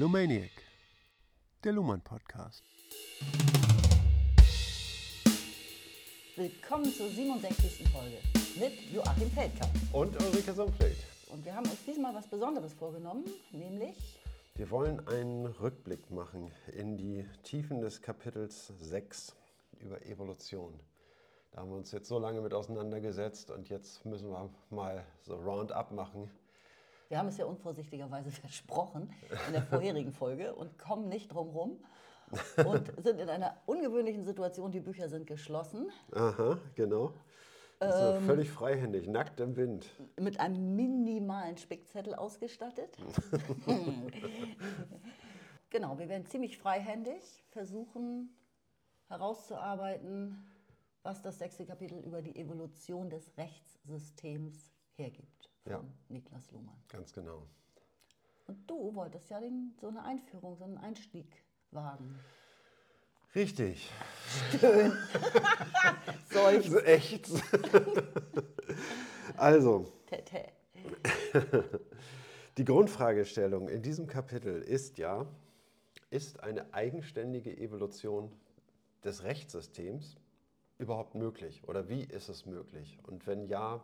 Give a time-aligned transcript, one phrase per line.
[0.00, 0.50] Lumaniac,
[1.62, 2.64] der Luhmann Podcast.
[6.36, 7.86] Willkommen zur 67.
[7.90, 8.16] Folge
[8.58, 9.70] mit Joachim Feldkamp.
[9.92, 10.96] Und Ulrike Sumfeld.
[11.26, 13.94] Und wir haben uns diesmal was Besonderes vorgenommen, nämlich
[14.54, 19.36] Wir wollen einen Rückblick machen in die Tiefen des Kapitels 6
[19.80, 20.80] über Evolution.
[21.52, 25.34] Da haben wir uns jetzt so lange mit auseinandergesetzt und jetzt müssen wir mal so
[25.34, 26.30] Roundup machen.
[27.10, 29.12] Wir haben es ja unvorsichtigerweise versprochen
[29.48, 31.84] in der vorherigen Folge und kommen nicht drum rum
[32.64, 34.70] und sind in einer ungewöhnlichen Situation.
[34.70, 37.12] Die Bücher sind geschlossen Aha, genau.
[37.80, 39.90] Also völlig freihändig, nackt im Wind.
[40.20, 42.98] mit einem minimalen Spickzettel ausgestattet.
[45.70, 48.36] genau, wir werden ziemlich freihändig versuchen
[49.08, 50.46] herauszuarbeiten,
[51.02, 55.39] was das sechste Kapitel über die Evolution des Rechtssystems hergibt.
[55.62, 55.84] Von Ja.
[56.08, 56.76] Niklas Luhmann.
[56.88, 57.46] Ganz genau.
[58.46, 62.18] Und du wolltest ja den, so eine Einführung, so einen Einstieg wagen.
[63.34, 63.90] Richtig.
[66.30, 67.26] Solch So echt.
[69.36, 69.86] also.
[72.56, 75.24] Die Grundfragestellung in diesem Kapitel ist ja,
[76.10, 78.32] ist eine eigenständige Evolution
[79.04, 80.16] des Rechtssystems
[80.78, 82.98] überhaupt möglich oder wie ist es möglich?
[83.06, 83.80] Und wenn ja,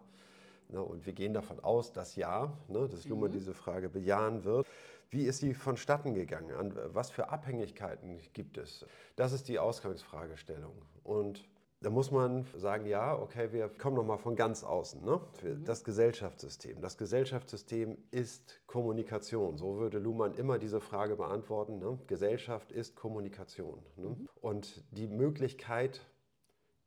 [0.71, 4.67] und wir gehen davon aus, dass ja, ne, dass Luhmann diese Frage bejahen wird,
[5.11, 6.53] wie ist sie vonstatten gegangen?
[6.53, 8.85] An was für Abhängigkeiten gibt es?
[9.15, 10.75] Das ist die Ausgangsfragestellung.
[11.05, 11.49] Und
[11.81, 15.05] da muss man sagen, ja, okay, wir kommen nochmal von ganz außen.
[15.05, 15.21] Ne?
[15.65, 16.81] Das Gesellschaftssystem.
[16.81, 19.59] Das Gesellschaftssystem ist Kommunikation.
[19.59, 21.79] So würde Luhmann immer diese Frage beantworten.
[21.79, 21.99] Ne?
[22.07, 23.83] Gesellschaft ist Kommunikation.
[23.97, 24.17] Ne?
[24.41, 26.01] Und die Möglichkeit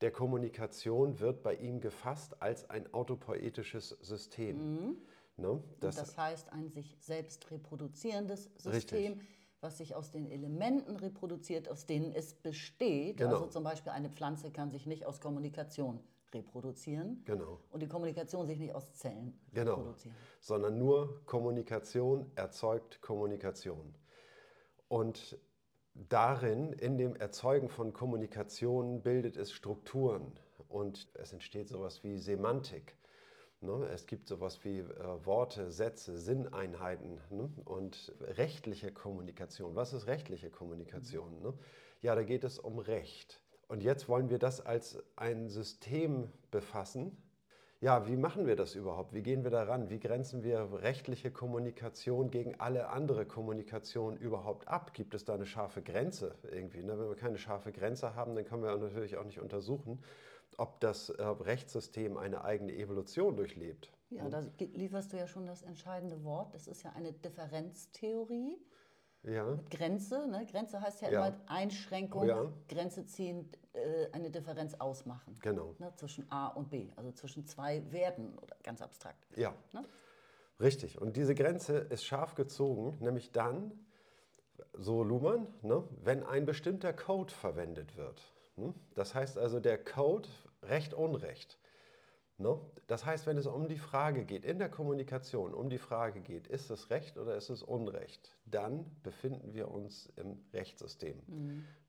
[0.01, 4.97] der Kommunikation wird bei ihm gefasst als ein autopoetisches System.
[5.37, 5.49] Ne?
[5.51, 9.29] Und Das, das heißt ein sich selbst reproduzierendes System, Richtig.
[9.61, 13.17] was sich aus den Elementen reproduziert, aus denen es besteht.
[13.17, 13.31] Genau.
[13.35, 15.99] Also zum Beispiel eine Pflanze kann sich nicht aus Kommunikation
[16.33, 17.59] reproduzieren Genau.
[17.71, 19.75] und die Kommunikation sich nicht aus Zellen Genau.
[19.75, 20.15] reproduzieren.
[20.39, 23.95] sondern nur Kommunikation erzeugt Kommunikation.
[24.87, 25.37] Und
[26.07, 30.31] darin, in dem Erzeugen von Kommunikation, bildet es Strukturen
[30.69, 32.95] und es entsteht sowas wie Semantik.
[33.61, 33.89] Ne?
[33.93, 37.49] Es gibt sowas wie äh, Worte, Sätze, Sinneinheiten ne?
[37.65, 39.75] und rechtliche Kommunikation.
[39.75, 41.41] Was ist rechtliche Kommunikation?
[41.41, 41.53] Ne?
[42.01, 43.41] Ja, da geht es um Recht.
[43.67, 47.17] Und jetzt wollen wir das als ein System befassen,
[47.81, 49.13] ja, wie machen wir das überhaupt?
[49.13, 49.89] Wie gehen wir daran?
[49.89, 54.93] Wie grenzen wir rechtliche Kommunikation gegen alle andere Kommunikation überhaupt ab?
[54.93, 56.83] Gibt es da eine scharfe Grenze irgendwie?
[56.83, 56.99] Ne?
[56.99, 60.03] Wenn wir keine scharfe Grenze haben, dann können wir natürlich auch nicht untersuchen,
[60.57, 63.89] ob das äh, Rechtssystem eine eigene Evolution durchlebt.
[64.09, 66.53] Ja, da ge- lieferst du ja schon das entscheidende Wort.
[66.53, 68.57] Das ist ja eine Differenztheorie
[69.23, 70.27] Ja, mit Grenze.
[70.27, 70.45] Ne?
[70.45, 71.27] Grenze heißt ja, Ja.
[71.27, 72.51] immer Einschränkung, Ja.
[72.69, 75.37] Grenze ziehen, äh, eine Differenz ausmachen.
[75.41, 75.75] genau.
[75.77, 75.91] Ne?
[75.95, 79.27] Zwischen A und B, also zwischen zwei Werten, oder ganz abstrakt.
[79.35, 79.83] Ja, Ne?
[80.59, 81.01] richtig.
[81.01, 83.71] Und diese Grenze ist scharf gezogen, nämlich dann,
[84.73, 88.21] so Luhmann, ne, wenn ein bestimmter Code verwendet wird.
[88.55, 88.73] Ne?
[88.93, 90.27] Das heißt also, der Code
[90.63, 91.57] Recht, Unrecht.
[91.57, 91.59] Ne?
[92.87, 96.47] Das heißt, wenn es um die Frage geht, in der Kommunikation um die Frage geht,
[96.47, 101.21] ist es Recht oder ist es Unrecht, dann befinden wir uns im Rechtssystem.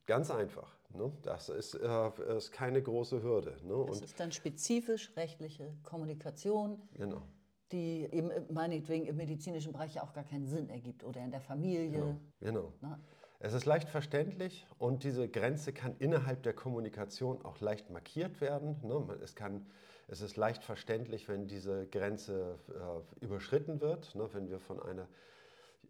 [0.07, 0.77] Ganz einfach.
[0.93, 1.13] Ne?
[1.23, 3.57] Das ist, äh, ist keine große Hürde.
[3.63, 3.85] Ne?
[3.87, 7.23] Das Und, ist dann spezifisch rechtliche Kommunikation, genau.
[7.71, 11.41] die eben meinetwegen im medizinischen Bereich ja auch gar keinen Sinn ergibt oder in der
[11.41, 12.19] Familie.
[12.41, 12.73] Genau.
[12.81, 12.99] Ne?
[13.39, 18.77] Es ist leicht verständlich und diese Grenze kann innerhalb der Kommunikation auch leicht markiert werden.
[18.83, 19.19] ne?
[19.23, 19.65] Es, kann,
[20.11, 24.29] es ist leicht verständlich, wenn diese Grenze äh, überschritten wird, ne?
[24.33, 25.07] wenn wir von einer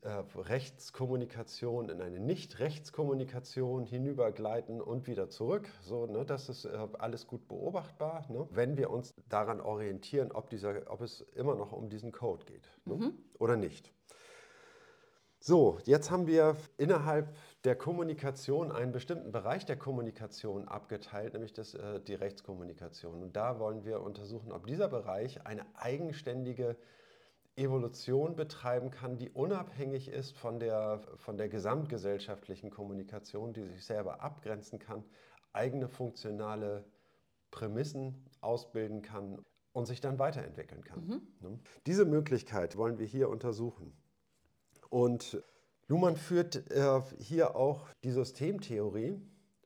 [0.02, 5.70] äh, Rechtskommunikation in eine Nicht-Rechtskommunikation hinübergleiten und wieder zurück.
[5.82, 6.26] So, ne?
[6.26, 8.46] Das ist äh, alles gut beobachtbar, ne?
[8.50, 12.68] wenn wir uns daran orientieren, ob, dieser, ob es immer noch um diesen Code geht
[12.84, 13.14] ne?
[13.38, 13.90] oder nicht.
[15.42, 17.34] So, jetzt haben wir innerhalb
[17.64, 23.22] der Kommunikation einen bestimmten Bereich der Kommunikation abgeteilt, nämlich das, äh, die Rechtskommunikation.
[23.22, 26.76] Und da wollen wir untersuchen, ob dieser Bereich eine eigenständige
[27.56, 34.22] Evolution betreiben kann, die unabhängig ist von der, von der gesamtgesellschaftlichen Kommunikation, die sich selber
[34.22, 35.04] abgrenzen kann,
[35.52, 36.84] eigene funktionale
[37.50, 41.06] Prämissen ausbilden kann und sich dann weiterentwickeln kann.
[41.40, 41.58] Ne?
[41.86, 43.92] Diese Möglichkeit wollen wir hier untersuchen.
[44.88, 45.42] Und
[45.90, 49.20] Luhmann führt äh, hier auch die Systemtheorie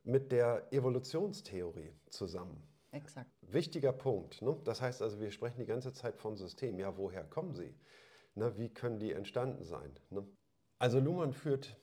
[0.04, 2.66] mit der Evolutionstheorie zusammen.
[2.92, 3.30] Exakt.
[3.42, 4.40] Wichtiger Punkt.
[4.40, 4.56] Ne?
[4.64, 6.78] Das heißt also, wir sprechen die ganze Zeit von System.
[6.78, 7.74] Ja, woher kommen sie?
[8.36, 8.56] Ne?
[8.56, 9.92] Wie können die entstanden sein?
[10.08, 10.26] Ne?
[10.78, 11.76] Also Luhmann führt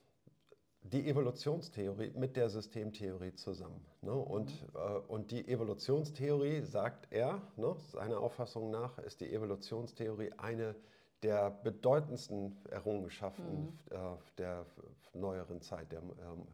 [0.81, 3.85] die Evolutionstheorie mit der Systemtheorie zusammen.
[4.01, 4.11] Ne?
[4.11, 4.69] Und, mhm.
[4.73, 10.75] äh, und die Evolutionstheorie, sagt er, ne, seiner Auffassung nach, ist die Evolutionstheorie eine
[11.23, 13.79] der bedeutendsten Errungenschaften mhm.
[13.89, 13.97] äh,
[14.37, 14.65] der
[15.13, 16.47] neueren Zeit, der ähm,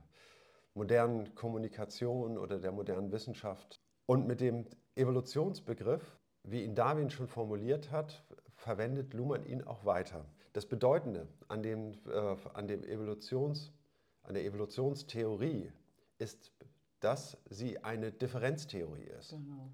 [0.73, 3.81] modernen Kommunikation oder der modernen Wissenschaft.
[4.05, 4.65] Und mit dem
[4.95, 8.23] Evolutionsbegriff, wie ihn Darwin schon formuliert hat,
[8.55, 10.25] verwendet Luhmann ihn auch weiter.
[10.53, 13.71] Das Bedeutende an, dem, äh, an, dem Evolutions,
[14.23, 15.71] an der Evolutionstheorie
[16.17, 16.51] ist,
[16.99, 19.31] dass sie eine Differenztheorie ist.
[19.31, 19.71] Genau.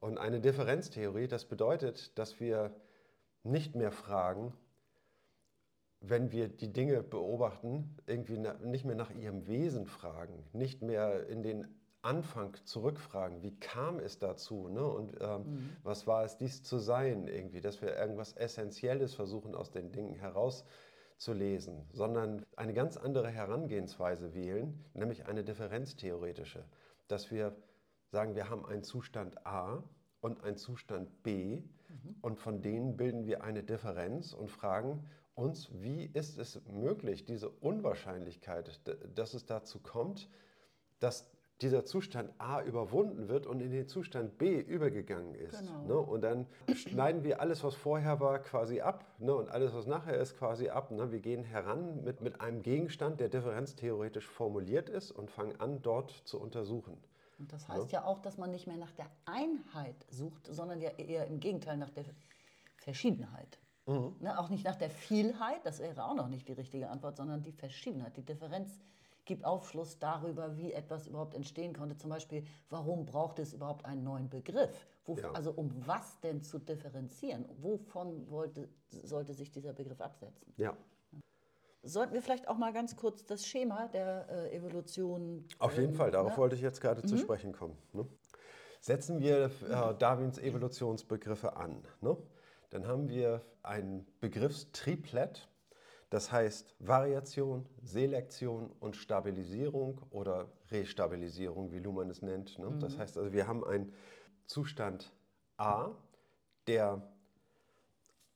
[0.00, 2.74] Und eine Differenztheorie, das bedeutet, dass wir
[3.42, 4.52] nicht mehr fragen,
[6.00, 11.42] wenn wir die Dinge beobachten, irgendwie nicht mehr nach ihrem Wesen fragen, nicht mehr in
[11.42, 11.68] den
[12.02, 14.82] Anfang zurückfragen, wie kam es dazu ne?
[14.86, 15.76] und ähm, mhm.
[15.82, 20.14] was war es, dies zu sein, irgendwie, dass wir irgendwas Essentielles versuchen aus den Dingen
[20.14, 26.64] herauszulesen, sondern eine ganz andere Herangehensweise wählen, nämlich eine differenztheoretische,
[27.06, 27.54] dass wir
[28.08, 29.84] sagen, wir haben einen Zustand A
[30.22, 32.16] und einen Zustand B mhm.
[32.20, 35.04] und von denen bilden wir eine Differenz und fragen
[35.34, 38.80] uns, wie ist es möglich, diese Unwahrscheinlichkeit,
[39.14, 40.28] dass es dazu kommt,
[40.98, 41.30] dass
[41.62, 45.58] dieser Zustand A überwunden wird und in den Zustand B übergegangen ist.
[45.58, 45.84] Genau.
[45.86, 45.98] Ne?
[45.98, 49.34] Und dann schneiden wir alles, was vorher war, quasi ab ne?
[49.34, 50.90] und alles, was nachher ist, quasi ab.
[50.90, 51.12] Ne?
[51.12, 56.10] Wir gehen heran mit, mit einem Gegenstand, der differenztheoretisch formuliert ist und fangen an, dort
[56.10, 56.96] zu untersuchen.
[57.40, 60.80] Und das heißt ja, ja auch, dass man nicht mehr nach der Einheit sucht, sondern
[60.80, 62.04] ja eher im Gegenteil nach der
[62.76, 63.58] Verschiedenheit.
[63.86, 64.14] Mhm.
[64.20, 64.38] Ne?
[64.38, 67.52] Auch nicht nach der Vielheit, das wäre auch noch nicht die richtige Antwort, sondern die
[67.52, 68.78] Verschiedenheit, die Differenz
[69.24, 71.96] gibt Aufschluss darüber, wie etwas überhaupt entstehen konnte.
[71.96, 74.86] Zum Beispiel, warum braucht es überhaupt einen neuen Begriff?
[75.04, 75.30] Wo, ja.
[75.32, 77.46] Also um was denn zu differenzieren?
[77.58, 80.52] Wovon wollte, sollte sich dieser Begriff absetzen?
[80.56, 80.76] Ja.
[81.82, 85.46] Sollten wir vielleicht auch mal ganz kurz das Schema der äh, Evolution.
[85.58, 86.38] Auf jeden ähm, Fall, darauf ne?
[86.38, 87.06] wollte ich jetzt gerade mhm.
[87.06, 87.76] zu sprechen kommen.
[87.92, 88.06] Ne?
[88.80, 91.82] Setzen wir äh, Darwins Evolutionsbegriffe an.
[92.00, 92.16] Ne?
[92.70, 95.48] Dann haben wir ein Begriffstriplett,
[96.10, 102.58] das heißt Variation, Selektion und Stabilisierung oder Restabilisierung, wie Luhmann es nennt.
[102.58, 102.70] Ne?
[102.70, 102.80] Mhm.
[102.80, 103.92] Das heißt also, wir haben einen
[104.46, 105.12] Zustand
[105.56, 105.90] A,
[106.66, 107.02] der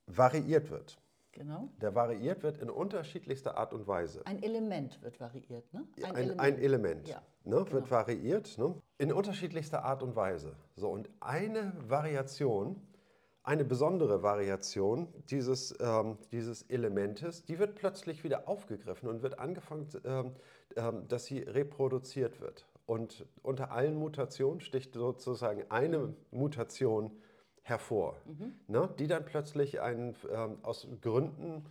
[0.06, 0.98] variiert wird.
[1.34, 1.68] Genau.
[1.80, 4.22] Der variiert wird in unterschiedlichster Art und Weise.
[4.24, 5.84] Ein Element wird variiert, ne?
[5.96, 7.72] Ein, ein Element, ein Element ja, ne, genau.
[7.72, 8.74] wird variiert ne?
[8.98, 10.54] in unterschiedlichster Art und Weise.
[10.76, 12.80] So, und eine Variation
[13.44, 19.86] eine besondere Variation dieses, ähm, dieses Elementes, die wird plötzlich wieder aufgegriffen und wird angefangen,
[20.04, 20.32] ähm,
[20.76, 22.66] ähm, dass sie reproduziert wird.
[22.86, 27.10] Und unter allen Mutationen sticht sozusagen eine Mutation
[27.64, 28.54] hervor, mhm.
[28.68, 31.64] ne, die dann plötzlich ein, ähm, aus Gründen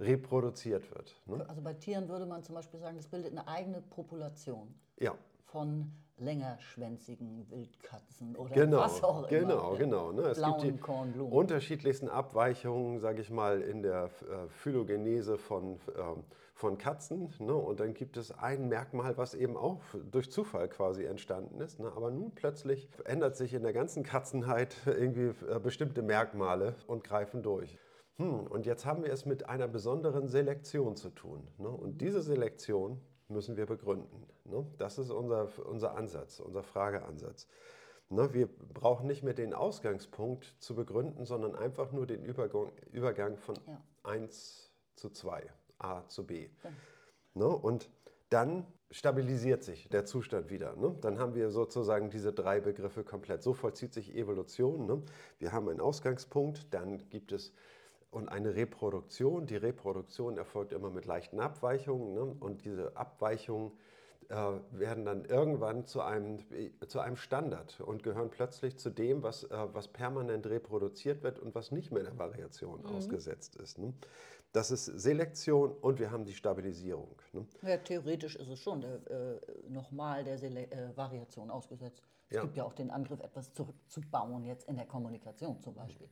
[0.00, 1.20] reproduziert wird.
[1.26, 1.48] Ne?
[1.48, 4.74] Also bei Tieren würde man zum Beispiel sagen, das bildet eine eigene Population.
[4.98, 5.14] Ja.
[5.44, 9.78] Von längerschwänzigen Wildkatzen oder genau, was auch genau, immer.
[9.78, 10.28] Genau, genau.
[10.28, 11.32] Es gibt die Kornblumen.
[11.32, 17.32] unterschiedlichsten Abweichungen, sage ich mal, in der äh, Phylogenese von, ähm, von Katzen.
[17.38, 17.54] Ne?
[17.54, 21.78] Und dann gibt es ein Merkmal, was eben auch durch Zufall quasi entstanden ist.
[21.78, 21.92] Ne?
[21.94, 27.42] Aber nun plötzlich ändert sich in der ganzen Katzenheit irgendwie äh, bestimmte Merkmale und greifen
[27.42, 27.78] durch.
[28.16, 31.46] Hm, und jetzt haben wir es mit einer besonderen Selektion zu tun.
[31.58, 31.68] Ne?
[31.68, 34.26] Und diese Selektion müssen wir begründen.
[34.44, 34.66] Ne?
[34.78, 37.46] Das ist unser, unser Ansatz, unser Frageansatz.
[38.08, 38.32] Ne?
[38.32, 43.56] Wir brauchen nicht mehr den Ausgangspunkt zu begründen, sondern einfach nur den Übergang, Übergang von
[43.66, 43.82] ja.
[44.04, 45.46] 1 zu 2,
[45.78, 46.48] A zu B.
[46.64, 46.70] Ja.
[47.34, 47.48] Ne?
[47.48, 47.90] Und
[48.30, 50.74] dann stabilisiert sich der Zustand wieder.
[50.76, 50.96] Ne?
[51.00, 53.42] Dann haben wir sozusagen diese drei Begriffe komplett.
[53.42, 54.86] So vollzieht sich Evolution.
[54.86, 55.02] Ne?
[55.38, 57.52] Wir haben einen Ausgangspunkt, dann gibt es
[58.10, 59.46] und eine Reproduktion.
[59.46, 62.36] Die Reproduktion erfolgt immer mit leichten Abweichungen ne?
[62.40, 63.72] und diese Abweichungen
[64.28, 64.34] äh,
[64.72, 66.38] werden dann irgendwann zu einem,
[66.86, 71.54] zu einem Standard und gehören plötzlich zu dem, was, äh, was permanent reproduziert wird und
[71.54, 72.96] was nicht mehr der Variation mhm.
[72.96, 73.78] ausgesetzt ist.
[73.78, 73.94] Ne?
[74.52, 77.16] Das ist Selektion und wir haben die Stabilisierung.
[77.32, 77.46] Ne?
[77.62, 82.02] Ja, theoretisch ist es schon der, äh, nochmal der Sele äh, Variation ausgesetzt.
[82.28, 82.42] Es ja.
[82.42, 86.08] gibt ja auch den Angriff, etwas zurückzubauen, jetzt in der Kommunikation zum Beispiel.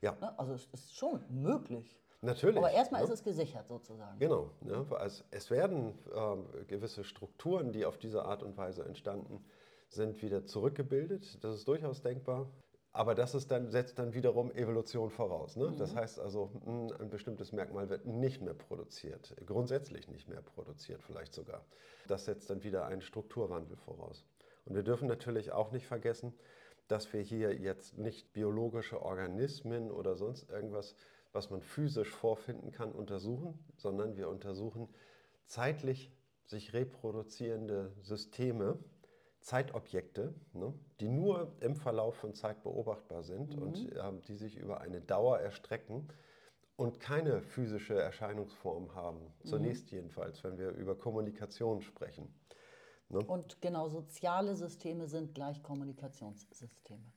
[0.00, 0.16] Ja.
[0.20, 0.38] Ne?
[0.38, 2.00] Also es ist schon möglich.
[2.22, 2.58] Natürlich.
[2.58, 3.06] Aber erstmal ja.
[3.06, 4.18] ist es gesichert sozusagen.
[4.18, 4.50] Genau.
[4.66, 9.42] Ja, also es werden äh, gewisse Strukturen, die auf diese Art und Weise entstanden
[9.88, 11.42] sind, wieder zurückgebildet.
[11.42, 12.50] Das ist durchaus denkbar.
[12.92, 15.56] Aber das ist dann, setzt dann wiederum Evolution voraus.
[15.56, 15.68] Ne?
[15.68, 15.76] Mhm.
[15.76, 21.02] Das heißt also, hm, ein bestimmtes Merkmal wird nicht mehr produziert, grundsätzlich nicht mehr produziert
[21.02, 21.64] vielleicht sogar.
[22.08, 24.24] Das setzt dann wieder einen Strukturwandel voraus.
[24.64, 26.34] Und wir dürfen natürlich auch nicht vergessen,
[26.90, 30.94] dass wir hier jetzt nicht biologische Organismen oder sonst irgendwas
[31.32, 34.88] was man physisch vorfinden kann, untersuchen, sondern wir untersuchen
[35.46, 36.12] zeitlich
[36.44, 38.78] sich reproduzierende Systeme,
[39.40, 43.62] Zeitobjekte, ne, die nur im Verlauf von Zeit beobachtbar sind mhm.
[43.62, 46.08] und äh, die sich über eine Dauer erstrecken
[46.76, 49.32] und keine physische Erscheinungsform haben.
[49.44, 49.98] Zunächst mhm.
[49.98, 52.34] jedenfalls, wenn wir über Kommunikation sprechen.
[53.10, 53.18] Ne?
[53.18, 57.12] Und genau, soziale Systeme sind gleich Kommunikationssysteme.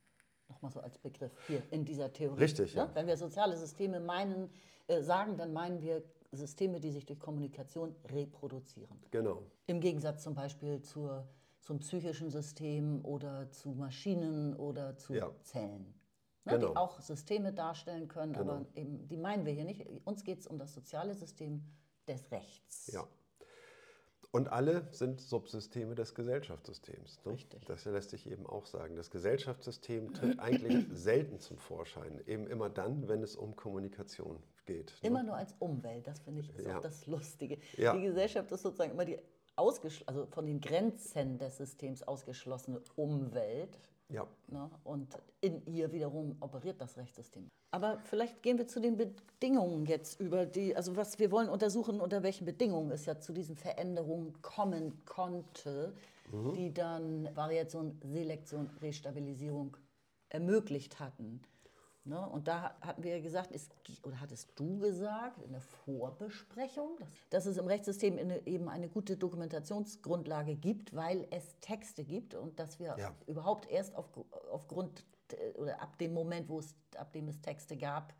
[0.50, 2.40] Nochmal so als Begriff hier in dieser Theorie.
[2.40, 2.82] Richtig, ne?
[2.82, 2.90] ja.
[2.94, 4.50] Wenn wir soziale Systeme meinen,
[4.88, 9.00] äh, sagen, dann meinen wir Systeme, die sich durch Kommunikation reproduzieren.
[9.12, 9.44] Genau.
[9.68, 11.28] Im Gegensatz zum Beispiel zur,
[11.62, 15.32] zum psychischen System oder zu Maschinen oder zu ja.
[15.44, 15.94] Zellen.
[16.46, 16.72] Ne, genau.
[16.72, 18.54] Die auch Systeme darstellen können, genau.
[18.54, 19.86] aber eben, die meinen wir hier nicht.
[20.06, 21.64] Uns geht es um das soziale System
[22.08, 22.92] des Rechts.
[22.92, 23.08] Ja.
[24.36, 27.20] Und alle sind Subsysteme des Gesellschaftssystems.
[27.24, 27.34] Ne?
[27.34, 27.66] Richtig.
[27.66, 28.96] Das lässt sich eben auch sagen.
[28.96, 32.20] Das Gesellschaftssystem tritt eigentlich selten zum Vorschein.
[32.26, 34.96] Eben immer dann, wenn es um Kommunikation geht.
[35.04, 35.10] Ne?
[35.10, 35.28] Immer ne?
[35.28, 36.78] nur als Umwelt, das finde ich ist ja.
[36.78, 37.60] auch das Lustige.
[37.78, 37.96] Ja.
[37.96, 39.20] Die Gesellschaft ist sozusagen immer die
[39.56, 43.78] also von den Grenzen des Systems ausgeschlossene Umwelt.
[44.14, 44.28] Ja.
[44.48, 44.70] Ne?
[44.84, 45.08] Und
[45.42, 47.50] in ihr wiederum operiert das Rechtssystem.
[47.72, 52.00] Aber vielleicht gehen wir zu den Bedingungen jetzt über die, also was wir wollen untersuchen,
[52.00, 55.94] unter welchen Bedingungen es ja zu diesen Veränderungen kommen konnte,
[56.32, 56.54] mhm.
[56.54, 59.76] die dann Variation, Selektion, Restabilisierung
[60.30, 61.42] ermöglicht hatten.
[62.06, 62.20] Ne?
[62.30, 63.70] Und da hatten wir gesagt, es,
[64.04, 68.90] oder hattest du gesagt in der Vorbesprechung, dass, dass es im Rechtssystem eine, eben eine
[68.90, 73.16] gute Dokumentationsgrundlage gibt, weil es Texte gibt und dass wir ja.
[73.28, 74.10] überhaupt erst auf,
[74.52, 75.06] aufgrund
[75.56, 78.14] oder ab dem Moment, wo es, ab dem es Texte gab,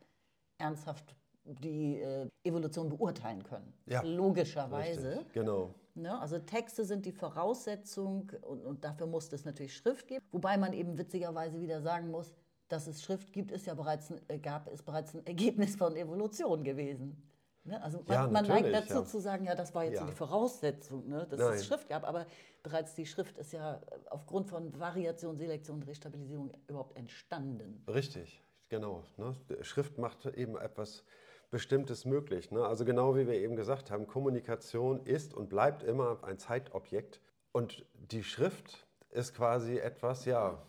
[0.58, 1.14] ernsthaft
[1.44, 3.72] die äh, Evolution beurteilen können.
[3.86, 5.18] Ja, Logischerweise.
[5.18, 5.74] Richtig, genau.
[5.94, 6.18] Ne?
[6.18, 10.24] Also Texte sind die Voraussetzung und, und dafür muss es natürlich Schrift geben.
[10.32, 12.32] Wobei man eben witzigerweise wieder sagen muss,
[12.68, 15.96] dass es Schrift gibt, ist ja bereits ein, äh, gab, ist bereits ein Ergebnis von
[15.96, 17.22] Evolution gewesen.
[17.64, 17.82] Ne?
[17.82, 19.04] Also man, ja, man neigt dazu ja.
[19.04, 20.06] zu sagen, ja, das war jetzt ja.
[20.06, 21.54] die Voraussetzung, ne, dass Nein.
[21.54, 22.26] es Schrift gab, aber
[22.62, 23.80] bereits die Schrift ist ja
[24.10, 27.82] aufgrund von Variation, Selektion, Restabilisierung überhaupt entstanden.
[27.88, 29.04] Richtig, genau.
[29.16, 29.34] Ne?
[29.62, 31.04] Schrift macht eben etwas
[31.50, 32.50] Bestimmtes möglich.
[32.50, 32.64] Ne?
[32.64, 37.20] Also genau wie wir eben gesagt haben, Kommunikation ist und bleibt immer ein Zeitobjekt
[37.52, 40.60] und die Schrift ist quasi etwas, ja,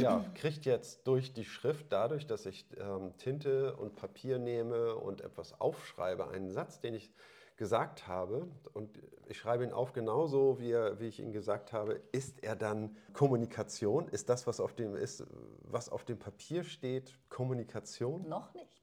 [0.00, 5.20] ja, kriegt jetzt durch die Schrift, dadurch, dass ich ähm, Tinte und Papier nehme und
[5.20, 7.10] etwas aufschreibe, einen Satz, den ich
[7.56, 12.00] gesagt habe, und ich schreibe ihn auf genauso, wie, er, wie ich ihn gesagt habe,
[12.10, 14.08] ist er dann Kommunikation?
[14.08, 15.24] Ist das, was auf dem, ist,
[15.62, 18.26] was auf dem Papier steht, Kommunikation?
[18.26, 18.80] Noch nicht.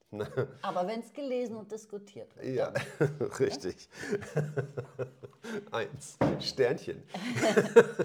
[0.61, 2.55] Aber wenn es gelesen und diskutiert wird.
[2.55, 2.71] Ja,
[3.39, 3.89] richtig.
[5.71, 6.17] Eins.
[6.39, 7.03] Sternchen.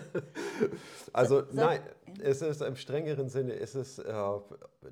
[1.13, 1.81] also nein,
[2.23, 4.15] es ist im strengeren Sinne, es ist äh,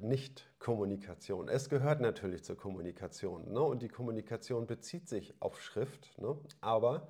[0.01, 1.49] nicht Kommunikation.
[1.49, 3.53] Es gehört natürlich zur Kommunikation.
[3.53, 3.61] Ne?
[3.61, 6.19] Und die Kommunikation bezieht sich auf Schrift.
[6.21, 6.37] Ne?
[6.61, 7.09] Aber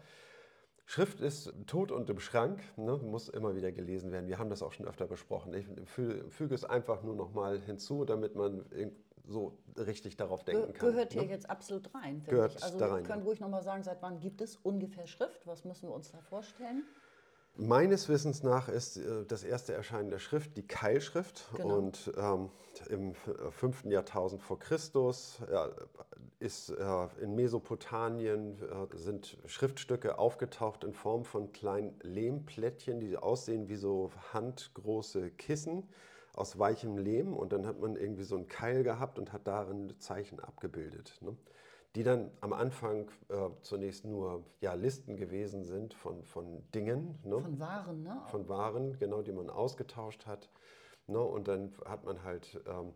[0.84, 2.96] Schrift ist tot und im Schrank, ne?
[2.96, 4.28] muss immer wieder gelesen werden.
[4.28, 5.54] Wir haben das auch schon öfter besprochen.
[5.54, 8.64] Ich füge es einfach nur noch mal hinzu, damit man
[9.26, 10.90] so richtig darauf denken kann.
[10.90, 11.28] Gehört hier ne?
[11.28, 12.22] jetzt absolut rein.
[12.26, 12.62] Gehört ich.
[12.62, 12.96] Also da rein.
[12.96, 15.46] wir können ruhig noch mal sagen, seit wann gibt es ungefähr Schrift?
[15.46, 16.84] Was müssen wir uns da vorstellen?
[17.57, 21.76] Meines Wissens nach ist äh, das erste Erscheinen der Schrift die Keilschrift genau.
[21.76, 22.50] und ähm,
[22.88, 23.85] im 5.
[23.85, 25.69] Äh, Jahrtausend vor Christus ja,
[26.38, 33.69] ist äh, in Mesopotamien äh, sind Schriftstücke aufgetaucht in Form von kleinen Lehmplättchen, die aussehen
[33.69, 35.88] wie so handgroße Kissen
[36.35, 39.92] aus weichem Lehm und dann hat man irgendwie so einen Keil gehabt und hat darin
[39.99, 41.19] Zeichen abgebildet.
[41.21, 41.37] Ne?
[41.97, 47.18] Die dann am Anfang äh, zunächst nur ja, Listen gewesen sind von, von Dingen.
[47.25, 47.40] Ne?
[47.40, 48.23] Von Waren, ne?
[48.30, 50.50] Von Waren, genau, die man ausgetauscht hat.
[51.09, 51.18] Ne?
[51.18, 52.92] Und dann hat man halt ähm,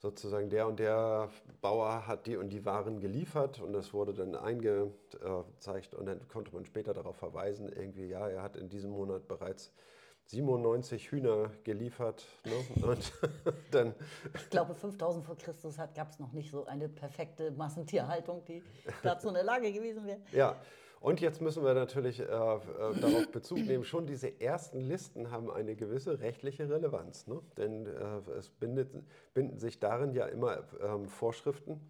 [0.00, 4.34] sozusagen der und der Bauer hat die und die Waren geliefert und das wurde dann
[4.34, 9.28] eingezeigt und dann konnte man später darauf verweisen, irgendwie, ja, er hat in diesem Monat
[9.28, 9.72] bereits
[10.30, 12.24] 97 Hühner geliefert.
[12.44, 12.86] Ne?
[12.86, 13.12] Und
[13.70, 13.94] dann
[14.34, 18.62] ich glaube, 5000 vor Christus gab es noch nicht so eine perfekte Massentierhaltung, die
[19.02, 20.20] dazu in der Lage gewesen wäre.
[20.32, 20.56] Ja,
[21.00, 25.50] und jetzt müssen wir natürlich äh, äh, darauf Bezug nehmen, schon diese ersten Listen haben
[25.50, 27.26] eine gewisse rechtliche Relevanz.
[27.26, 27.40] Ne?
[27.56, 28.92] Denn äh, es bindet,
[29.32, 31.80] binden sich darin ja immer ähm, Vorschriften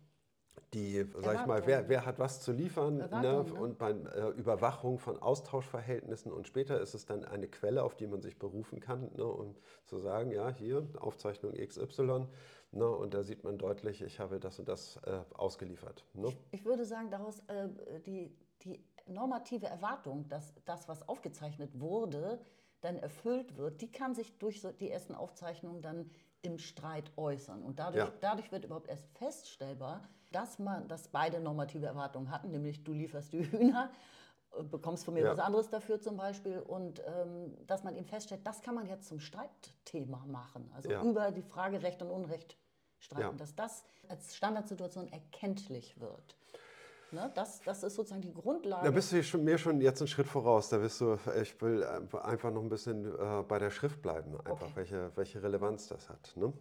[0.75, 3.09] die, sag ich mal, wer, wer hat was zu liefern ne?
[3.23, 3.43] ne?
[3.55, 8.07] und bei äh, Überwachung von Austauschverhältnissen und später ist es dann eine Quelle, auf die
[8.07, 9.25] man sich berufen kann, ne?
[9.25, 12.27] um zu sagen, ja, hier Aufzeichnung XY
[12.73, 12.89] ne?
[12.89, 16.05] und da sieht man deutlich, ich habe das und das äh, ausgeliefert.
[16.15, 16.29] Ne?
[16.29, 17.69] Ich, ich, würde sagen, daraus äh,
[18.07, 22.41] die, die normative Erwartung, dass das, was aufgezeichnet wurde,
[22.81, 26.11] dann erfüllt wird, die kann sich durch so die ersten Aufzeichnungen dann
[26.43, 28.13] im Streit äußern und dadurch, ja.
[28.21, 33.33] dadurch wird überhaupt erst feststellbar, dass, man, dass beide normative Erwartungen hatten, nämlich du lieferst
[33.33, 33.91] die Hühner,
[34.59, 35.33] äh, bekommst von mir ja.
[35.33, 39.09] was anderes dafür zum Beispiel und ähm, dass man eben feststellt, das kann man jetzt
[39.09, 41.03] zum Streitthema machen, also ja.
[41.03, 42.57] über die Frage Recht und Unrecht
[42.99, 43.33] streiten, ja.
[43.33, 46.37] dass das als Standardsituation erkenntlich wird.
[47.13, 47.31] Ne?
[47.35, 48.85] Das, das ist sozusagen die Grundlage.
[48.85, 50.69] Da bist du schon, mir schon jetzt einen Schritt voraus.
[50.69, 54.67] Da bist du, ich will einfach noch ein bisschen äh, bei der Schrift bleiben, einfach
[54.67, 54.77] okay.
[54.77, 56.33] welche, welche Relevanz das hat.
[56.37, 56.53] Ne?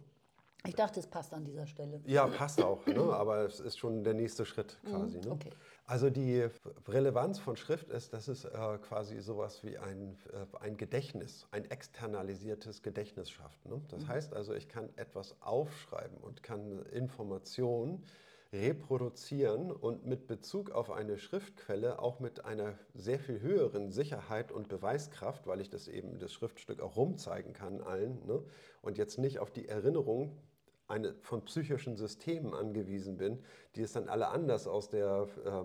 [0.66, 2.00] Ich dachte, es passt an dieser Stelle.
[2.04, 3.00] Ja, passt auch, ne?
[3.00, 5.18] aber es ist schon der nächste Schritt mhm, quasi.
[5.18, 5.30] Ne?
[5.30, 5.50] Okay.
[5.86, 6.46] Also die
[6.86, 11.64] Relevanz von Schrift ist, dass es äh, quasi sowas wie ein, äh, ein Gedächtnis, ein
[11.64, 13.64] externalisiertes Gedächtnis schafft.
[13.66, 13.80] Ne?
[13.88, 14.08] Das mhm.
[14.08, 18.04] heißt also, ich kann etwas aufschreiben und kann Informationen
[18.52, 24.68] reproduzieren und mit Bezug auf eine Schriftquelle auch mit einer sehr viel höheren Sicherheit und
[24.68, 28.42] Beweiskraft, weil ich das eben das Schriftstück auch rumzeigen kann allen ne?
[28.82, 30.36] und jetzt nicht auf die Erinnerung
[30.90, 33.42] eine, von psychischen Systemen angewiesen bin,
[33.76, 35.64] die es dann alle anders aus der äh,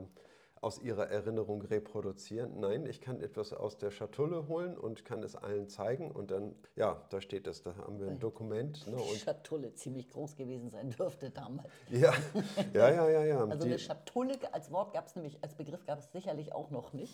[0.65, 2.59] aus ihrer Erinnerung reproduzieren.
[2.59, 6.55] Nein, ich kann etwas aus der Schatulle holen und kann es allen zeigen und dann,
[6.75, 8.87] ja, da steht es, da haben wir ein Dokument.
[8.87, 11.69] Ne, und Schatulle ziemlich groß gewesen sein dürfte damals.
[11.91, 12.15] Ja,
[12.73, 13.25] ja, ja, ja.
[13.25, 13.45] ja.
[13.45, 16.71] Also Die, eine Schatulle als Wort gab es nämlich, als Begriff gab es sicherlich auch
[16.71, 17.13] noch nicht,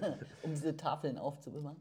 [0.44, 1.80] um diese Tafeln aufzubewahren.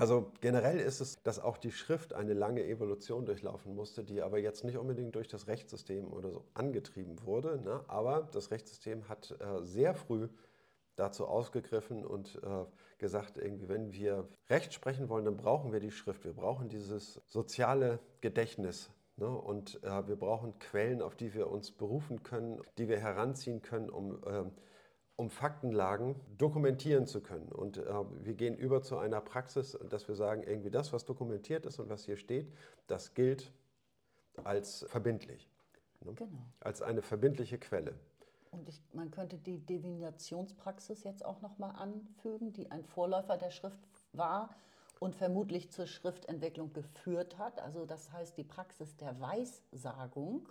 [0.00, 4.38] Also generell ist es, dass auch die Schrift eine lange Evolution durchlaufen musste, die aber
[4.38, 7.60] jetzt nicht unbedingt durch das Rechtssystem oder so angetrieben wurde.
[7.60, 7.84] Ne?
[7.86, 10.28] Aber das Rechtssystem hat äh, sehr früh
[10.96, 12.64] dazu ausgegriffen und äh,
[12.96, 16.24] gesagt, irgendwie, wenn wir Recht sprechen wollen, dann brauchen wir die Schrift.
[16.24, 18.90] Wir brauchen dieses soziale Gedächtnis.
[19.18, 19.28] Ne?
[19.28, 23.90] Und äh, wir brauchen Quellen, auf die wir uns berufen können, die wir heranziehen können,
[23.90, 24.52] um ähm,
[25.20, 27.52] um Faktenlagen dokumentieren zu können.
[27.52, 27.84] Und äh,
[28.24, 31.90] wir gehen über zu einer Praxis, dass wir sagen, irgendwie das, was dokumentiert ist und
[31.90, 32.50] was hier steht,
[32.86, 33.52] das gilt
[34.44, 35.50] als verbindlich.
[36.00, 36.14] Ne?
[36.14, 36.46] Genau.
[36.60, 37.94] Als eine verbindliche Quelle.
[38.50, 43.78] Und ich, man könnte die Divinationspraxis jetzt auch nochmal anfügen, die ein Vorläufer der Schrift
[44.14, 44.56] war
[45.00, 47.60] und vermutlich zur Schriftentwicklung geführt hat.
[47.60, 50.48] Also das heißt die Praxis der Weissagung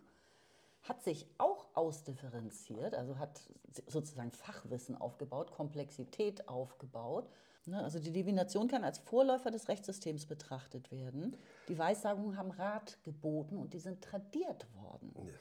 [0.84, 3.42] hat sich auch ausdifferenziert, also hat
[3.88, 7.30] sozusagen Fachwissen aufgebaut, Komplexität aufgebaut.
[7.66, 11.36] Ne, also die Divination kann als Vorläufer des Rechtssystems betrachtet werden.
[11.68, 15.14] Die Weissagungen haben Rat geboten und die sind tradiert worden.
[15.16, 15.34] Ja.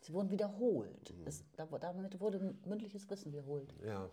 [0.00, 1.12] Sie wurden wiederholt.
[1.16, 1.26] Mhm.
[1.26, 3.74] Es, damit wurde mündliches Wissen wiederholt.
[3.84, 4.08] Ja.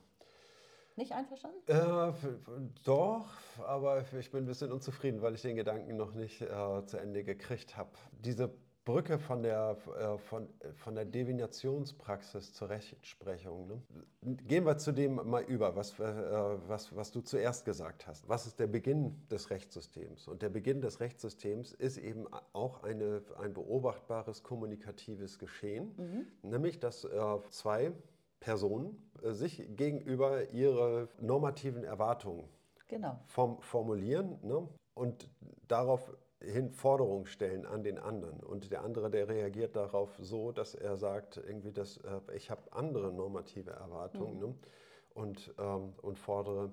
[0.97, 1.59] Nicht einverstanden?
[1.67, 2.13] Äh,
[2.85, 3.27] doch,
[3.65, 7.23] aber ich bin ein bisschen unzufrieden, weil ich den Gedanken noch nicht äh, zu Ende
[7.23, 7.91] gekriegt habe.
[8.23, 8.53] Diese
[8.85, 13.67] Brücke von der, äh, von, von der Divinationspraxis zur Rechtsprechung.
[13.67, 13.81] Ne?
[14.47, 16.03] Gehen wir zu dem mal über, was, äh,
[16.67, 18.29] was, was du zuerst gesagt hast.
[18.29, 20.27] Was ist der Beginn des Rechtssystems?
[20.27, 26.49] Und der Beginn des Rechtssystems ist eben auch eine, ein beobachtbares kommunikatives Geschehen, mhm.
[26.49, 27.91] nämlich dass äh, zwei
[28.39, 32.47] Personen äh, sich gegenüber ihre normativen Erwartungen
[32.87, 33.19] genau.
[33.25, 34.67] form, formulieren ne?
[34.93, 35.27] und
[35.67, 38.41] darauf hin Forderungen stellen an den anderen.
[38.41, 42.61] Und der andere, der reagiert darauf so, dass er sagt, irgendwie, dass, äh, ich habe
[42.71, 44.39] andere normative Erwartungen mhm.
[44.39, 44.55] ne?
[45.13, 46.71] und, ähm, und fordere,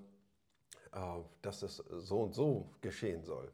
[0.92, 0.98] äh,
[1.42, 3.50] dass es so und so geschehen soll.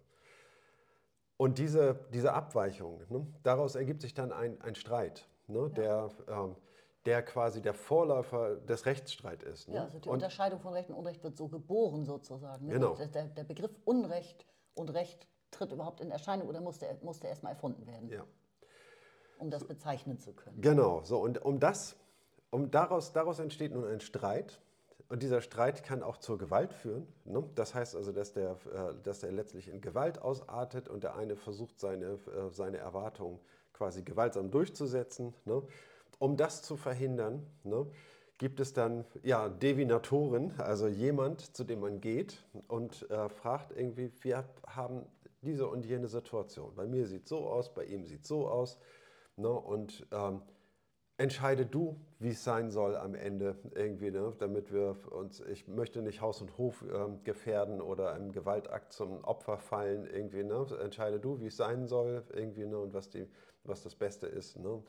[1.37, 3.27] Und diese, diese Abweichung, ne?
[3.45, 5.61] daraus ergibt sich dann ein, ein Streit, ne?
[5.61, 5.69] Ja.
[5.69, 6.57] der, ähm,
[7.07, 9.69] der quasi der Vorläufer des Rechtsstreits ist.
[9.69, 9.77] Ne?
[9.77, 12.67] Ja, also die und, Unterscheidung von Recht und Unrecht wird so geboren sozusagen.
[12.67, 12.75] Ne?
[12.75, 12.97] Genau.
[12.97, 17.87] Der, der Begriff Unrecht und Recht tritt überhaupt in Erscheinung oder musste, musste erstmal erfunden
[17.87, 18.09] werden?
[18.09, 18.25] Ja.
[19.39, 20.61] Um das bezeichnen zu können.
[20.61, 21.97] Genau, so und um das,
[22.51, 24.61] um daraus, daraus entsteht nun ein Streit.
[25.11, 27.07] Und dieser Streit kann auch zur Gewalt führen.
[27.25, 27.43] Ne?
[27.55, 31.35] Das heißt also, dass der, äh, dass der letztlich in Gewalt ausartet und der eine
[31.35, 33.39] versucht, seine, äh, seine Erwartungen
[33.73, 35.35] quasi gewaltsam durchzusetzen.
[35.47, 35.63] Ne?
[36.19, 37.87] Um das zu verhindern, ne,
[38.39, 44.13] gibt es dann ja, Devinatoren, also jemand, zu dem man geht und äh, fragt irgendwie,
[44.23, 45.07] wir haben
[45.43, 46.75] diese und jene Situation.
[46.75, 48.79] Bei mir sieht es so aus, bei ihm sieht es so aus.
[49.37, 49.51] Ne?
[49.51, 50.43] Und ähm,
[51.17, 54.35] entscheide du, wie es sein soll am Ende irgendwie, ne?
[54.39, 59.25] damit wir uns, ich möchte nicht Haus und Hof ähm, gefährden oder im Gewaltakt zum
[59.25, 60.67] Opfer fallen irgendwie, ne?
[60.81, 62.79] entscheide du, wie es sein soll irgendwie ne?
[62.79, 63.29] und was, die,
[63.65, 64.59] was das Beste ist.
[64.59, 64.83] Ne?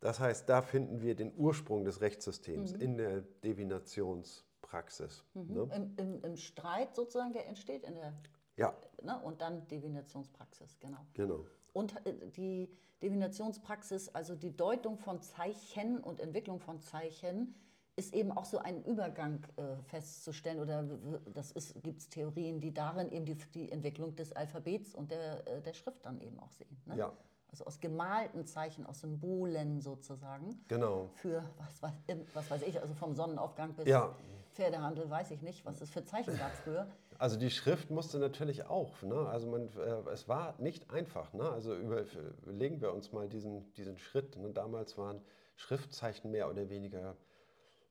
[0.00, 2.80] Das heißt, da finden wir den Ursprung des Rechtssystems mhm.
[2.80, 5.24] in der Divinationspraxis.
[5.34, 5.54] Mhm.
[5.54, 5.68] Ne?
[5.74, 8.12] Im, im, Im, Streit sozusagen, der entsteht in der
[8.56, 8.74] ja.
[9.02, 9.18] Ne?
[9.22, 11.06] Und dann Divinationspraxis, genau.
[11.14, 11.44] Genau.
[11.72, 12.68] Und äh, die
[13.02, 17.54] Divinationspraxis, also die Deutung von Zeichen und Entwicklung von Zeichen,
[17.96, 20.84] ist eben auch so ein Übergang äh, festzustellen oder
[21.32, 25.62] das gibt es Theorien, die darin eben die, die, Entwicklung des Alphabets und der, äh,
[25.62, 26.76] der Schrift dann eben auch sehen.
[26.84, 26.96] Ne?
[26.96, 27.12] Ja.
[27.48, 30.62] Also aus gemalten Zeichen, aus Symbolen sozusagen.
[30.68, 31.08] Genau.
[31.14, 31.92] Für, was, was,
[32.34, 34.14] was weiß ich, also vom Sonnenaufgang bis Ja.
[34.52, 36.86] Pferdehandel, weiß ich nicht, was es für Zeichen gab früher.
[37.18, 39.02] Also die Schrift musste natürlich auch.
[39.02, 39.16] Ne?
[39.28, 41.32] Also man, äh, es war nicht einfach.
[41.32, 41.48] Ne?
[41.48, 42.04] Also über,
[42.42, 44.36] überlegen wir uns mal diesen, diesen Schritt.
[44.36, 44.50] Ne?
[44.50, 45.20] Damals waren
[45.56, 47.16] Schriftzeichen mehr oder weniger,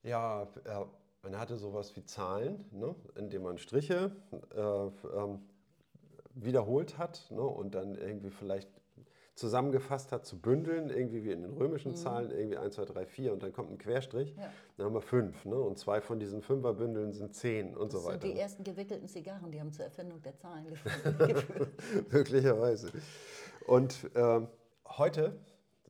[0.04, 0.86] ja, äh,
[1.24, 2.96] man hatte sowas wie Zahlen, ne?
[3.16, 4.12] indem man Striche
[4.56, 5.40] äh, ähm,
[6.36, 7.42] wiederholt hat ne?
[7.42, 8.70] und dann irgendwie vielleicht
[9.36, 13.34] zusammengefasst hat zu Bündeln, irgendwie wie in den römischen Zahlen, irgendwie 1, 2, 3, 4
[13.34, 14.34] und dann kommt ein Querstrich.
[14.38, 14.52] Ja.
[14.78, 15.44] Dann haben wir fünf.
[15.46, 15.56] Ne?
[15.56, 18.34] Und zwei von diesen Fünferbündeln sind zehn und Das so sind weiter.
[18.34, 21.68] die ersten gewickelten Zigarren, die haben zur Erfindung der Zahlen geführt.
[22.12, 22.92] Möglicherweise.
[23.68, 24.48] Und ähm,
[24.88, 25.38] heute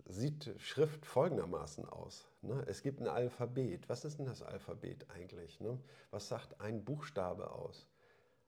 [0.07, 2.27] sieht Schrift folgendermaßen aus.
[2.41, 2.63] Ne?
[2.67, 3.89] Es gibt ein Alphabet.
[3.89, 5.59] Was ist denn das Alphabet eigentlich?
[5.59, 5.79] Ne?
[6.11, 7.87] Was sagt ein Buchstabe aus?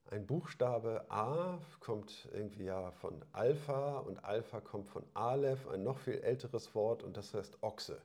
[0.09, 5.99] Ein Buchstabe A kommt irgendwie ja von Alpha und Alpha kommt von Aleph, ein noch
[5.99, 8.01] viel älteres Wort und das heißt Ochse.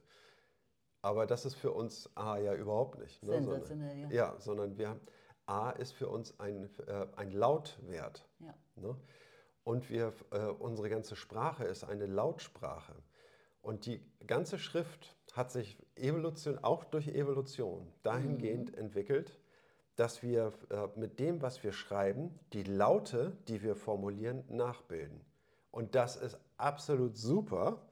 [1.00, 3.22] Aber das ist für uns A ja überhaupt nicht.
[3.22, 3.34] Ne?
[3.34, 4.32] Sensationell, sondern, ja.
[4.32, 5.00] ja, sondern wir haben,
[5.46, 8.28] A ist für uns ein, äh, ein Lautwert.
[8.38, 8.54] ja.
[8.76, 8.96] Ne?
[9.64, 12.94] Und wir, äh, unsere ganze Sprache ist eine Lautsprache.
[13.60, 19.38] Und die ganze Schrift hat sich Evolution, auch durch Evolution dahingehend entwickelt,
[20.02, 25.20] dass wir äh, mit dem, was wir schreiben, die Laute, die wir formulieren, nachbilden.
[25.70, 27.86] Und das ist absolut super,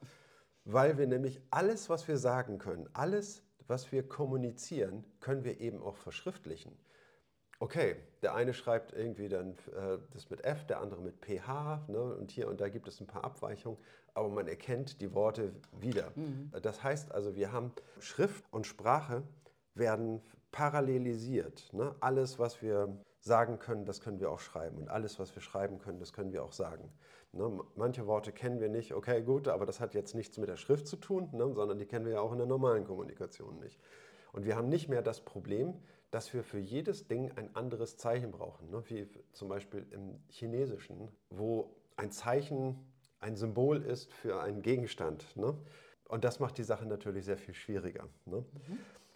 [0.65, 5.81] weil wir nämlich alles, was wir sagen können, alles, was wir kommunizieren, können wir eben
[5.81, 6.77] auch verschriftlichen.
[7.61, 12.13] Okay, der eine schreibt irgendwie dann äh, das mit F, der andere mit PH ne,
[12.15, 13.79] und hier und da gibt es ein paar Abweichungen,
[14.13, 16.11] aber man erkennt die Worte wieder.
[16.61, 19.23] Das heißt also, wir haben Schrift und Sprache
[19.75, 20.21] werden
[20.51, 21.71] parallelisiert.
[21.73, 21.95] Ne?
[21.99, 25.77] Alles, was wir sagen können, das können wir auch schreiben und alles, was wir schreiben
[25.77, 26.91] können, das können wir auch sagen.
[27.33, 27.59] Ne?
[27.75, 30.87] Manche Worte kennen wir nicht, okay, gut, aber das hat jetzt nichts mit der Schrift
[30.87, 31.53] zu tun, ne?
[31.53, 33.79] sondern die kennen wir ja auch in der normalen Kommunikation nicht.
[34.33, 35.75] Und wir haben nicht mehr das Problem,
[36.09, 38.83] dass wir für jedes Ding ein anderes Zeichen brauchen, ne?
[38.87, 42.75] wie zum Beispiel im Chinesischen, wo ein Zeichen
[43.19, 45.37] ein Symbol ist für einen Gegenstand.
[45.37, 45.55] Ne?
[46.05, 48.09] Und das macht die Sache natürlich sehr viel schwieriger.
[48.25, 48.43] Ne?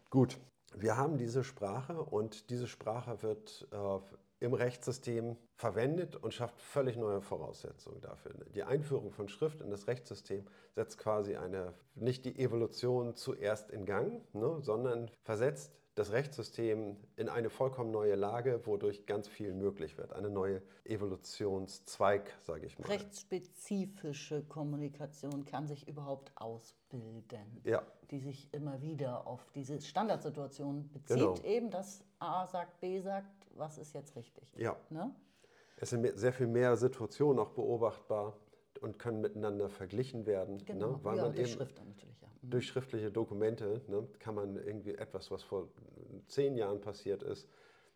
[0.10, 0.38] Gut,
[0.74, 6.98] wir haben diese Sprache und diese Sprache wird äh, im Rechtssystem verwendet und schafft völlig
[6.98, 8.34] neue Voraussetzungen dafür.
[8.54, 13.86] Die Einführung von Schrift in das Rechtssystem setzt quasi eine, nicht die Evolution zuerst in
[13.86, 19.98] Gang, ne, sondern versetzt das Rechtssystem in eine vollkommen neue Lage, wodurch ganz viel möglich
[19.98, 20.12] wird.
[20.12, 22.88] Eine neue Evolutionszweig, sage ich mal.
[22.88, 27.82] Rechtsspezifische Kommunikation kann sich überhaupt ausbilden, Ja,
[28.12, 31.36] die sich immer wieder auf diese Standardsituation bezieht, Genau.
[31.44, 34.54] eben dass A sagt, B sagt, was ist jetzt richtig.
[34.58, 34.76] ja.
[34.90, 35.16] Ne?
[35.78, 38.38] Es sind sehr viel mehr Situationen auch beobachtbar
[38.82, 41.00] und können miteinander verglichen werden, Genau, ne?
[41.04, 42.30] weil ja, man eben Schrift dann natürlich, ja.
[42.46, 42.50] Mhm.
[42.52, 45.70] durch schriftliche Dokumente ne, kann man irgendwie etwas, was vor
[46.28, 47.48] zehn Jahren passiert ist,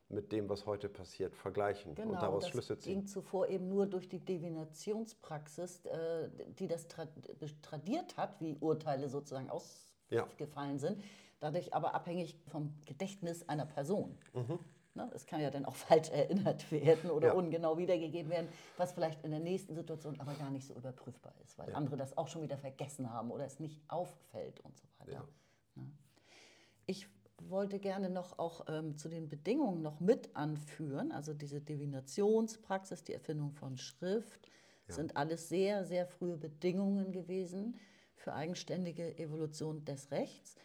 [0.09, 2.93] mit dem, was heute passiert, vergleichen Genau, und daraus das Schlüsse ziehen.
[2.95, 7.07] ging zuvor eben nur durch die Divinationspraxis, äh, die das tra
[7.61, 9.49] tradiert hat, wie Urteile sozusagen
[10.09, 10.23] Ja.
[10.23, 11.03] ausgefallen sind,
[11.39, 14.17] dadurch aber abhängig vom Gedächtnis einer Person.
[14.99, 17.33] Ne, Es kann ja dann auch falsch erinnert werden oder Ja.
[17.33, 21.57] ungenau wiedergegeben werden, was vielleicht in der nächsten Situation aber gar nicht so überprüfbar ist,
[21.57, 25.11] weil andere das auch schon wieder vergessen haben oder es nicht auffällt und so weiter.
[25.13, 25.27] Ja.
[25.75, 25.91] Ne?
[26.85, 27.07] Ich
[27.41, 33.13] wollte gerne noch auch ähm, zu den Bedingungen noch mit anführen, also diese Divinationspraxis, die
[33.13, 34.49] Erfindung von Schrift,
[34.91, 37.77] sind alles sehr, sehr frühe Bedingungen gewesen
[38.15, 40.55] für eigenständige Evolution des Rechts.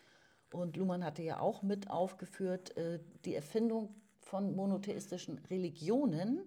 [0.51, 3.95] Und Luhmann hatte ja auch mit aufgeführt, äh, die Erfindung
[4.25, 6.41] von monotheistischen Religionen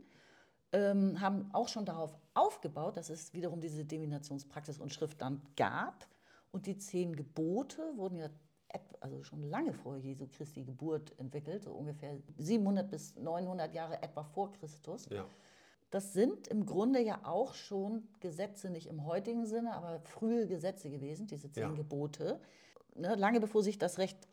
[0.71, 6.07] ähm, haben auch schon darauf aufgebaut, dass es wiederum diese Divinationspraxis und Schrift dann gab.
[6.51, 8.29] Und die zehn Gebote wurden ja
[8.99, 14.23] also schon lange vor Jesu Christi Geburt entwickelt, so ungefähr 700 bis 900 Jahre etwa
[14.23, 15.07] vor Christus.
[15.09, 15.25] Ja.
[15.89, 20.89] Das sind im Grunde ja auch schon Gesetze, nicht im heutigen Sinne, aber frühe Gesetze
[20.89, 21.71] gewesen, diese zehn Ja.
[21.71, 22.41] Gebote.
[22.95, 24.27] Ne, lange bevor sich das Recht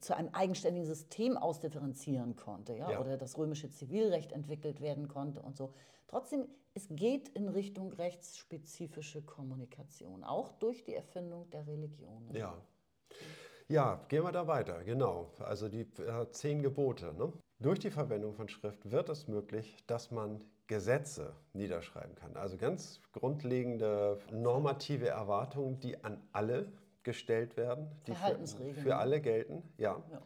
[0.00, 3.00] zu einem eigenständigen System ausdifferenzieren konnte, ja, Ja.
[3.00, 5.72] oder das römische Zivilrecht entwickelt werden konnte und so.
[6.08, 12.34] Trotzdem, es geht in Richtung rechtsspezifische Kommunikation, auch durch die Erfindung der Religionen.
[12.34, 12.54] Ja.
[13.68, 15.30] Ja, gehen wir da weiter, genau.
[15.38, 17.14] Also die äh, zehn Gebote.
[17.14, 17.32] Ne?
[17.58, 22.36] Durch die Verwendung von Schrift wird es möglich, dass man Gesetze niederschreiben kann.
[22.36, 26.72] Also ganz grundlegende normative Erwartungen, die an alle
[27.04, 29.62] gestellt werden, die für, für alle gelten.
[29.78, 30.02] Ja.
[30.10, 30.22] Ja.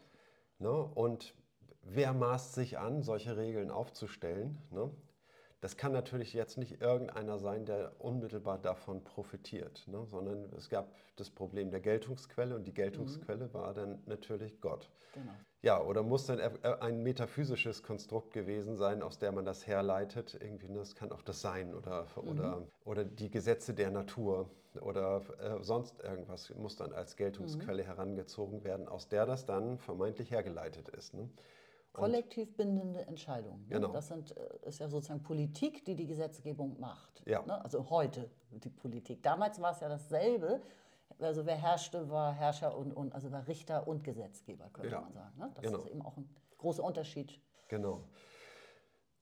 [0.58, 0.70] Ne?
[0.70, 1.34] Und
[1.82, 4.58] wer maßt sich an, solche Regeln aufzustellen?
[4.70, 4.90] Ne?
[5.60, 10.04] Das kann natürlich jetzt nicht irgendeiner sein, der unmittelbar davon profitiert, ne?
[10.06, 13.54] sondern es gab das Problem der Geltungsquelle und die Geltungsquelle mhm.
[13.54, 14.90] war dann natürlich Gott.
[15.14, 15.32] Genau.
[15.62, 20.38] Ja, oder muss dann ein metaphysisches Konstrukt gewesen sein, aus der man das herleitet.
[20.40, 20.78] Irgendwie, ne?
[20.78, 22.28] das kann auch das Sein oder, mhm.
[22.28, 27.86] oder, oder die Gesetze der Natur oder äh, sonst irgendwas muss dann als Geltungsquelle mhm.
[27.86, 31.14] herangezogen werden, aus der das dann vermeintlich hergeleitet ist.
[31.14, 31.28] Ne?
[31.92, 33.62] Kollektiv bindende Entscheidungen.
[33.68, 33.76] Ne?
[33.76, 33.92] Genau.
[33.92, 37.22] Das sind, äh, ist ja sozusagen Politik, die die Gesetzgebung macht.
[37.26, 37.42] Ja.
[37.42, 37.62] Ne?
[37.64, 39.22] Also heute die Politik.
[39.22, 40.60] Damals war es ja dasselbe.
[41.18, 45.00] Also wer herrschte, war Herrscher und, und also war Richter und Gesetzgeber, könnte ja.
[45.00, 45.38] man sagen.
[45.38, 45.50] Ne?
[45.54, 45.78] Das genau.
[45.78, 47.40] ist eben auch ein großer Unterschied.
[47.68, 48.04] Genau.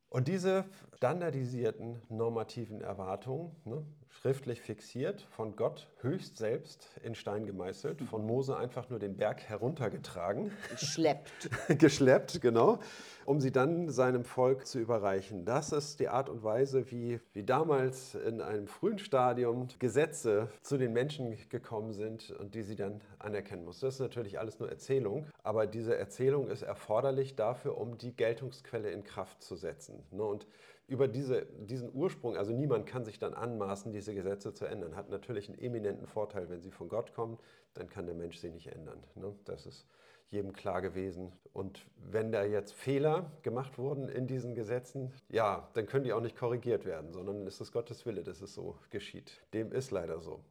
[0.08, 0.64] Und diese
[0.96, 3.84] standardisierten normativen Erwartungen, ne,
[4.20, 9.42] schriftlich fixiert, von Gott höchst selbst in Stein gemeißelt, von Mose einfach nur den Berg
[9.42, 10.50] heruntergetragen.
[10.70, 11.50] Geschleppt.
[11.78, 12.78] Geschleppt, genau,
[13.26, 15.44] um sie dann seinem Volk zu überreichen.
[15.44, 20.78] Das ist die Art und Weise, wie, wie damals in einem frühen Stadium Gesetze zu
[20.78, 23.86] den Menschen gekommen sind und die sie dann anerkennen mussten.
[23.86, 28.90] Das ist natürlich alles nur Erzählung, aber diese Erzählung ist erforderlich dafür, um die Geltungsquelle
[28.90, 30.02] in Kraft zu setzen.
[30.10, 30.22] Ne?
[30.22, 30.46] Und
[30.86, 34.96] über diese, diesen Ursprung, also niemand kann sich dann anmaßen, diese Gesetze zu ändern.
[34.96, 37.38] Hat natürlich einen eminenten Vorteil, wenn sie von Gott kommen,
[37.72, 39.02] dann kann der Mensch sie nicht ändern.
[39.14, 39.34] Ne?
[39.44, 39.86] Das ist
[40.30, 41.32] jedem klar gewesen.
[41.52, 46.20] Und wenn da jetzt Fehler gemacht wurden in diesen Gesetzen, ja, dann können die auch
[46.20, 49.42] nicht korrigiert werden, sondern es ist Gottes Wille, dass es so geschieht.
[49.54, 50.44] Dem ist leider so.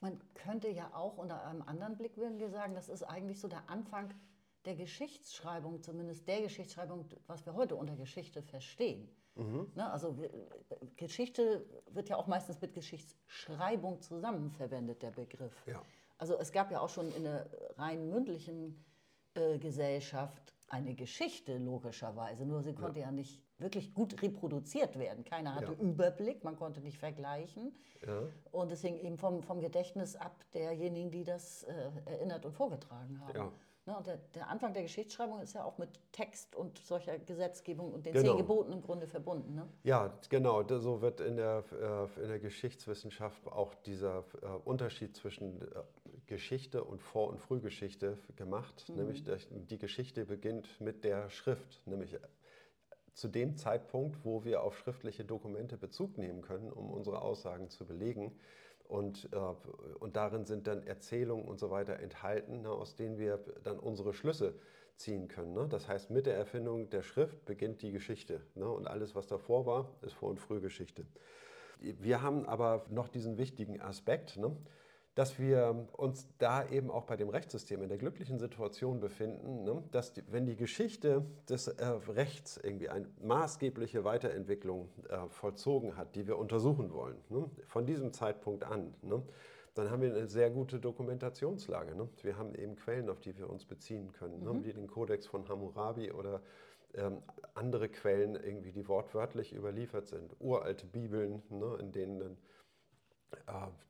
[0.00, 4.12] Man könnte ja auch unter einem anderen Blickwinkel sagen, das ist eigentlich so der Anfang
[4.64, 9.08] der Geschichtsschreibung, zumindest der Geschichtsschreibung, was wir heute unter Geschichte verstehen.
[9.36, 9.70] Mhm.
[9.74, 10.16] Ne, also
[10.96, 15.54] Geschichte wird ja auch meistens mit Geschichtsschreibung zusammen verwendet, der Begriff.
[15.66, 15.82] Ja.
[16.18, 17.46] Also es gab ja auch schon in der
[17.76, 18.82] rein mündlichen
[19.34, 22.44] äh, Gesellschaft eine Geschichte, logischerweise.
[22.44, 25.24] Nur sie konnte ja, ja nicht wirklich gut reproduziert werden.
[25.24, 25.78] Keiner hatte ja.
[25.78, 27.72] Überblick, man konnte nicht vergleichen.
[28.06, 28.22] Ja.
[28.50, 33.52] Und deswegen eben vom, vom Gedächtnis ab derjenigen, die das äh, erinnert und vorgetragen haben.
[33.86, 37.92] Ne, und der, der, Anfang der Geschichtsschreibung ist ja auch mit Text und solcher Gesetzgebung
[37.92, 38.30] und den genau.
[38.30, 39.54] zehn Geboten im Grunde verbunden.
[39.54, 39.68] Ne?
[39.84, 40.66] Ja, genau.
[40.66, 45.66] So wird in der, äh, in der Geschichtswissenschaft auch dieser äh, Unterschied zwischen äh,
[46.26, 48.88] Geschichte und Vor- und Frühgeschichte gemacht.
[48.88, 48.96] Mhm.
[48.96, 52.18] Nämlich die Geschichte beginnt mit der Schrift, nämlich
[53.14, 57.86] zu dem Zeitpunkt, wo wir auf schriftliche Dokumente Bezug nehmen können, um unsere Aussagen zu
[57.86, 58.36] belegen.
[58.88, 59.36] Und, äh,
[59.98, 64.12] und darin sind dann Erzählungen und so weiter enthalten, ne, aus denen wir dann unsere
[64.12, 64.54] Schlüsse
[64.96, 65.52] ziehen können.
[65.52, 65.66] Ne?
[65.68, 68.40] Das heißt, mit der Erfindung der Schrift beginnt die Geschichte.
[68.54, 68.68] Ne?
[68.68, 71.04] Und alles, was davor war, ist Vor- und Frühgeschichte.
[71.80, 74.36] Wir haben aber noch diesen wichtigen Aspekt.
[74.36, 74.56] Ne?
[75.16, 79.82] Dass wir uns da eben auch bei dem Rechtssystem in der glücklichen Situation befinden, ne,
[79.90, 86.14] dass die, wenn die Geschichte des äh, Rechts irgendwie eine maßgebliche Weiterentwicklung äh, vollzogen hat,
[86.16, 89.22] die wir untersuchen wollen, ne, von diesem Zeitpunkt an, ne,
[89.72, 91.94] dann haben wir eine sehr gute Dokumentationslage.
[91.94, 92.08] Ne.
[92.22, 94.64] Wir haben eben Quellen, auf die wir uns beziehen können, ne, mhm.
[94.66, 96.42] wie den Kodex von Hammurabi oder
[96.92, 97.22] ähm,
[97.54, 102.36] andere Quellen, irgendwie, die wortwörtlich überliefert sind, uralte Bibeln, ne, in denen dann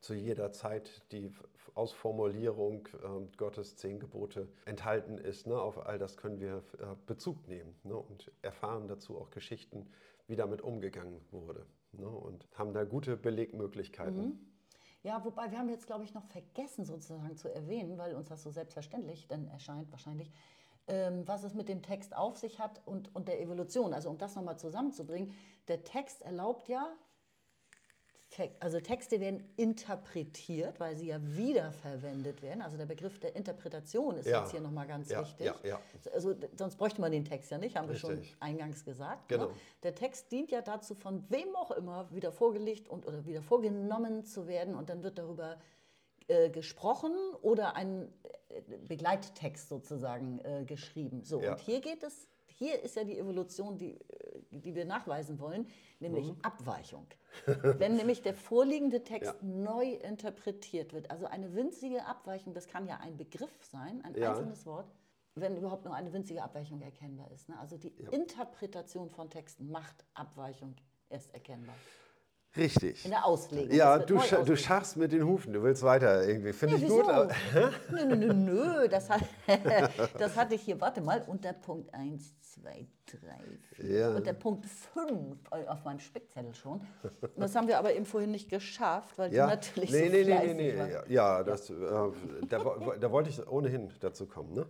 [0.01, 1.31] zu jeder Zeit die
[1.75, 5.45] Ausformulierung äh, Gottes zehn Gebote enthalten ist.
[5.45, 5.59] Ne?
[5.59, 7.95] Auf all das können wir äh, Bezug nehmen ne?
[7.95, 9.87] und erfahren dazu auch Geschichten,
[10.27, 12.07] wie damit umgegangen wurde ne?
[12.07, 14.29] und haben da gute Belegmöglichkeiten.
[14.29, 14.39] Mhm.
[15.03, 18.41] Ja, wobei wir haben jetzt, glaube ich, noch vergessen sozusagen zu erwähnen, weil uns das
[18.41, 20.31] so selbstverständlich dann erscheint wahrscheinlich,
[20.87, 23.93] ähm, was es mit dem Text auf sich hat und, und der Evolution.
[23.93, 25.33] Also um das nochmal zusammenzubringen,
[25.67, 26.91] der Text erlaubt ja
[28.59, 32.61] also Texte werden interpretiert, weil sie ja wiederverwendet werden.
[32.61, 34.41] Also der Begriff der Interpretation ist ja.
[34.41, 35.51] jetzt hier nochmal ganz ja, wichtig.
[35.63, 35.79] Ja,
[36.13, 38.09] also sonst bräuchte man den Text ja nicht, haben Richtig.
[38.09, 39.29] wir schon eingangs gesagt.
[39.29, 39.37] Ne?
[39.37, 39.49] Genau.
[39.49, 39.55] Ne?
[39.83, 44.23] Der Text dient ja dazu, von wem auch immer wieder vorgelegt und oder wieder vorgenommen
[44.25, 45.57] zu werden und dann wird darüber
[46.27, 48.11] äh, gesprochen oder ein
[48.49, 51.23] äh, Begleittext sozusagen äh, geschrieben.
[51.23, 55.39] So, und hier geht es hier ist ja die Evolution, die, äh, die wir nachweisen
[55.39, 55.67] wollen,
[55.99, 56.37] nämlich mhm.
[56.41, 57.05] Abweichung.
[57.45, 59.47] Wenn nämlich der vorliegende Text ja.
[59.47, 64.29] neu interpretiert wird, also eine winzige Abweichung, das kann ja ein Begriff sein, ein ja.
[64.31, 64.91] einzelnes Wort,
[65.35, 67.47] wenn überhaupt nur eine winzige Abweichung erkennbar ist.
[67.47, 67.59] Ne?
[67.59, 68.09] Also die ja.
[68.09, 70.75] Interpretation von Texten macht Abweichung
[71.09, 71.75] erst erkennbar.
[72.57, 73.05] Richtig.
[73.05, 73.75] In der Auslegung.
[73.75, 76.53] Ja, du, sch du schachst mit den Hufen, du willst weiter irgendwie.
[76.53, 77.05] Finde ja, ich gut.
[77.91, 78.87] nö, nö, nö, nö.
[78.87, 79.21] Das, hat,
[80.17, 83.17] das hatte ich hier, warte mal, unter Punkt 1, 2, 3,
[83.73, 83.85] 4.
[83.85, 84.15] Ja.
[84.15, 86.81] Unter Punkt 5 auf meinem Spickzettel schon.
[87.35, 89.45] Das haben wir aber eben vorhin nicht geschafft, weil ja.
[89.45, 90.79] du natürlich nee, so nee, nee, nee, nee.
[90.79, 91.09] War.
[91.09, 91.75] Ja, das, äh,
[92.49, 92.59] da,
[92.99, 94.53] da, wollte ich ohnehin dazu kommen.
[94.53, 94.65] Ne?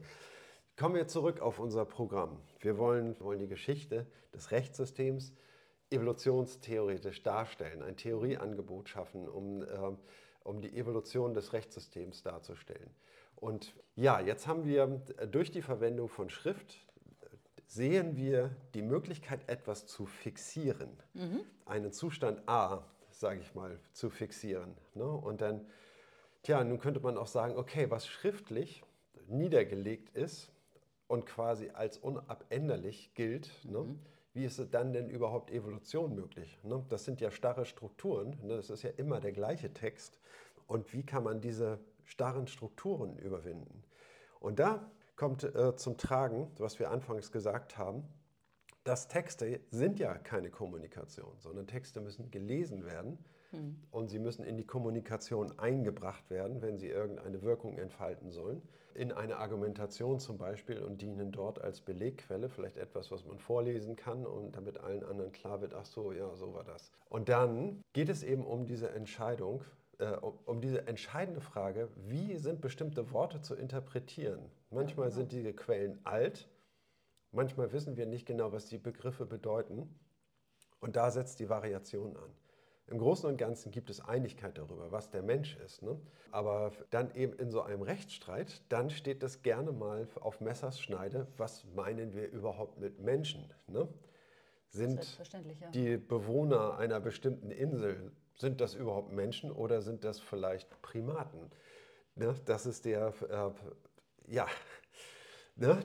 [0.75, 2.37] Kommen wir zurück auf unser Programm.
[2.59, 5.33] Wir wollen, wollen die Geschichte des Rechtssystems
[5.89, 9.67] evolutionstheoretisch darstellen, ein Theorieangebot schaffen, um, äh,
[10.43, 12.89] um die Evolution des Rechtssystems darzustellen.
[13.35, 14.87] Und ja, jetzt haben wir
[15.31, 16.87] durch die Verwendung von Schrift
[17.67, 21.41] sehen wir die Möglichkeit, etwas zu fixieren, mhm.
[21.65, 24.73] einen Zustand A, sage ich mal, zu fixieren.
[24.95, 25.05] Ne?
[25.05, 25.65] Und dann,
[26.43, 28.83] tja, nun könnte man auch sagen, okay, was schriftlich
[29.27, 30.49] niedergelegt ist
[31.07, 33.79] und quasi als unabänderlich gilt, ne?
[33.79, 33.87] mhm.
[33.87, 33.99] ne?
[34.37, 36.59] Wie ist dann denn überhaupt Evolution möglich?
[36.63, 36.85] Ne?
[36.89, 38.55] Das sind ja starre Strukturen, ne?
[38.55, 40.19] das ist ja immer der gleiche Text.
[40.67, 43.83] Und wie kann man diese starren Strukturen überwinden?
[44.39, 48.07] Und da kommt äh, zum Tragen, was wir anfangs gesagt haben,
[48.83, 53.17] dass Texte sind ja keine Kommunikation, sondern Texte müssen gelesen werden
[53.51, 53.75] hm.
[53.91, 58.61] und sie müssen in die Kommunikation eingebracht werden, wenn sie irgendeine Wirkung entfalten sollen.
[58.93, 63.95] In eine Argumentation zum Beispiel und dienen dort als Belegquelle, vielleicht etwas, was man vorlesen
[63.95, 66.91] kann und damit allen anderen klar wird, ach so, ja, so war das.
[67.09, 69.63] Und dann geht es eben um diese Entscheidung,
[69.99, 74.51] äh, um diese entscheidende Frage, wie sind bestimmte Worte zu interpretieren?
[74.71, 76.49] Manchmal sind diese Quellen alt,
[77.31, 79.87] manchmal wissen wir nicht genau, was die Begriffe bedeuten.
[80.79, 82.29] Und da setzt die Variation an.
[82.89, 85.81] Im Großen und Ganzen gibt es Einigkeit darüber, was der Mensch ist.
[85.81, 85.99] Ne?
[86.31, 91.27] Aber dann eben in so einem Rechtsstreit, dann steht das gerne mal auf Messers Schneide,
[91.35, 93.53] was meinen wir überhaupt mit Menschen?
[93.67, 93.89] Ne?
[94.69, 95.69] Sind ja.
[95.71, 101.51] die Bewohner einer bestimmten Insel sind das überhaupt Menschen oder sind das vielleicht Primaten?
[102.15, 102.35] Ne?
[102.45, 104.47] Das ist der, äh, ja,
[105.55, 105.77] ne?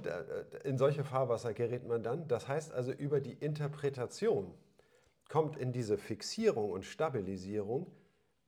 [0.64, 2.28] in solche Fahrwasser gerät man dann.
[2.28, 4.54] Das heißt also, über die Interpretation
[5.33, 7.90] kommt in diese Fixierung und Stabilisierung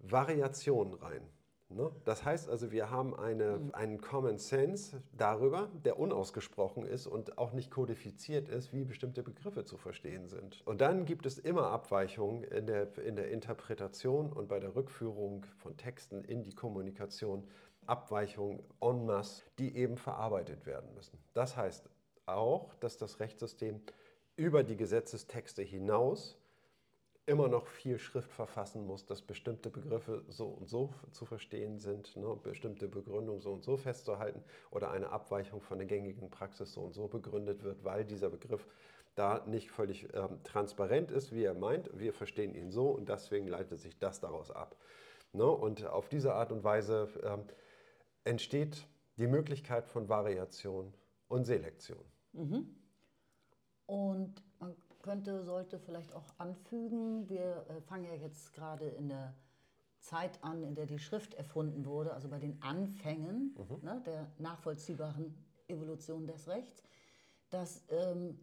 [0.01, 1.23] Variation rein.
[1.71, 1.91] Ne?
[2.05, 3.71] Das heißt also, wir haben eine, mhm.
[3.75, 9.65] einen Common Sense darüber, der unausgesprochen ist und auch nicht kodifiziert ist, wie bestimmte Begriffe
[9.65, 10.61] zu verstehen sind.
[10.67, 15.47] Und dann gibt es immer Abweichungen in der, in der Interpretation und bei der Rückführung
[15.57, 17.49] von Texten in die Kommunikation.
[17.87, 21.19] Abweichungen en masse, die eben verarbeitet werden müssen.
[21.33, 21.89] Das heißt
[22.27, 23.81] auch, dass das Rechtssystem
[24.37, 26.39] über die Gesetzestexte hinaus
[27.27, 32.17] immer noch viel Schrift verfassen muss, dass bestimmte Begriffe so und so zu verstehen sind,
[32.17, 36.83] ne, bestimmte Begründungen so und so festzuhalten oder eine Abweichung von der gängigen Praxis so
[36.83, 38.67] und so begründet wird, weil dieser Begriff
[39.15, 41.89] da nicht völlig ähm, transparent ist, wie er meint.
[41.99, 44.77] Wir verstehen ihn so und deswegen leitet sich das daraus ab.
[45.33, 45.47] Ne?
[45.47, 47.45] Und auf diese Art und Weise ähm,
[48.25, 50.93] entsteht die Möglichkeit von Variation
[51.29, 52.05] und Selektion.
[52.33, 52.75] Mhm.
[53.87, 54.43] Und
[55.05, 59.35] könnte, sollte vielleicht auch anfügen, wir äh, fangen ja jetzt gerade in der
[60.01, 63.85] Zeit an, in der die Schrift erfunden wurde, also bei den Anfängen mhm.
[63.85, 65.35] ne, der nachvollziehbaren
[65.69, 66.83] Evolution des Rechts,
[67.51, 68.41] dass ähm,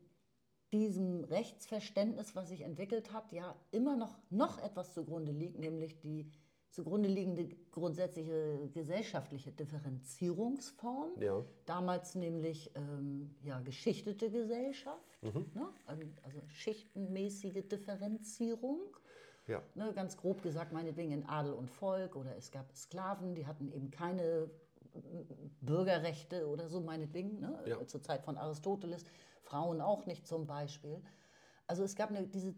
[0.72, 6.32] diesem Rechtsverständnis, was sich entwickelt hat, ja immer noch, noch etwas zugrunde liegt, nämlich die
[6.72, 11.12] zugrunde liegende grundsätzliche gesellschaftliche Differenzierungsform.
[11.20, 11.44] Ja.
[11.66, 15.52] Damals nämlich ähm, ja, geschichtete Gesellschaft, mhm.
[15.54, 15.68] ne?
[15.86, 18.80] also, also schichtenmäßige Differenzierung.
[19.48, 19.62] Ja.
[19.76, 23.72] Ne, ganz grob gesagt, meinetwegen in Adel und Volk oder es gab Sklaven, die hatten
[23.72, 24.50] eben keine
[25.62, 27.60] Bürgerrechte oder so, meinetwegen, ne?
[27.66, 27.86] ja.
[27.86, 29.04] zur Zeit von Aristoteles,
[29.42, 31.02] Frauen auch nicht zum Beispiel.
[31.68, 32.54] Also es gab eine, diese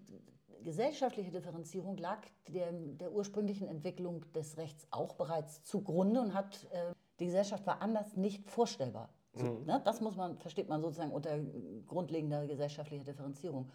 [0.64, 6.94] gesellschaftliche Differenzierung lag der, der, ursprünglichen Entwicklung des Rechts auch bereits zugrunde und hat äh,
[7.20, 9.10] die Gesellschaft war anders nicht vorstellbar.
[9.34, 9.66] So, mhm.
[9.66, 9.82] ne?
[9.84, 11.40] Das muss man, versteht man sozusagen unter
[11.88, 13.70] grundlegender gesellschaftlicher Differenzierung.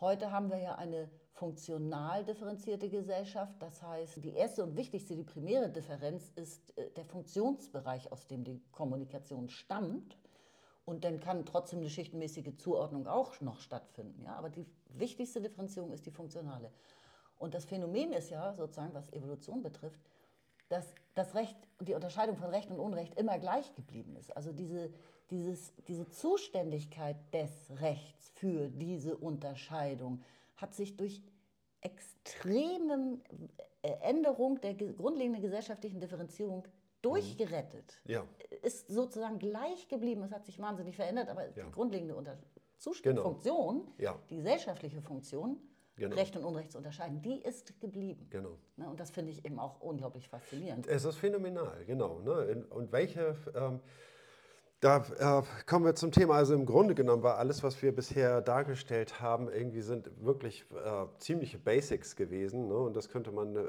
[0.00, 3.54] Heute haben wir ja eine funktional differenzierte Gesellschaft.
[3.60, 8.44] Das heißt, die erste und wichtigste, die primäre Differenz ist äh, der Funktionsbereich, aus dem
[8.44, 10.16] die Kommunikation stammt.
[10.84, 14.22] Und dann kann trotzdem eine schichtenmäßige Zuordnung auch noch stattfinden.
[14.24, 14.34] Ja?
[14.34, 16.72] Aber die wichtigste Differenzierung ist die funktionale.
[17.38, 20.00] Und das Phänomen ist ja sozusagen, was Evolution betrifft,
[20.68, 24.36] dass das Recht, die Unterscheidung von Recht und Unrecht immer gleich geblieben ist.
[24.36, 24.92] Also diese,
[25.30, 27.50] dieses, diese Zuständigkeit des
[27.80, 30.22] Rechts für diese Unterscheidung
[30.56, 31.22] hat sich durch
[31.80, 33.18] extreme
[33.82, 36.66] Änderung der grundlegenden gesellschaftlichen Differenzierung
[37.02, 38.00] durchgerettet.
[38.06, 38.24] Ja.
[38.62, 40.22] Ist sozusagen gleich geblieben.
[40.22, 41.64] Es hat sich wahnsinnig verändert, aber ja.
[41.64, 42.38] die grundlegende Unter
[43.02, 43.22] genau.
[43.22, 44.18] Funktion, ja.
[44.30, 45.58] die gesellschaftliche Funktion,
[45.96, 46.16] genau.
[46.16, 48.26] Recht und Unrecht zu unterscheiden, die ist geblieben.
[48.30, 48.56] Genau.
[48.76, 50.86] Ne, und das finde ich eben auch unglaublich faszinierend.
[50.86, 52.20] Es ist phänomenal, genau.
[52.20, 52.64] Ne?
[52.70, 53.36] Und welche.
[53.54, 53.80] Ähm,
[54.80, 56.34] da äh, kommen wir zum Thema.
[56.34, 61.06] Also im Grunde genommen war alles, was wir bisher dargestellt haben, irgendwie sind wirklich äh,
[61.18, 62.68] ziemliche Basics gewesen.
[62.68, 62.76] Ne?
[62.76, 63.66] Und das könnte man äh,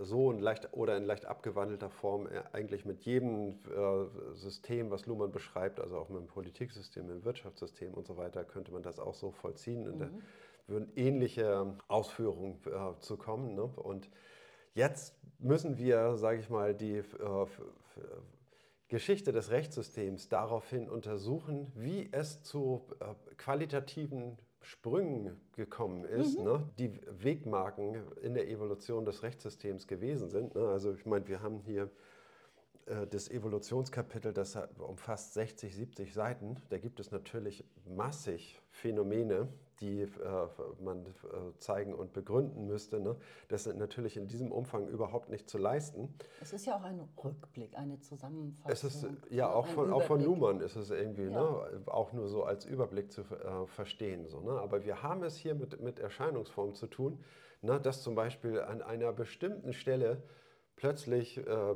[0.00, 5.04] so in leicht oder in leicht abgewandelter Form äh, eigentlich mit jedem äh, System, was
[5.06, 8.82] Luhmann beschreibt, also auch mit dem Politiksystem, mit dem Wirtschaftssystem und so weiter, könnte man
[8.82, 9.84] das auch so vollziehen.
[9.84, 9.98] Mhm.
[9.98, 10.10] Der,
[10.66, 13.54] würden ähnliche Ausführungen äh, zu kommen.
[13.54, 13.64] Ne?
[13.64, 14.08] Und
[14.74, 17.04] jetzt müssen wir, sage ich mal, die äh,
[18.88, 26.44] Geschichte des Rechtssystems daraufhin untersuchen, wie es zu äh, qualitativen Sprüngen gekommen ist, mhm.
[26.44, 30.54] ne, die Wegmarken in der Evolution des Rechtssystems gewesen sind.
[30.54, 30.68] Ne?
[30.68, 31.90] Also ich meine, wir haben hier
[32.86, 36.56] äh, das Evolutionskapitel, das umfasst 60, 70 Seiten.
[36.70, 39.48] Da gibt es natürlich massig Phänomene,
[39.80, 40.08] die äh,
[40.82, 43.00] man äh, zeigen und begründen müsste.
[43.00, 43.16] Ne?
[43.48, 46.14] Das ist natürlich in diesem Umfang überhaupt nicht zu leisten.
[46.40, 48.70] Es ist ja auch ein Rückblick, eine Zusammenfassung.
[48.70, 51.30] Es ist, ja, auch von, auch von Luhmann ist es irgendwie ja.
[51.30, 51.82] ne?
[51.86, 54.26] auch nur so als Überblick zu äh, verstehen.
[54.26, 54.52] So, ne?
[54.52, 57.22] Aber wir haben es hier mit, mit Erscheinungsformen zu tun,
[57.62, 57.80] ne?
[57.80, 60.22] dass zum Beispiel an einer bestimmten Stelle
[60.76, 61.74] plötzlich äh,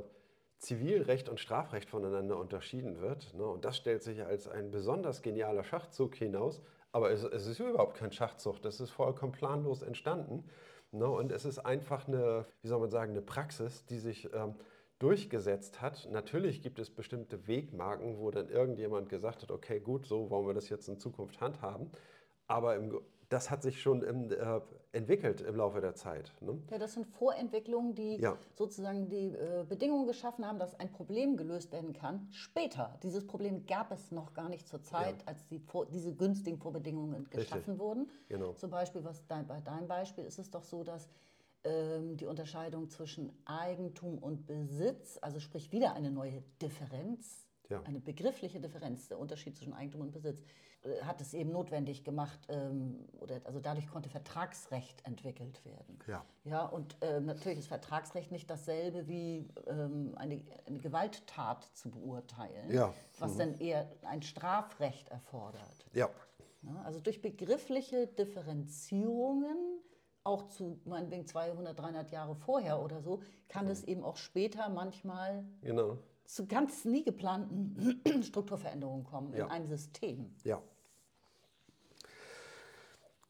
[0.59, 3.33] Zivilrecht und Strafrecht voneinander unterschieden wird.
[3.35, 3.47] Ne?
[3.47, 6.61] Und das stellt sich als ein besonders genialer Schachzug hinaus.
[6.93, 10.45] Aber es, es ist überhaupt kein Schachzug, das ist vollkommen planlos entstanden.
[10.93, 11.09] Ne?
[11.09, 14.55] Und es ist einfach eine, wie soll man sagen, eine Praxis, die sich ähm,
[14.99, 16.09] durchgesetzt hat.
[16.11, 20.55] Natürlich gibt es bestimmte Wegmarken, wo dann irgendjemand gesagt hat, okay, gut, so wollen wir
[20.55, 21.91] das jetzt in Zukunft handhaben.
[22.47, 24.61] Aber im, das hat sich schon im, äh,
[24.93, 26.33] entwickelt im Laufe der Zeit.
[26.41, 26.59] Ne?
[26.71, 28.39] Ja, das sind Vorentwicklungen, die ja.
[28.57, 32.29] sozusagen die äh, Bedingungen geschaffen haben, dass ein Problem gelöst werden kann.
[32.31, 35.27] Später, dieses Problem gab es noch gar nicht zur Zeit, ja.
[35.27, 37.79] als die vor, diese günstigen Vorbedingungen geschaffen Richtig.
[37.79, 38.11] wurden.
[38.29, 38.53] Genau.
[38.55, 41.09] Zum Beispiel, was dein, bei deinem Beispiel ist es doch so, dass
[41.65, 47.83] ähm, die Unterscheidung zwischen Eigentum und Besitz, also sprich wieder eine neue Differenz, ja.
[47.83, 50.43] eine begriffliche Differenz, der Unterschied zwischen Eigentum und Besitz,
[51.03, 55.99] hat es eben notwendig gemacht, ähm, oder also dadurch konnte Vertragsrecht entwickelt werden.
[56.07, 56.25] Ja.
[56.45, 62.71] Ja, und äh, natürlich ist Vertragsrecht nicht dasselbe wie ähm, eine, eine, Gewalttat zu beurteilen,
[62.71, 62.95] ja.
[63.19, 63.39] was mhm.
[63.39, 65.87] dann eher ein Strafrecht erfordert.
[65.93, 66.09] Ja.
[66.63, 66.83] ja.
[66.85, 69.57] Also durch begriffliche Differenzierungen
[70.25, 73.71] auch zu meinetwegen 200, 300 Jahre vorher oder so, kann mhm.
[73.71, 75.99] es eben auch später manchmal genau
[76.29, 79.47] zu ganz nie geplanten Strukturveränderungen kommen ja.
[79.47, 80.31] in einem System.
[80.45, 80.63] Ja.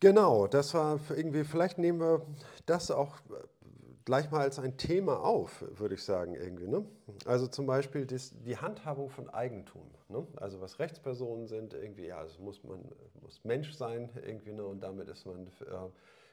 [0.01, 2.27] Genau, das war irgendwie, vielleicht nehmen wir
[2.67, 3.17] das auch
[4.05, 6.67] gleich mal als ein Thema auf, würde ich sagen, irgendwie.
[6.67, 6.85] Ne?
[7.25, 9.91] Also zum Beispiel das, die Handhabung von Eigentum.
[10.09, 10.27] Ne?
[10.37, 12.81] Also was Rechtspersonen sind, irgendwie, ja, es muss man
[13.21, 14.65] muss Mensch sein, irgendwie, ne?
[14.65, 15.91] und damit ist man äh,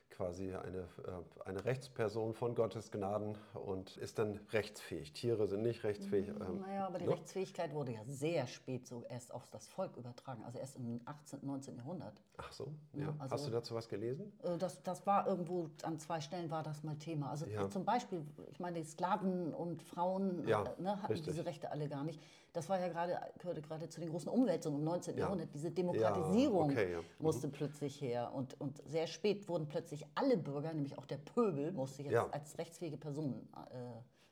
[0.10, 5.12] quasi eine, äh, eine Rechtsperson von Gottes Gnaden und ist dann rechtsfähig.
[5.14, 6.28] Tiere sind nicht rechtsfähig.
[6.28, 7.12] Mm, ähm, naja, aber die ne?
[7.12, 11.40] Rechtsfähigkeit wurde ja sehr spät so erst auf das Volk übertragen, also erst im 18.,
[11.42, 11.76] 19.
[11.76, 12.22] Jahrhundert.
[12.38, 13.14] Ach so, ja.
[13.20, 14.32] Also, Hast du dazu was gelesen?
[14.44, 17.30] Äh, das, das war irgendwo, an zwei Stellen war das mal Thema.
[17.30, 17.70] Also ja.
[17.70, 21.34] zum Beispiel, ich meine, die Sklaven und Frauen ja, ne, hatten richtig.
[21.34, 22.22] diese Rechte alle gar nicht
[22.56, 25.16] das war ja gerade, gehörte gerade zu den großen Umwälzungen im 19.
[25.16, 25.22] Ja.
[25.22, 25.54] Jahrhundert.
[25.54, 27.00] Diese Demokratisierung ja, okay, ja.
[27.00, 27.06] mhm.
[27.20, 28.32] musste plötzlich her.
[28.34, 32.58] Und, und sehr spät wurden plötzlich alle Bürger, nämlich auch der Pöbel, musste jetzt als
[32.58, 33.78] rechtsfähige Person äh,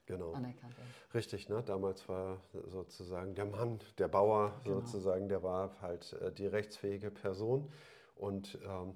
[0.05, 0.31] genau.
[0.31, 0.89] anerkannt werden.
[1.13, 1.61] Richtig, ne?
[1.63, 4.79] damals war sozusagen der Mann, der Bauer genau.
[4.79, 7.69] sozusagen, der war halt äh, die rechtsfähige Person.
[8.15, 8.95] Und ähm,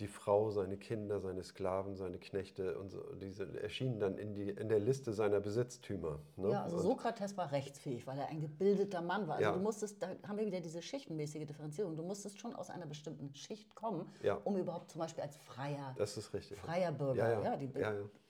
[0.00, 4.50] die Frau, seine Kinder, seine Sklaven, seine Knechte und so, diese erschienen dann in, die,
[4.50, 6.18] in der Liste seiner Besitztümer.
[6.36, 6.50] Ne?
[6.50, 9.36] Ja, also Sokrates war rechtsfähig, weil er ein gebildeter Mann war.
[9.36, 9.56] Also ja.
[9.56, 11.96] du musstest, da haben wir wieder diese schichtenmäßige Differenzierung.
[11.96, 14.34] Du musstest schon aus einer bestimmten Schicht kommen, ja.
[14.44, 16.58] um überhaupt zum Beispiel als freier, das ist richtig.
[16.58, 17.56] freier Bürger ja, ja.
[17.56, 17.70] Die,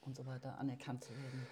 [0.02, 1.46] und so weiter anerkannt zu werden.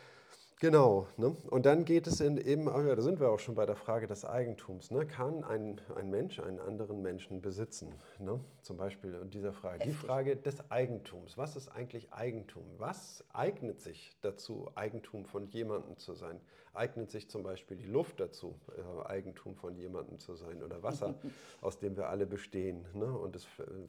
[0.65, 1.07] Genau.
[1.19, 1.37] Ne?
[1.51, 3.77] Und dann geht es in eben, oh ja, da sind wir auch schon bei der
[3.77, 4.91] Frage des Eigentums.
[4.91, 5.07] Ne?
[5.07, 7.93] Kann ein, ein Mensch einen anderen Menschen besitzen?
[8.19, 8.41] Ne?
[8.63, 9.81] Zum Beispiel in dieser Frage.
[9.81, 9.93] Heftig.
[9.93, 11.37] Die Frage des Eigentums.
[11.37, 12.65] Was ist eigentlich Eigentum?
[12.79, 16.41] Was eignet sich dazu, Eigentum von jemandem zu sein?
[16.73, 20.63] Eignet sich zum Beispiel die Luft dazu, äh, Eigentum von jemandem zu sein?
[20.63, 21.15] Oder Wasser,
[21.61, 22.87] aus dem wir alle bestehen?
[22.95, 23.13] Ne?
[23.13, 23.47] Und es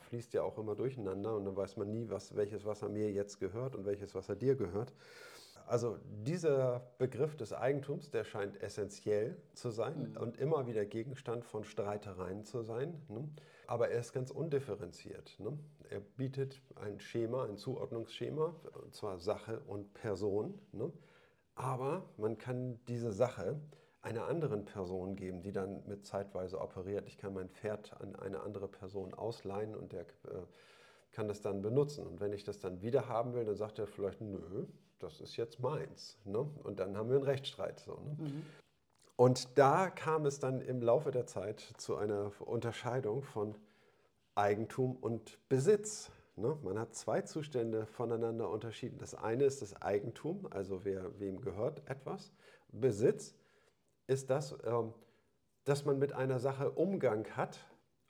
[0.09, 3.39] fließt ja auch immer durcheinander und dann weiß man nie, was, welches Wasser mir jetzt
[3.39, 4.91] gehört und welches Wasser dir gehört.
[5.67, 10.17] Also dieser Begriff des Eigentums, der scheint essentiell zu sein mhm.
[10.17, 13.01] und immer wieder Gegenstand von Streitereien zu sein.
[13.07, 13.27] Ne?
[13.67, 15.39] Aber er ist ganz undifferenziert.
[15.39, 15.57] Ne?
[15.89, 20.59] Er bietet ein Schema, ein Zuordnungsschema, und zwar Sache und Person.
[20.71, 20.91] Ne?
[21.55, 23.59] Aber man kann diese Sache
[24.01, 27.07] einer anderen Person geben, die dann mit zeitweise operiert.
[27.07, 30.43] Ich kann mein Pferd an eine andere Person ausleihen und der äh,
[31.11, 32.05] kann das dann benutzen.
[32.05, 34.67] Und wenn ich das dann wieder haben will, dann sagt er vielleicht, nö,
[34.99, 36.17] das ist jetzt meins.
[36.25, 36.39] Ne?
[36.63, 37.79] Und dann haben wir einen Rechtsstreit.
[37.79, 38.17] So, ne?
[38.17, 38.45] mhm.
[39.15, 43.55] Und da kam es dann im Laufe der Zeit zu einer Unterscheidung von
[44.35, 46.11] Eigentum und Besitz.
[46.35, 46.57] Ne?
[46.63, 48.97] Man hat zwei Zustände voneinander unterschieden.
[48.97, 52.33] Das eine ist das Eigentum, also wer, wem gehört etwas.
[52.69, 53.35] Besitz
[54.07, 54.93] ist das, ähm,
[55.63, 57.59] dass man mit einer Sache Umgang hat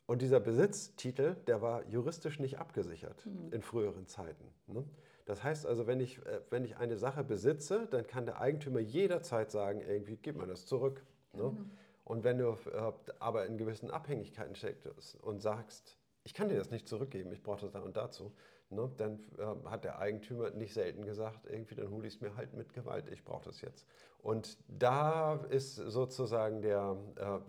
[0.07, 3.51] Und dieser Besitztitel, der war juristisch nicht abgesichert mhm.
[3.51, 4.53] in früheren Zeiten.
[4.67, 4.83] Ne?
[5.25, 8.79] Das heißt also, wenn ich, äh, wenn ich eine Sache besitze, dann kann der Eigentümer
[8.79, 11.03] jederzeit sagen, irgendwie, gib mir das zurück.
[11.33, 11.43] Ne?
[11.43, 11.55] Genau.
[12.03, 16.71] Und wenn du äh, aber in gewissen Abhängigkeiten steckst und sagst, ich kann dir das
[16.71, 18.31] nicht zurückgeben, ich brauche das da und dazu,
[18.69, 22.35] ne, dann äh, hat der Eigentümer nicht selten gesagt, irgendwie, dann hole ich es mir
[22.35, 23.87] halt mit Gewalt, ich brauche das jetzt.
[24.19, 27.39] Und da ist sozusagen der, äh,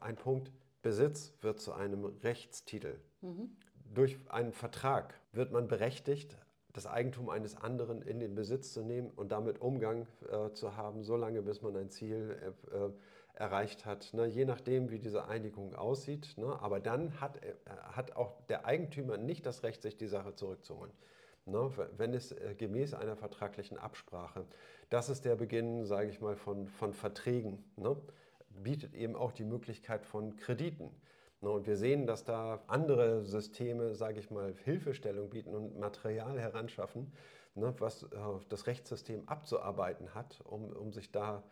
[0.00, 0.52] ein Punkt,
[0.82, 3.00] Besitz wird zu einem Rechtstitel.
[3.20, 3.56] Mhm.
[3.94, 6.36] Durch einen Vertrag wird man berechtigt,
[6.72, 11.02] das Eigentum eines anderen in den Besitz zu nehmen und damit Umgang äh, zu haben,
[11.02, 12.36] solange bis man ein Ziel
[12.70, 12.90] äh, äh
[13.34, 16.34] erreicht hat, ne, je nachdem, wie diese Einigung aussieht.
[16.36, 17.54] Ne, aber dann hat, äh,
[17.92, 20.92] hat auch der Eigentümer nicht das Recht, sich die Sache zurückzuholen.
[21.46, 24.44] Ne, wenn es äh, gemäß einer vertraglichen Absprache,
[24.90, 27.96] das ist der Beginn, sage ich mal, von, von Verträgen, ne,
[28.50, 30.90] bietet eben auch die Möglichkeit von Krediten.
[31.42, 36.38] Ne, und wir sehen, dass da andere Systeme, sage ich mal, Hilfestellung bieten und Material
[36.38, 37.12] heranschaffen,
[37.56, 38.06] ne, was äh,
[38.48, 41.42] das Rechtssystem abzuarbeiten hat, um, um sich da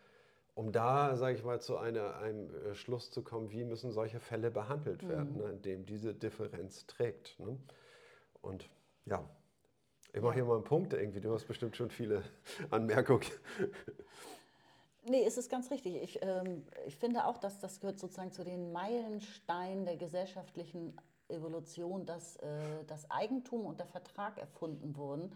[0.55, 4.21] um da, sage ich mal, zu einer, einem äh, Schluss zu kommen, wie müssen solche
[4.21, 5.39] Fälle behandelt werden, mhm.
[5.39, 7.39] ne, indem diese Differenz trägt.
[8.43, 8.69] Und
[9.07, 9.29] ja,
[10.13, 11.21] ich mache hier mal einen Punkt irgendwie.
[11.21, 12.23] Du hast bestimmt schon viele
[12.71, 13.25] Anmerkungen.
[15.05, 15.97] Nee, es ist ganz richtig.
[16.03, 20.97] Ich, ähm, ich finde auch, dass das gehört sozusagen zu den Meilensteinen der gesellschaftlichen
[21.29, 25.33] Evolution, dass äh, das Eigentum und der Vertrag erfunden wurden.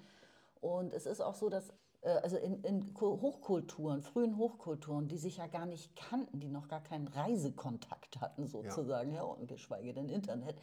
[0.61, 5.39] Und es ist auch so, dass äh, also in, in, Hochkulturen, frühen Hochkulturen, die sich
[5.39, 9.93] ja gar nicht kannten, die noch gar keinen Reisekontakt hatten sozusagen, ja, ja und geschweige
[9.93, 10.57] denn Internet.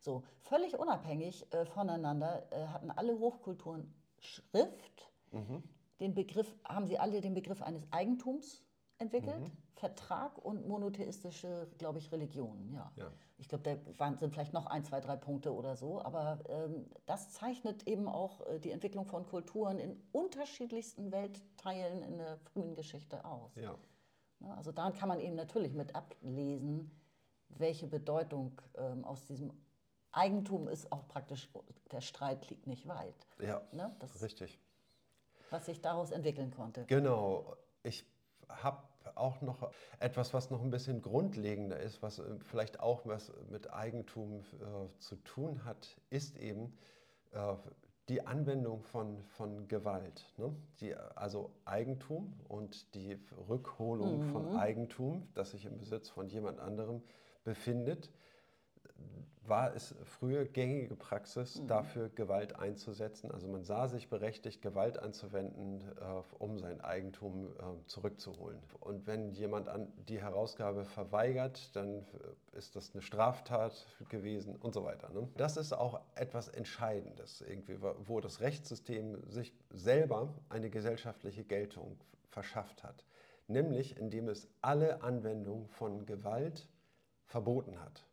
[0.00, 5.10] So, völlig unabhängig äh, voneinander äh, hatten alle Hochkulturen Schrift.
[5.32, 5.62] Mhm.
[6.00, 8.62] Den Begriff, haben sie alle den Begriff eines Eigentums
[8.98, 9.52] entwickelt, mhm.
[9.74, 12.72] Vertrag und monotheistische, glaube ich, Religionen.
[12.72, 12.90] Ja.
[12.96, 13.12] ja.
[13.38, 16.86] Ich glaube, da waren, sind vielleicht noch ein, zwei, drei Punkte oder so, aber ähm,
[17.04, 22.74] das zeichnet eben auch äh, die Entwicklung von Kulturen in unterschiedlichsten Weltteilen in der frühen
[22.74, 23.54] Geschichte aus.
[23.56, 23.74] Ja.
[24.40, 26.90] ja also daran kann man eben natürlich mit ablesen,
[27.50, 29.52] welche Bedeutung ähm, aus diesem
[30.12, 31.50] Eigentum ist auch praktisch,
[31.92, 33.26] der Streit liegt nicht weit.
[33.38, 33.94] Ja, ne?
[33.98, 34.58] das, richtig.
[35.50, 36.84] Was sich daraus entwickeln konnte.
[36.86, 37.56] Genau.
[37.82, 38.04] Ich
[38.48, 38.82] habe
[39.14, 43.72] auch noch etwas, was noch ein bisschen grundlegender ist, was äh, vielleicht auch was mit
[43.72, 46.76] Eigentum äh, zu tun hat, ist eben
[47.32, 47.54] äh,
[48.08, 50.32] die Anwendung von, von Gewalt.
[50.36, 50.54] Ne?
[50.80, 53.18] Die, also Eigentum und die
[53.48, 54.32] Rückholung mhm.
[54.32, 57.02] von Eigentum, das sich im Besitz von jemand anderem
[57.42, 58.10] befindet,
[59.48, 61.68] war es früher gängige Praxis, mhm.
[61.68, 63.30] dafür Gewalt einzusetzen.
[63.30, 68.58] Also man sah sich berechtigt, Gewalt anzuwenden, äh, um sein Eigentum äh, zurückzuholen.
[68.80, 71.98] Und wenn jemand an die Herausgabe verweigert, dann
[72.52, 75.10] äh, ist das eine Straftat gewesen und so weiter.
[75.10, 75.28] Ne?
[75.36, 82.84] Das ist auch etwas Entscheidendes, irgendwie, wo das Rechtssystem sich selber eine gesellschaftliche Geltung verschafft
[82.84, 83.04] hat.
[83.48, 86.68] Nämlich indem es alle Anwendung von Gewalt
[87.26, 88.05] verboten hat.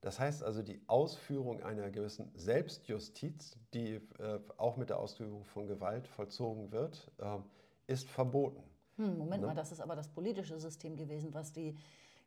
[0.00, 5.66] Das heißt also, die Ausführung einer gewissen Selbstjustiz, die äh, auch mit der Ausübung von
[5.66, 7.38] Gewalt vollzogen wird, äh,
[7.86, 8.62] ist verboten.
[8.96, 9.48] Hm, Moment ne?
[9.48, 11.76] mal, das ist aber das politische System gewesen, was die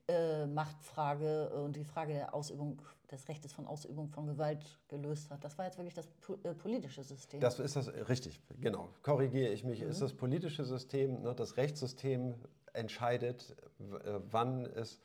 [0.07, 5.43] äh, Machtfrage und die Frage der Ausübung des Rechtes von Ausübung von Gewalt gelöst hat.
[5.43, 6.07] Das war jetzt wirklich das
[6.43, 7.39] äh, politische System.
[7.39, 8.89] Das ist das richtig, genau.
[9.03, 9.81] Korrigiere ich mich.
[9.81, 9.89] Mhm.
[9.89, 12.35] Ist das politische System, ne, das Rechtssystem
[12.73, 14.99] entscheidet, äh, wann es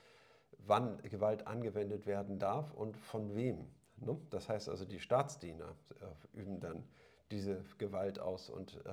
[0.66, 3.66] wann Gewalt angewendet werden darf und von wem.
[3.96, 4.16] Ne?
[4.30, 6.84] Das heißt also, die Staatsdiener äh, üben dann
[7.30, 8.90] diese Gewalt aus und äh,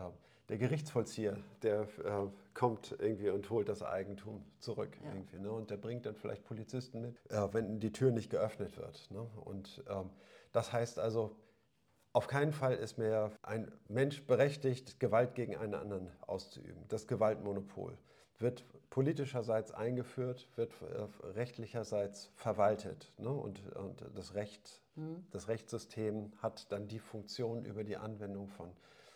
[0.49, 5.13] der Gerichtsvollzieher, der äh, kommt irgendwie und holt das Eigentum zurück ja.
[5.13, 5.39] irgendwie.
[5.39, 5.51] Ne?
[5.51, 9.09] Und der bringt dann vielleicht Polizisten mit, äh, wenn die Tür nicht geöffnet wird.
[9.11, 9.25] Ne?
[9.45, 10.09] Und ähm,
[10.51, 11.35] das heißt also,
[12.13, 16.83] auf keinen Fall ist mehr ein Mensch berechtigt, Gewalt gegen einen anderen auszuüben.
[16.89, 17.97] Das Gewaltmonopol
[18.41, 23.11] wird politischerseits eingeführt, wird äh, rechtlicherseits verwaltet.
[23.17, 23.29] Ne?
[23.29, 25.25] Und, und das, Recht, mhm.
[25.31, 28.69] das Rechtssystem hat dann die Funktion, über die Anwendung von,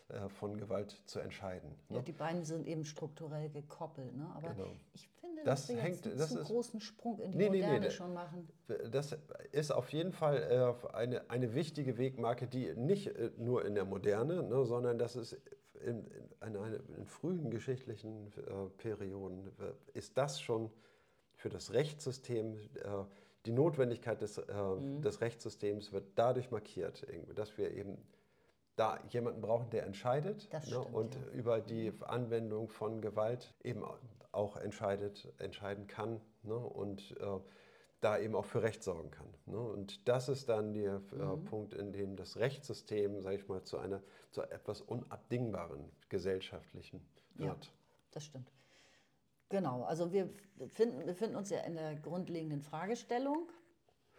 [0.08, 1.76] äh, von Gewalt zu entscheiden.
[1.90, 1.96] Ne?
[1.96, 4.16] Ja, die beiden sind eben strukturell gekoppelt.
[4.16, 4.26] Ne?
[4.34, 4.70] Aber genau.
[4.94, 7.72] ich finde, das dass wir hängt, jetzt einen zu großen Sprung in die nee, Moderne
[7.72, 8.48] nee, nee, schon machen.
[8.90, 9.14] Das
[9.52, 13.84] ist auf jeden Fall äh, eine, eine wichtige Wegmarke, die nicht äh, nur in der
[13.84, 15.38] Moderne, ne, sondern das ist
[15.84, 20.70] in, in, eine, in frühen geschichtlichen äh, Perioden äh, ist das schon
[21.34, 23.04] für das Rechtssystem, äh,
[23.44, 25.02] die Notwendigkeit des, äh, mhm.
[25.02, 27.96] des Rechtssystems wird dadurch markiert, dass wir eben
[28.74, 31.20] da jemanden brauchen, der entscheidet ne, stimmt, und ja.
[31.32, 33.82] über die Anwendung von Gewalt eben
[34.32, 36.20] auch entscheidet, entscheiden kann.
[36.42, 37.40] Ne, und äh,
[38.00, 39.32] da eben auch für Recht sorgen kann.
[39.46, 39.58] Ne?
[39.58, 41.44] Und das ist dann der äh, mhm.
[41.44, 47.64] Punkt, in dem das Rechtssystem, sage ich mal, zu einer zu etwas unabdingbaren gesellschaftlichen wird.
[47.64, 47.72] Ja,
[48.12, 48.52] das stimmt.
[49.48, 50.28] Genau, also wir
[50.68, 53.48] finden, befinden uns ja in der grundlegenden Fragestellung,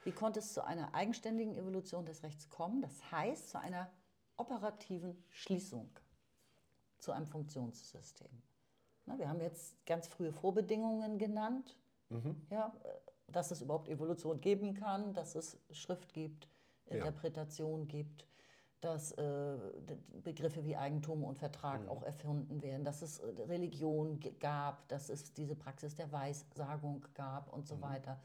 [0.04, 2.82] wie konnte es zu einer eigenständigen Evolution des Rechts kommen?
[2.82, 3.92] Das heißt, zu einer
[4.38, 5.90] operativen Schließung,
[7.00, 8.30] zu einem Funktionssystem.
[9.06, 11.78] Na, wir haben jetzt ganz frühe Vorbedingungen genannt,
[12.10, 12.42] mhm.
[12.50, 12.74] ja,
[13.28, 16.48] dass es überhaupt Evolution geben kann, dass es Schrift gibt,
[16.86, 17.86] Interpretation ja.
[17.88, 18.28] gibt,
[18.82, 19.58] dass äh,
[20.24, 21.90] Begriffe wie Eigentum und Vertrag mhm.
[21.90, 27.52] auch erfunden werden, dass es äh, Religion gab, dass es diese Praxis der Weissagung gab
[27.52, 27.82] und so mhm.
[27.82, 28.20] weiter.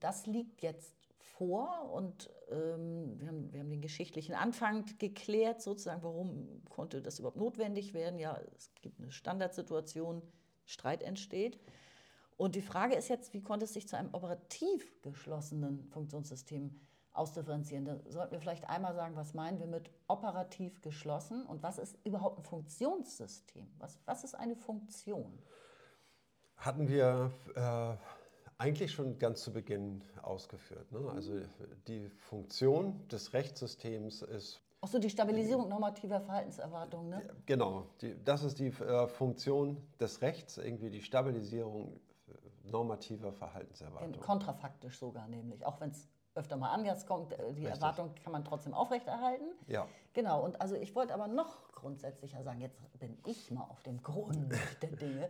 [0.00, 6.02] Das liegt jetzt vor und ähm, wir, haben, wir haben den geschichtlichen Anfang geklärt, sozusagen,
[6.02, 8.18] warum konnte das überhaupt notwendig werden.
[8.18, 10.22] Ja, es gibt eine Standardsituation,
[10.64, 11.58] Streit entsteht.
[12.40, 16.74] Und die Frage ist jetzt, wie konnte es sich zu einem operativ geschlossenen Funktionssystem
[17.12, 17.84] ausdifferenzieren?
[17.84, 21.98] Da sollten wir vielleicht einmal sagen, was meinen wir mit operativ geschlossen und was ist
[22.02, 23.66] überhaupt ein Funktionssystem?
[23.76, 25.38] Was, was ist eine Funktion?
[26.56, 27.96] Hatten wir äh,
[28.56, 30.90] eigentlich schon ganz zu Beginn ausgeführt.
[30.92, 31.10] Ne?
[31.14, 31.42] Also
[31.88, 37.22] die Funktion des Rechtssystems ist Ach so, die Stabilisierung normativer Verhaltenserwartungen, ne?
[37.44, 42.00] Genau, die, das ist die äh, Funktion des Rechts, irgendwie die Stabilisierung
[42.70, 44.20] normativer Verhaltenserwartung.
[44.20, 47.82] Kontrafaktisch sogar nämlich, auch wenn es öfter mal anders kommt, äh, die Richtig.
[47.82, 49.46] Erwartung kann man trotzdem aufrechterhalten.
[49.66, 49.86] Ja.
[50.12, 54.02] Genau, und also ich wollte aber noch grundsätzlicher sagen, jetzt bin ich mal auf dem
[54.02, 54.52] Grund
[54.82, 55.28] der Dinge.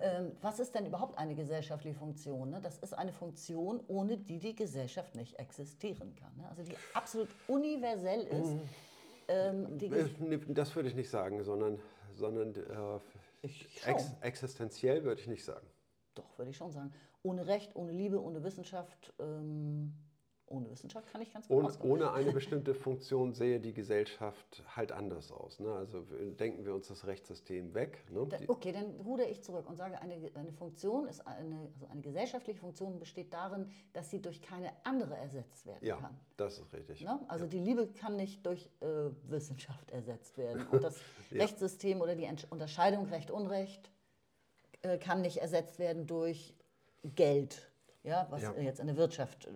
[0.00, 2.50] ähm, was ist denn überhaupt eine gesellschaftliche Funktion?
[2.50, 2.60] Ne?
[2.60, 6.36] Das ist eine Funktion, ohne die die Gesellschaft nicht existieren kann.
[6.36, 6.48] Ne?
[6.48, 8.52] Also die absolut universell ist.
[8.52, 8.68] Mhm.
[9.28, 11.80] Ähm, das würde ich nicht sagen, sondern,
[12.12, 13.46] sondern äh,
[13.86, 15.66] ex existenziell würde ich nicht sagen.
[16.16, 16.92] Doch, würde ich schon sagen.
[17.22, 19.12] Ohne Recht, ohne Liebe, ohne Wissenschaft.
[19.20, 19.94] Ähm,
[20.48, 24.92] ohne Wissenschaft kann ich ganz gut ohne, ohne eine bestimmte Funktion sehe die Gesellschaft halt
[24.92, 25.58] anders aus.
[25.58, 25.72] Ne?
[25.72, 26.02] Also
[26.38, 28.04] denken wir uns das Rechtssystem weg.
[28.10, 28.26] Ne?
[28.28, 32.00] Da, okay, dann rudere ich zurück und sage, eine, eine Funktion ist eine, also eine
[32.00, 36.12] gesellschaftliche Funktion besteht darin, dass sie durch keine andere ersetzt werden ja, kann.
[36.12, 37.00] Ja, das ist richtig.
[37.00, 37.18] Ne?
[37.26, 37.50] Also ja.
[37.50, 38.86] die Liebe kann nicht durch äh,
[39.24, 40.66] Wissenschaft ersetzt werden.
[40.68, 41.00] Und das
[41.30, 41.42] ja.
[41.42, 43.90] Rechtssystem oder die Unterscheidung Recht-Unrecht
[44.86, 46.54] äh, kann nicht ersetzt werden durch
[47.14, 47.70] Geld,
[48.02, 48.54] ja, was ja.
[48.54, 49.50] jetzt in der Wirtschaft äh,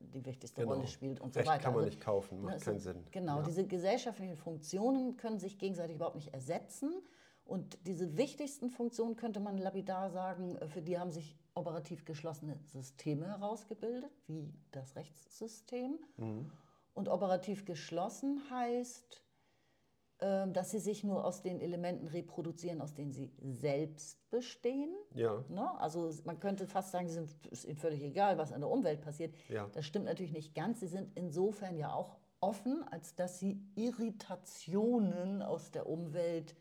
[0.00, 0.74] die wichtigste genau.
[0.74, 1.62] Rolle spielt und Recht so weiter.
[1.62, 3.04] kann man also, nicht kaufen, macht keinen Sinn.
[3.10, 3.42] Genau, ja.
[3.42, 6.92] diese gesellschaftlichen Funktionen können sich gegenseitig überhaupt nicht ersetzen.
[7.44, 12.58] Und diese wichtigsten Funktionen könnte man lapidar sagen, äh, für die haben sich operativ geschlossene
[12.66, 15.98] Systeme herausgebildet, wie das Rechtssystem.
[16.16, 16.50] Mhm.
[16.94, 19.21] Und operativ geschlossen heißt,
[20.52, 24.94] dass sie sich nur aus den Elementen reproduzieren, aus denen sie selbst bestehen.
[25.14, 25.44] Ja.
[25.48, 25.68] Ne?
[25.80, 27.16] Also man könnte fast sagen, es
[27.50, 29.34] ist ihnen völlig egal, was in der Umwelt passiert.
[29.48, 29.68] Ja.
[29.72, 30.80] Das stimmt natürlich nicht ganz.
[30.80, 36.54] Sie sind insofern ja auch offen, als dass sie Irritationen aus der Umwelt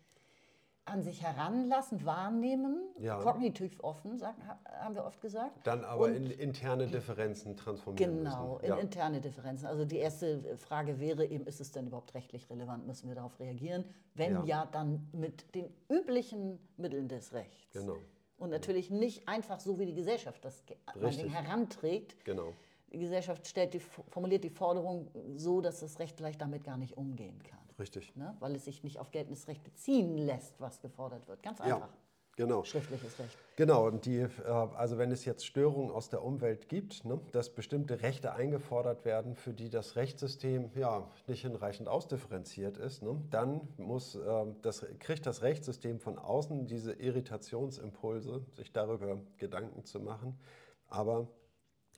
[0.92, 3.18] an sich heranlassen, wahrnehmen, ja.
[3.20, 4.38] kognitiv offen, sagen,
[4.82, 5.66] haben wir oft gesagt.
[5.66, 8.66] Dann aber und, in interne Differenzen transformieren Genau, müssen.
[8.66, 8.78] in ja.
[8.78, 9.68] interne Differenzen.
[9.68, 12.86] Also die erste Frage wäre eben, ist es denn überhaupt rechtlich relevant?
[12.86, 13.86] Müssen wir darauf reagieren?
[14.16, 17.74] Wenn ja, ja dann mit den üblichen Mitteln des Rechts.
[17.74, 17.96] Genau.
[18.38, 20.64] Und natürlich nicht einfach so, wie die Gesellschaft das
[20.96, 22.26] heranträgt.
[22.26, 22.54] Genau.
[22.92, 26.98] Die Gesellschaft stellt die, formuliert die Forderung so, dass das Recht vielleicht damit gar nicht
[26.98, 27.61] umgehen kann.
[27.82, 28.16] Richtig.
[28.16, 28.36] Ne?
[28.40, 31.42] Weil es sich nicht auf geltendes Recht beziehen lässt, was gefordert wird.
[31.42, 31.80] Ganz einfach.
[31.80, 31.90] Ja.
[32.38, 32.64] Genau.
[32.64, 33.38] Schriftliches Recht.
[33.58, 37.54] Genau, und die, äh, also wenn es jetzt Störungen aus der Umwelt gibt, ne, dass
[37.54, 43.68] bestimmte Rechte eingefordert werden, für die das Rechtssystem ja, nicht hinreichend ausdifferenziert ist, ne, dann
[43.78, 50.40] muss, äh, das, kriegt das Rechtssystem von außen diese Irritationsimpulse, sich darüber Gedanken zu machen,
[50.88, 51.28] aber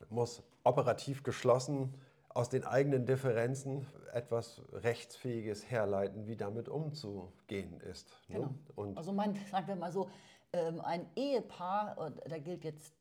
[0.08, 1.94] muss operativ geschlossen
[2.34, 8.10] aus den eigenen Differenzen etwas Rechtsfähiges herleiten, wie damit umzugehen ist.
[8.28, 8.36] Ne?
[8.36, 8.54] Genau.
[8.74, 10.10] Und also man, sagen wir mal so,
[10.52, 12.94] ähm, ein Ehepaar, da gilt jetzt,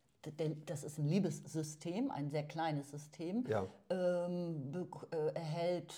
[0.66, 3.68] das ist ein Liebessystem, ein sehr kleines System, ja.
[3.90, 5.94] ähm, äh, erhält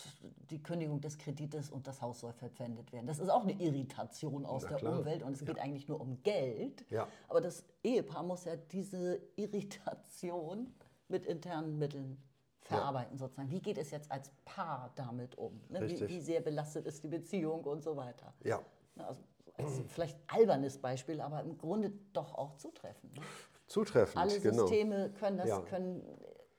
[0.50, 3.06] die Kündigung des Kredites und das Haus soll verpfändet werden.
[3.06, 4.82] Das ist auch eine Irritation aus der.
[4.82, 6.86] Umwelt und es geht eigentlich nur um Geld.
[6.90, 7.08] Ja.
[7.28, 10.74] Aber das Ehepaar muss ja diese Irritation
[11.08, 12.18] mit internen Mitteln
[12.66, 13.20] verarbeiten ja.
[13.20, 13.50] sozusagen.
[13.52, 15.62] Wie geht es jetzt als Paar damit um?
[15.70, 15.88] Ne?
[15.88, 18.34] Wie, wie, sehr belastet ist die Beziehung und so weiter.
[18.44, 18.62] Ja.
[18.96, 19.22] Ne, also
[19.58, 23.16] als vielleicht albernes Beispiel, aber im Grunde doch auch zutreffend.
[23.16, 23.22] Ne?
[23.68, 24.68] Zutreffend, Alle genau.
[24.68, 25.20] Systeme genau.
[25.20, 25.62] können das, ja.
[25.62, 26.04] können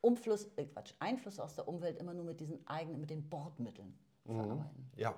[0.00, 3.98] Umfluss, äh Quatsch, Einfluss aus der Umwelt immer nur mit diesen eigenen, mit den Bordmitteln
[4.24, 4.34] mhm.
[4.34, 4.90] verarbeiten.
[4.96, 5.14] Ja.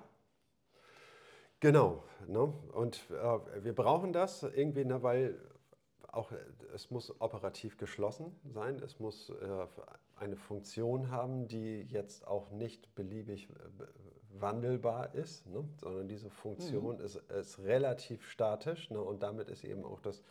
[1.59, 2.03] Genau.
[2.27, 2.53] Ne?
[2.73, 5.39] Und äh, wir brauchen das irgendwie, ne, weil
[6.11, 6.31] auch,
[6.73, 8.75] es muss operativ geschlossen sein.
[8.79, 9.67] Es muss äh,
[10.19, 13.53] eine Funktion haben, die jetzt auch nicht beliebig äh,
[14.41, 15.67] wandelbar ist, ne?
[15.77, 17.03] sondern diese Funktion mhm.
[17.03, 19.01] ist, ist, relativ statisch ne?
[19.01, 20.23] und damit ist eben auch das,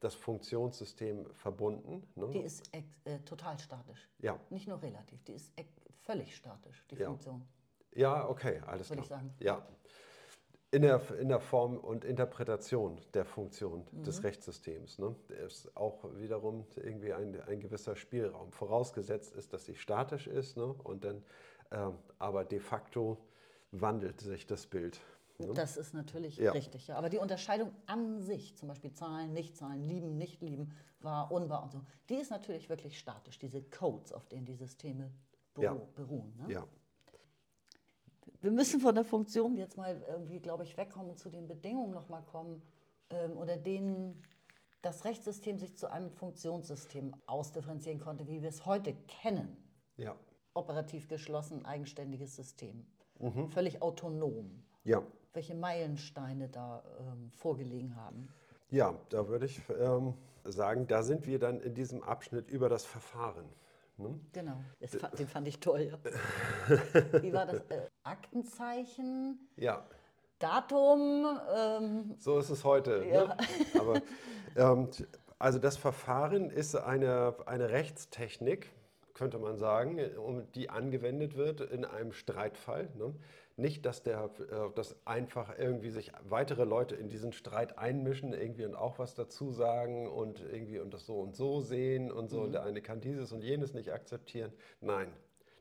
[0.00, 2.06] das Funktionssystem verbunden.
[2.14, 2.30] Ne?
[2.30, 2.70] Die ist
[3.04, 4.08] äh, total statisch.
[4.18, 4.38] Ja.
[4.50, 5.52] Nicht nur relativ, die ist
[6.02, 7.06] völlig statisch, die ja.
[7.06, 7.46] Funktion.
[7.92, 9.20] Ja, okay, alles Würde klar.
[9.20, 9.34] ich sagen.
[9.40, 9.66] Ja.
[10.72, 14.02] In der, in der Form und Interpretation der Funktion mhm.
[14.02, 15.14] des Rechtssystems ne,
[15.46, 18.52] ist auch wiederum irgendwie ein, ein gewisser Spielraum.
[18.52, 21.22] Vorausgesetzt ist, dass sie statisch ist ne, und dann
[21.70, 23.18] äh, aber de facto
[23.70, 25.00] wandelt sich das Bild.
[25.38, 25.52] Ne?
[25.54, 26.52] Das ist natürlich ja.
[26.52, 26.96] richtig, ja.
[26.96, 31.72] Aber die Unterscheidung an sich, zum Beispiel Zahlen, Nicht-Zahlen, lieben, nicht lieben, wahr, unwahr und
[31.72, 35.12] so, die ist natürlich wirklich statisch, diese Codes, auf denen die Systeme
[35.54, 35.88] beru ja.
[35.94, 36.34] beruhen.
[36.38, 36.54] Ne?
[36.54, 36.66] Ja
[38.40, 41.92] wir müssen von der Funktion jetzt mal irgendwie, glaube ich, wegkommen und zu den Bedingungen
[41.92, 42.62] nochmal kommen,
[43.10, 44.22] ähm, oder denen
[44.82, 49.56] das Rechtssystem sich zu einem Funktionssystem ausdifferenzieren konnte, wie wir es heute kennen.
[49.96, 50.14] Ja.
[50.54, 52.86] Operativ geschlossen, eigenständiges System.
[53.18, 53.48] Mhm.
[53.48, 54.62] Völlig autonom.
[54.84, 55.02] Ja.
[55.32, 58.28] Welche Meilensteine da ähm, vorgelegen haben.
[58.70, 60.14] Ja, da würde ich ähm,
[60.44, 63.46] sagen, da sind wir dann in diesem Abschnitt über das Verfahren.
[63.98, 64.20] Ne?
[64.32, 65.98] Genau, das, den fand ich toll.
[67.22, 67.60] Wie war das?
[67.68, 69.48] Äh, Aktenzeichen?
[69.56, 69.86] Ja.
[70.38, 71.26] Datum?
[71.56, 73.00] Ähm, so ist es heute.
[73.00, 73.08] Ne?
[73.08, 73.24] Ja.
[73.24, 73.36] Ne?
[73.80, 74.02] Aber,
[74.56, 74.90] ähm,
[75.38, 78.70] also das Verfahren ist eine, eine Rechtstechnik,
[79.14, 82.90] könnte man sagen, um die angewendet wird in einem Streitfall.
[82.96, 83.14] Ne?
[83.58, 88.66] Nicht, dass, der, äh, dass einfach irgendwie sich weitere Leute in diesen Streit einmischen irgendwie
[88.66, 92.38] und auch was dazu sagen und irgendwie und das so und so sehen und so
[92.38, 92.44] mhm.
[92.44, 94.52] und der eine kann dieses und jenes nicht akzeptieren.
[94.82, 95.10] Nein,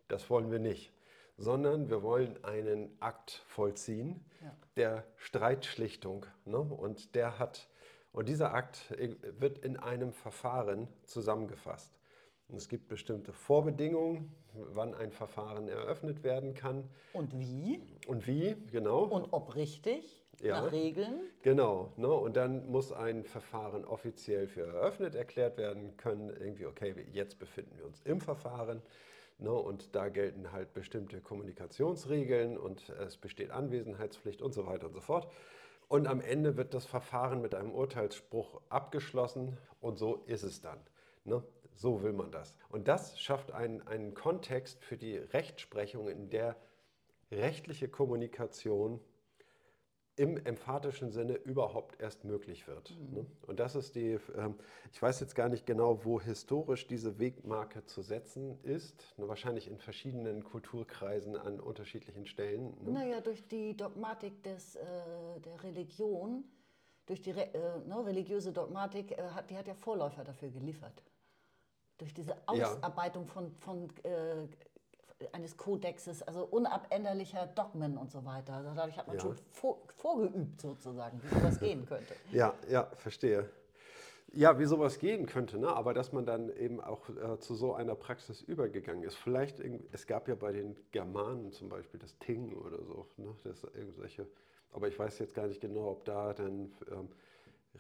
[0.09, 0.91] das wollen wir nicht.
[1.37, 4.55] Sondern wir wollen einen Akt vollziehen ja.
[4.77, 6.25] der Streitschlichtung.
[6.45, 6.59] Ne?
[6.59, 7.69] Und der hat,
[8.11, 11.93] und dieser Akt äh, wird in einem Verfahren zusammengefasst.
[12.47, 16.87] Und es gibt bestimmte Vorbedingungen, wann ein Verfahren eröffnet werden kann.
[17.13, 17.81] Und wie?
[18.07, 19.03] Und wie, genau.
[19.03, 21.21] Und ob richtig, ja, nach Regeln.
[21.41, 21.91] Genau.
[21.97, 22.07] Ne?
[22.07, 26.29] Und dann muss ein Verfahren offiziell für eröffnet erklärt werden können.
[26.29, 28.81] Irgendwie, okay, jetzt befinden wir uns im Verfahren.
[29.39, 29.51] Ne?
[29.51, 35.01] Und da gelten halt bestimmte Kommunikationsregeln und es besteht Anwesenheitspflicht und so weiter und so
[35.01, 35.31] fort.
[35.87, 40.79] Und am Ende wird das Verfahren mit einem Urteilsspruch abgeschlossen und so ist es dann.
[41.25, 41.43] Ne?
[41.76, 42.55] So will man das.
[42.69, 46.55] Und das schafft einen, einen Kontext für die Rechtsprechung, in der
[47.32, 48.99] rechtliche Kommunikation
[50.17, 52.97] im emphatischen Sinne überhaupt erst möglich wird.
[52.97, 53.13] Mhm.
[53.13, 53.26] Ne?
[53.47, 54.55] Und das ist die, ähm,
[54.93, 59.78] ich weiß jetzt gar nicht genau, wo historisch diese Wegmarke zu setzen ist, wahrscheinlich in
[59.78, 62.73] verschiedenen Kulturkreisen an unterschiedlichen Stellen.
[62.86, 62.91] Ne?
[62.93, 64.84] Naja, durch die Dogmatik des, äh,
[65.43, 66.45] der Religion,
[67.07, 71.03] durch die äh, ne, religiöse Dogmatik, äh, hat, die hat ja Vorläufer dafür geliefert
[71.97, 73.31] durch diese Ausarbeitung ja.
[73.31, 74.47] von, von äh,
[75.31, 78.53] eines Kodexes, also unabänderlicher Dogmen und so weiter.
[78.53, 79.21] Also dadurch hat man ja.
[79.21, 82.13] schon vor, vorgeübt sozusagen, wie sowas gehen könnte.
[82.31, 83.49] Ja, ja, verstehe.
[84.33, 85.69] Ja, wie sowas gehen könnte, ne?
[85.69, 89.15] aber dass man dann eben auch äh, zu so einer Praxis übergegangen ist.
[89.15, 89.61] Vielleicht,
[89.93, 93.33] es gab ja bei den Germanen zum Beispiel das Ting oder so, ne?
[93.45, 94.27] das irgendwelche,
[94.71, 97.09] aber ich weiß jetzt gar nicht genau, ob da dann ähm,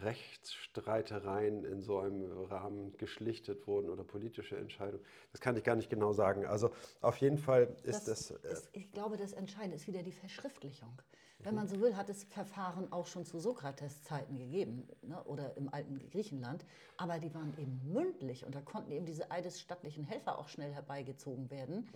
[0.01, 5.03] Rechtsstreitereien in so einem Rahmen geschlichtet wurden oder politische Entscheidungen.
[5.31, 6.45] Das kann ich gar nicht genau sagen.
[6.45, 6.71] Also
[7.01, 8.27] auf jeden Fall ist das.
[8.27, 11.01] das äh ist, ich glaube, das Entscheidende ist wieder die Verschriftlichung.
[11.39, 15.55] Wenn man so will, hat es Verfahren auch schon zu Sokrates Zeiten gegeben ne, oder
[15.57, 16.65] im alten Griechenland,
[16.97, 21.51] aber die waren eben mündlich und da konnten eben diese eidesstattlichen Helfer auch schnell herbeigezogen
[21.51, 21.87] werden.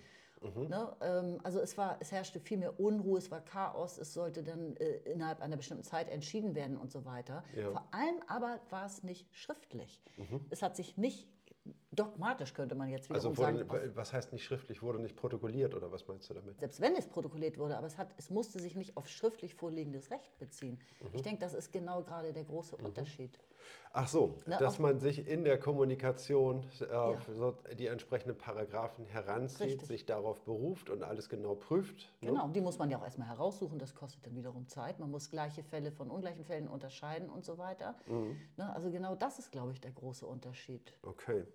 [0.42, 0.68] Mhm.
[0.68, 0.96] Ne?
[1.02, 4.76] Ähm, also es, war, es herrschte viel mehr Unruhe, es war Chaos, es sollte dann
[4.78, 7.44] äh, innerhalb einer bestimmten Zeit entschieden werden und so weiter.
[7.56, 7.72] Ja.
[7.72, 10.02] Vor allem aber war es nicht schriftlich.
[10.18, 10.46] Mhm.
[10.50, 11.28] Es hat sich nicht
[11.92, 13.92] dogmatisch könnte man jetzt wiederum also wurde, sagen.
[13.96, 14.82] Was heißt nicht schriftlich?
[14.82, 16.60] Wurde nicht protokolliert oder was meinst du damit?
[16.60, 20.12] Selbst wenn es protokolliert wurde, aber es, hat, es musste sich nicht auf schriftlich vorliegendes
[20.12, 20.80] Recht beziehen.
[21.02, 21.10] Mhm.
[21.14, 22.86] Ich denke, das ist genau gerade der große mhm.
[22.86, 23.40] Unterschied.
[23.92, 27.16] Ach so, ne, dass man sich in der Kommunikation äh, ja.
[27.78, 29.88] die entsprechenden Paragraphen heranzieht, Richtig.
[29.88, 32.12] sich darauf beruft und alles genau prüft.
[32.22, 32.30] Ne?
[32.30, 32.54] Genau, ne?
[32.54, 35.00] die muss man ja auch erstmal heraussuchen, das kostet dann wiederum Zeit.
[35.00, 37.96] Man muss gleiche Fälle von ungleichen Fällen unterscheiden und so weiter.
[38.06, 38.38] Mhm.
[38.58, 40.94] Ne, also genau das ist, glaube ich, der große Unterschied.
[41.02, 41.46] Okay.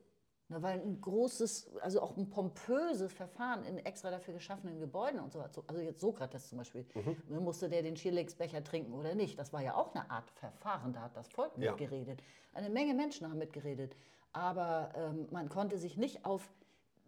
[0.48, 5.32] Na, weil ein großes, also auch ein pompöses Verfahren in extra dafür geschaffenen Gebäuden und
[5.32, 5.62] so weiter.
[5.66, 6.84] Also jetzt Sokrates zum Beispiel.
[6.94, 7.42] Mhm.
[7.42, 9.38] Musste der den Schierlegsbecher trinken oder nicht?
[9.38, 10.92] Das war ja auch eine Art Verfahren.
[10.92, 11.70] Da hat das Volk ja.
[11.70, 12.22] mitgeredet.
[12.52, 13.96] Eine Menge Menschen haben mitgeredet.
[14.32, 16.46] Aber ähm, man konnte sich nicht auf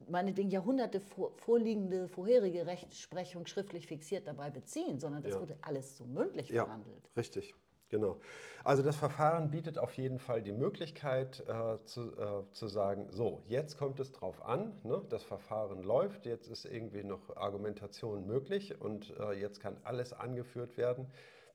[0.09, 5.41] meinetwegen Jahrhunderte vor, vorliegende vorherige Rechtsprechung schriftlich fixiert dabei beziehen, sondern das ja.
[5.41, 7.11] wurde alles so mündlich ja, verhandelt.
[7.17, 7.55] Richtig.
[7.89, 8.19] Genau.
[8.65, 13.43] Also das Verfahren bietet auf jeden Fall die Möglichkeit äh, zu, äh, zu sagen, so,
[13.47, 15.03] jetzt kommt es drauf an, ne?
[15.09, 20.77] das Verfahren läuft, jetzt ist irgendwie noch Argumentation möglich und äh, jetzt kann alles angeführt
[20.77, 21.07] werden,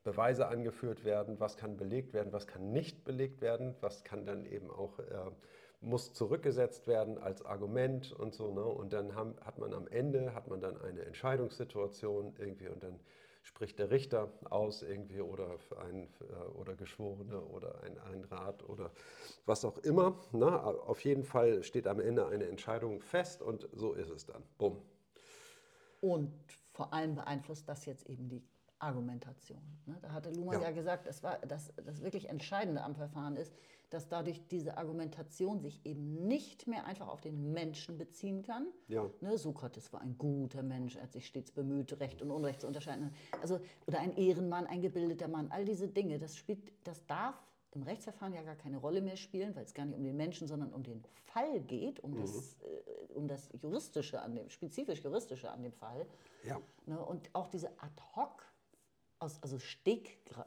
[0.05, 4.45] Beweise angeführt werden, was kann belegt werden, was kann nicht belegt werden, was kann dann
[4.45, 5.31] eben auch, äh,
[5.81, 8.53] muss zurückgesetzt werden als Argument und so.
[8.53, 8.63] Ne?
[8.63, 12.99] Und dann haben, hat man am Ende, hat man dann eine Entscheidungssituation irgendwie und dann
[13.43, 18.91] spricht der Richter aus irgendwie oder, ein, äh, oder Geschworene oder ein, ein Rat oder
[19.45, 20.19] was auch immer.
[20.31, 20.63] Na, ne?
[20.63, 24.43] auf jeden Fall steht am Ende eine Entscheidung fest und so ist es dann.
[24.57, 24.81] Bumm.
[26.01, 26.31] Und
[26.73, 28.43] vor allem beeinflusst das jetzt eben die
[28.81, 29.61] Argumentation.
[29.85, 29.97] Ne?
[30.01, 30.69] Da hatte Luhmann ja.
[30.69, 33.53] ja, gesagt, das, war, das, das wirklich Entscheidende am Verfahren ist,
[33.89, 38.67] dass dadurch diese Argumentation sich eben nicht mehr einfach auf den Menschen beziehen kann.
[38.87, 39.09] Ja.
[39.19, 42.67] Ne, Sokrates war ein guter Mensch, er hat sich stets bemüht, Recht und Unrecht zu
[42.67, 43.13] unterscheiden.
[43.41, 47.35] Also, oder ein Ehrenmann, ein gebildeter Mann, all diese Dinge, das, spielt, das darf
[47.73, 50.47] im Rechtsverfahren ja gar keine Rolle mehr spielen, weil es gar nicht um den Menschen,
[50.47, 52.21] sondern um den Fall geht, um, mhm.
[52.21, 56.05] das, äh, um das Juristische an dem, spezifisch Juristische an dem Fall.
[56.43, 56.59] Ja.
[56.85, 58.50] Ne, und auch diese Ad-Hoc-
[59.21, 59.57] aus, also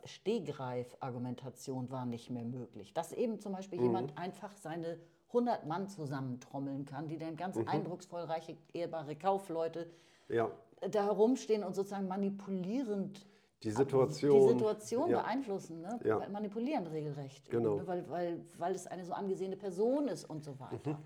[0.05, 2.93] Stehgreif-Argumentation war nicht mehr möglich.
[2.93, 3.85] Dass eben zum Beispiel mhm.
[3.85, 4.99] jemand einfach seine
[5.29, 7.69] 100 Mann zusammentrommeln kann, die dann ganz mhm.
[7.69, 9.91] eindrucksvoll reiche, ehrbare Kaufleute
[10.29, 10.51] ja.
[10.91, 13.27] da herumstehen und sozusagen manipulierend
[13.63, 15.23] die Situation, die Situation ja.
[15.23, 15.99] beeinflussen, ne?
[16.05, 16.29] ja.
[16.29, 17.77] manipulieren regelrecht, genau.
[17.77, 17.87] Ne?
[17.87, 20.99] weil, weil, weil es eine so angesehene Person ist und so weiter.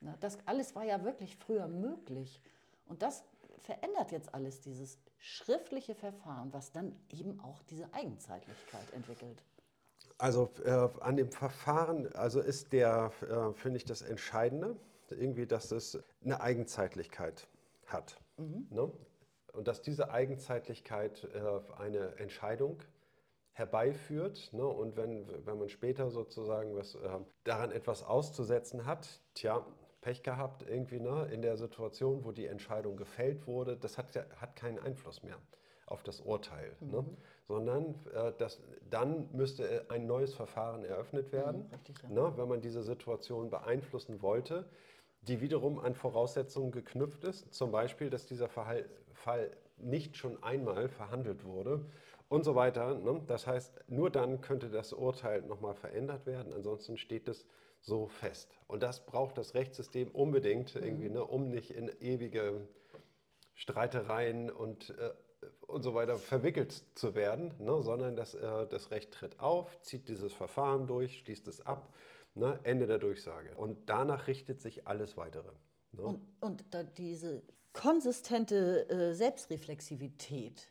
[0.00, 0.14] Mhm.
[0.20, 2.40] Das alles war ja wirklich früher möglich.
[2.86, 3.24] Und das
[3.58, 9.42] verändert jetzt alles, dieses schriftliche Verfahren, was dann eben auch diese Eigenzeitlichkeit entwickelt.
[10.18, 14.76] Also äh, an dem Verfahren, also ist der, äh, finde ich, das Entscheidende,
[15.08, 17.48] irgendwie, dass es eine Eigenzeitlichkeit
[17.86, 18.20] hat.
[18.36, 18.66] Mhm.
[18.70, 18.92] Ne?
[19.54, 22.82] Und dass diese Eigenzeitlichkeit äh, eine Entscheidung
[23.52, 24.52] herbeiführt.
[24.52, 24.66] Ne?
[24.66, 29.64] Und wenn, wenn man später sozusagen was, äh, daran etwas auszusetzen hat, tja,
[30.04, 33.74] Pech gehabt irgendwie ne, in der Situation, wo die Entscheidung gefällt wurde.
[33.74, 35.38] Das hat, hat keinen Einfluss mehr
[35.86, 36.86] auf das Urteil, ne?
[36.86, 36.92] mhm.
[36.92, 37.16] ne?
[37.48, 42.08] sondern äh, das, dann müsste ein neues Verfahren eröffnet werden, mhm, richtig, ja.
[42.10, 44.66] ne, wenn man diese Situation beeinflussen wollte,
[45.22, 48.84] die wiederum an Voraussetzungen geknüpft ist, zum Beispiel, dass dieser Fall,
[49.14, 51.86] Fall nicht schon einmal verhandelt wurde
[52.28, 52.94] und so weiter.
[52.98, 53.22] Ne?
[53.26, 57.46] Das heißt, nur dann könnte das Urteil nochmal verändert werden, ansonsten steht es
[57.84, 58.50] so fest.
[58.66, 61.14] Und das braucht das Rechtssystem unbedingt, irgendwie, mhm.
[61.14, 62.66] ne, um nicht in ewige
[63.54, 65.10] Streitereien und, äh,
[65.66, 70.08] und so weiter verwickelt zu werden, ne, sondern das, äh, das Recht tritt auf, zieht
[70.08, 71.92] dieses Verfahren durch, schließt es ab,
[72.34, 73.54] ne, Ende der Durchsage.
[73.56, 75.52] Und danach richtet sich alles Weitere.
[75.92, 76.02] Ne?
[76.02, 76.64] Und, und
[76.96, 77.42] diese
[77.74, 80.70] konsistente äh, Selbstreflexivität,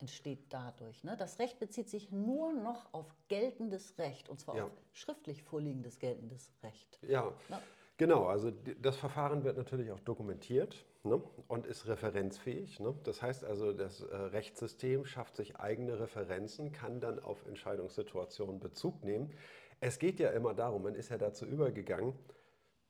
[0.00, 1.04] entsteht dadurch.
[1.04, 1.16] Ne?
[1.16, 4.64] Das Recht bezieht sich nur noch auf geltendes Recht und zwar ja.
[4.64, 6.98] auf schriftlich vorliegendes geltendes Recht.
[7.02, 7.60] Ja, Na?
[7.96, 8.26] genau.
[8.26, 11.20] Also das Verfahren wird natürlich auch dokumentiert ne?
[11.48, 12.80] und ist referenzfähig.
[12.80, 12.94] Ne?
[13.04, 19.04] Das heißt also, das äh, Rechtssystem schafft sich eigene Referenzen, kann dann auf Entscheidungssituationen Bezug
[19.04, 19.32] nehmen.
[19.80, 22.14] Es geht ja immer darum, man ist ja dazu übergegangen,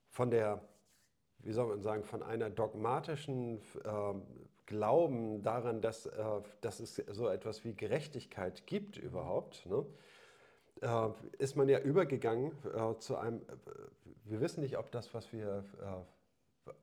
[0.09, 0.63] von der
[1.41, 4.15] wie soll man sagen, von einer dogmatischen äh,
[4.69, 6.25] Glauben daran, dass, äh,
[6.61, 9.87] dass es so etwas wie Gerechtigkeit gibt überhaupt, ne,
[10.83, 11.09] äh,
[11.39, 13.41] ist man ja übergegangen äh, zu einem,
[14.25, 15.65] wir wissen nicht, ob das, was wir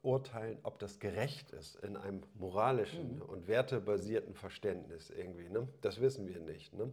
[0.01, 3.21] urteilen, ob das gerecht ist in einem moralischen mhm.
[3.21, 5.47] und wertebasierten Verständnis irgendwie.
[5.47, 5.67] Ne?
[5.81, 6.73] Das wissen wir nicht.
[6.73, 6.91] Ne?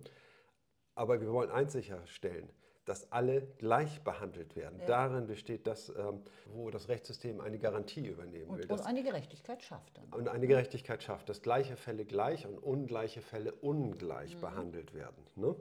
[0.95, 2.51] Aber wir wollen eins sicherstellen,
[2.85, 4.81] dass alle gleich behandelt werden.
[4.81, 4.87] Ja.
[4.87, 8.71] Darin besteht das, ähm, wo das Rechtssystem eine Garantie übernehmen und, will.
[8.71, 9.97] Und eine Gerechtigkeit schafft.
[9.97, 10.09] Dann.
[10.13, 14.41] Und eine Gerechtigkeit schafft, dass gleiche Fälle gleich und ungleiche Fälle ungleich mhm.
[14.41, 15.25] behandelt werden.
[15.37, 15.55] Ne?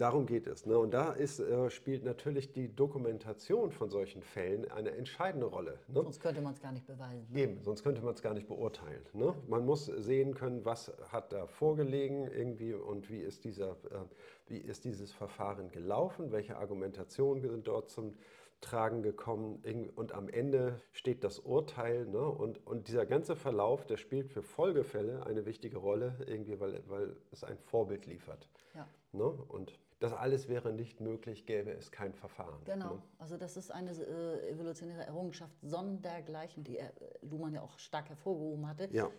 [0.00, 0.64] Darum geht es.
[0.64, 0.78] Ne?
[0.78, 5.78] Und da ist, äh, spielt natürlich die Dokumentation von solchen Fällen eine entscheidende Rolle.
[5.88, 6.02] Ne?
[6.02, 7.36] Sonst könnte man es gar nicht beweisen.
[7.36, 9.04] Eben, sonst könnte man es gar nicht beurteilen.
[9.12, 9.34] Ne?
[9.46, 14.06] Man muss sehen können, was hat da vorgelegen irgendwie und wie ist, dieser, äh,
[14.46, 18.14] wie ist dieses Verfahren gelaufen, welche Argumentationen sind dort zum
[18.62, 19.62] Tragen gekommen
[19.96, 22.20] und am Ende steht das Urteil ne?
[22.26, 27.16] und, und dieser ganze Verlauf, der spielt für Folgefälle eine wichtige Rolle, irgendwie, weil, weil
[27.32, 28.48] es ein Vorbild liefert.
[28.74, 28.86] Ja.
[29.12, 29.24] Ne?
[29.24, 32.64] Und das alles wäre nicht möglich, gäbe es kein Verfahren.
[32.64, 33.02] Genau, ne?
[33.18, 38.66] also das ist eine äh, evolutionäre Errungenschaft sondergleichen, die er, Luhmann ja auch stark hervorgehoben
[38.66, 38.88] hatte.
[38.92, 39.10] Ja.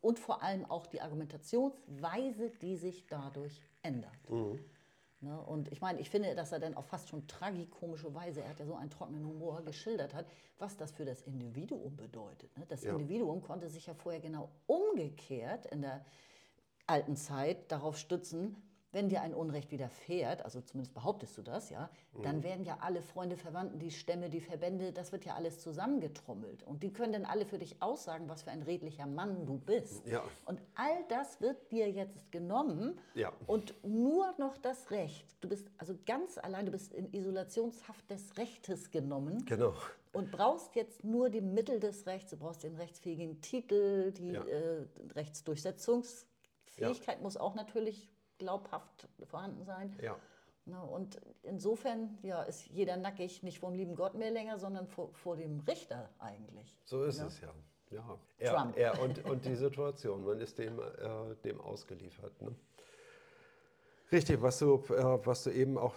[0.00, 4.30] Und vor allem auch die Argumentationsweise, die sich dadurch ändert.
[4.30, 4.60] Mhm.
[5.20, 5.40] Ne?
[5.42, 8.60] Und ich meine, ich finde, dass er dann auf fast schon tragikomische Weise, er hat
[8.60, 10.26] ja so einen trockenen Humor, geschildert hat,
[10.58, 12.56] was das für das Individuum bedeutet.
[12.56, 12.64] Ne?
[12.68, 12.92] Das ja.
[12.92, 16.04] Individuum konnte sich ja vorher genau umgekehrt in der
[16.86, 18.56] alten Zeit darauf stützen,
[18.92, 21.90] wenn dir ein Unrecht widerfährt, also zumindest behauptest du das, ja,
[22.22, 26.62] dann werden ja alle Freunde, Verwandten, die Stämme, die Verbände, das wird ja alles zusammengetrommelt.
[26.62, 30.06] Und die können dann alle für dich aussagen, was für ein redlicher Mann du bist.
[30.06, 30.24] Ja.
[30.46, 33.32] Und all das wird dir jetzt genommen Ja.
[33.46, 35.36] und nur noch das Recht.
[35.42, 39.74] Du bist also ganz allein, du bist in Isolationshaft des Rechtes genommen Genau.
[40.14, 42.30] und brauchst jetzt nur die Mittel des Rechts.
[42.30, 44.44] Du brauchst den rechtsfähigen Titel, die Ja.
[44.46, 48.08] äh, Rechtsdurchsetzungsfähigkeit muss auch natürlich
[48.38, 49.96] glaubhaft vorhanden sein.
[50.02, 50.16] Ja.
[50.82, 55.36] Und insofern ja, ist jeder nackig nicht vom lieben Gott mehr länger, sondern vor, vor
[55.36, 56.78] dem Richter eigentlich.
[56.84, 57.26] So ist Ja.
[57.26, 57.54] es ja.
[57.90, 58.18] ja.
[58.38, 58.76] Er, Trump.
[58.76, 62.40] er und, und die Situation, man ist dem, äh, dem ausgeliefert.
[62.42, 62.54] Ne?
[64.12, 65.94] Richtig, was du, äh, was du eben auch,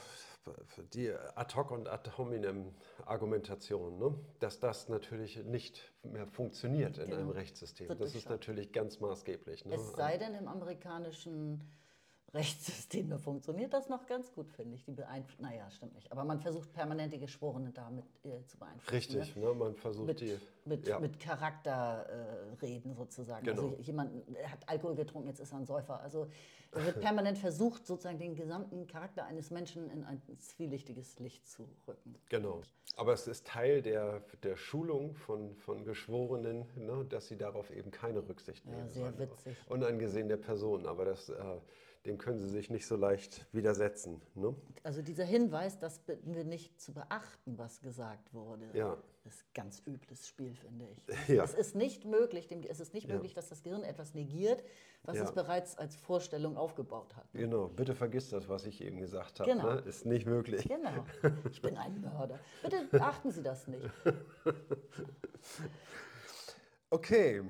[0.94, 2.74] die ad hoc und ad hominem
[3.06, 4.16] Argumentation, ne?
[4.39, 7.18] dass das natürlich nicht mehr funktioniert in Genau.
[7.18, 7.89] einem Rechtssystem.
[7.98, 9.66] Das ist natürlich ganz maßgeblich.
[9.66, 9.76] Ne?
[9.76, 11.62] Es sei denn, im amerikanischen
[12.34, 14.86] Rechtssystem, da funktioniert das noch ganz gut, finde ich.
[14.86, 16.12] Die beeinf naja, stimmt nicht.
[16.12, 18.90] Aber man versucht permanent die Geschworenen damit äh, zu beeinflussen.
[18.96, 19.46] Richtig, Ne?
[19.48, 19.54] ne?
[19.54, 20.38] man versucht Mit, die.
[20.66, 21.00] mit, ja.
[21.00, 23.46] mit Charakterreden äh, sozusagen.
[23.46, 23.64] Genau.
[23.64, 24.12] Also jemand
[24.50, 26.00] hat Alkohol getrunken, jetzt ist er ein Säufer.
[26.00, 26.28] Also
[26.72, 31.68] da wird permanent versucht, sozusagen den gesamten Charakter eines Menschen in ein zwielichtiges Licht zu
[31.88, 32.16] rücken.
[32.30, 32.62] Genau.
[32.96, 37.92] Aber es ist Teil der, der Schulung von, von Geschworenen, ne, dass sie darauf eben
[37.92, 38.90] keine Rücksicht Ja, nehmen.
[38.90, 39.20] sehr sollen.
[39.20, 39.58] witzig.
[39.68, 41.36] Unangesehen der Person, aber das, äh,
[42.06, 44.22] dem können sie sich nicht so leicht widersetzen.
[44.34, 44.56] Ne?
[44.84, 48.97] Also dieser Hinweis, das bitten wir nicht zu beachten, was gesagt wurde, Ja.
[49.24, 51.08] ist ganz übles Spiel, finde ich.
[51.30, 51.43] Ja.
[51.43, 53.14] Es ist nicht möglich, dem, es ist nicht Ja.
[53.16, 54.64] möglich, dass das Gehirn etwas negiert,
[55.04, 57.28] was es bereits als Vorstellung aufgebaut hat.
[57.34, 59.52] Genau, bitte vergiss das, was ich eben gesagt habe.
[59.52, 59.74] Genau.
[59.76, 59.80] Ne?
[59.82, 60.68] Ist nicht möglich.
[60.68, 61.06] Genau.
[61.52, 62.39] Ich bin ein Mörder.
[62.64, 63.89] Bitte beachten Sie das nicht.
[66.93, 67.41] Okay.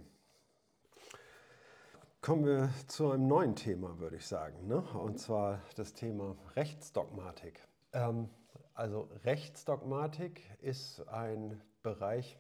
[2.22, 4.68] Kommen wir zu einem neuen Thema, würde ich sagen.
[4.68, 4.80] Ne?
[4.80, 7.68] Und zwar das Thema Rechtsdogmatik.
[7.94, 8.30] Ähm,
[8.76, 12.38] also Rechtsdogmatik ist ein Bereich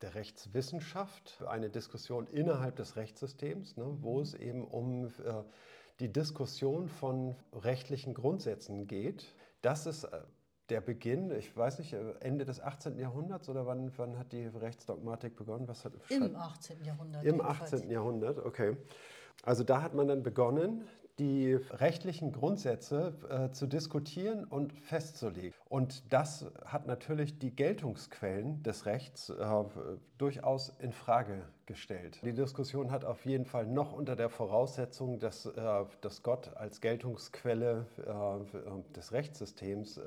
[0.00, 5.42] der Rechtswissenschaft, eine Diskussion innerhalb des Rechtssystems, ne, wo es eben um äh,
[5.98, 9.34] die Diskussion von rechtlichen Grundsätzen geht.
[9.60, 10.20] Das ist äh,
[10.68, 12.98] der Beginn, ich weiß nicht, äh, Ende des 18.
[12.98, 15.66] Jahrhunderts oder wann, wann hat die Rechtsdogmatik begonnen?
[15.68, 16.84] Was hat, Im 18.
[16.84, 17.24] Jahrhundert.
[17.24, 17.72] im jedenfalls.
[17.74, 17.90] 18.
[17.90, 18.76] Jahrhundert, okay.
[19.44, 20.86] Also da hat man dann begonnen,
[21.18, 25.52] die rechtlichen Grundsätze äh, zu diskutieren und festzulegen.
[25.68, 29.64] Und das hat natürlich die Geltungsquellen des Rechts äh,
[30.16, 32.20] durchaus in Frage gestellt.
[32.22, 36.80] Die Diskussion hat auf jeden Fall noch unter der Voraussetzung, dass, äh, dass Gott als
[36.80, 40.00] Geltungsquelle äh, des Rechtssystems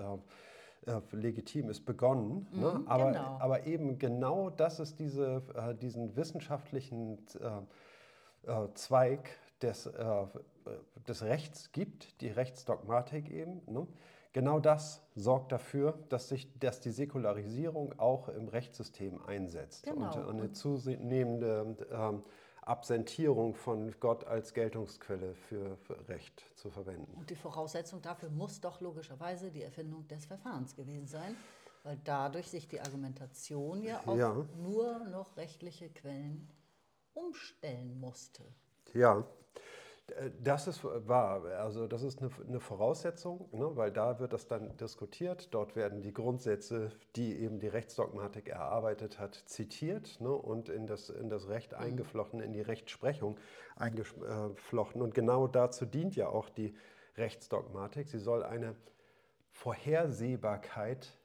[0.86, 2.48] äh, legitim ist, begonnen.
[2.52, 2.80] ne?
[2.80, 3.38] Mhm, aber, genau.
[3.40, 9.30] aber eben genau, dass es diese, äh, diesen wissenschaftlichen äh, äh, Zweig
[9.62, 10.26] des, äh,
[11.08, 13.62] des Rechts gibt, die Rechtsdogmatik eben.
[13.68, 13.88] Ne?
[14.34, 20.06] Genau das sorgt dafür, dass, sich, dass die Säkularisierung auch im Rechtssystem einsetzt Genau.
[20.28, 22.24] und eine zunehmende ähm,
[22.72, 27.14] Absentierung von Gott als Geltungsquelle für, für Recht zu verwenden.
[27.18, 31.36] Und die Voraussetzung dafür muss doch logischerweise die Erfindung des Verfahrens gewesen sein,
[31.84, 34.46] weil dadurch sich die Argumentation ja auf Ja.
[34.58, 36.50] nur noch rechtliche Quellen
[37.14, 38.44] umstellen musste.
[38.94, 39.26] Ja,
[40.41, 41.43] das ist wahr.
[41.59, 45.53] Also das ist eine, eine Voraussetzung, ne, weil da wird das dann diskutiert.
[45.53, 51.09] Dort werden die Grundsätze, die eben die Rechtsdogmatik erarbeitet hat, zitiert ne, und in das,
[51.09, 53.38] in das Recht eingeflochten, in die Rechtsprechung
[53.76, 55.01] eingeflochten.
[55.01, 56.76] Und genau dazu dient ja auch die
[57.18, 58.07] Rechtsdogmatik.
[58.07, 58.76] Sie soll eine
[59.51, 61.18] Vorhersehbarkeit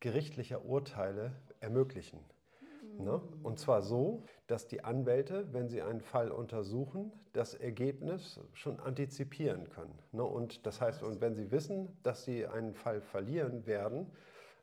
[0.00, 2.20] gerichtlicher Urteile ermöglichen.
[2.98, 3.20] Ne?
[3.42, 9.68] Und zwar so, dass die Anwälte, wenn sie einen Fall untersuchen, das Ergebnis schon antizipieren
[9.68, 9.96] können.
[10.12, 10.24] Ne?
[10.24, 14.10] Und das heißt, und wenn sie wissen, dass sie einen Fall verlieren werden,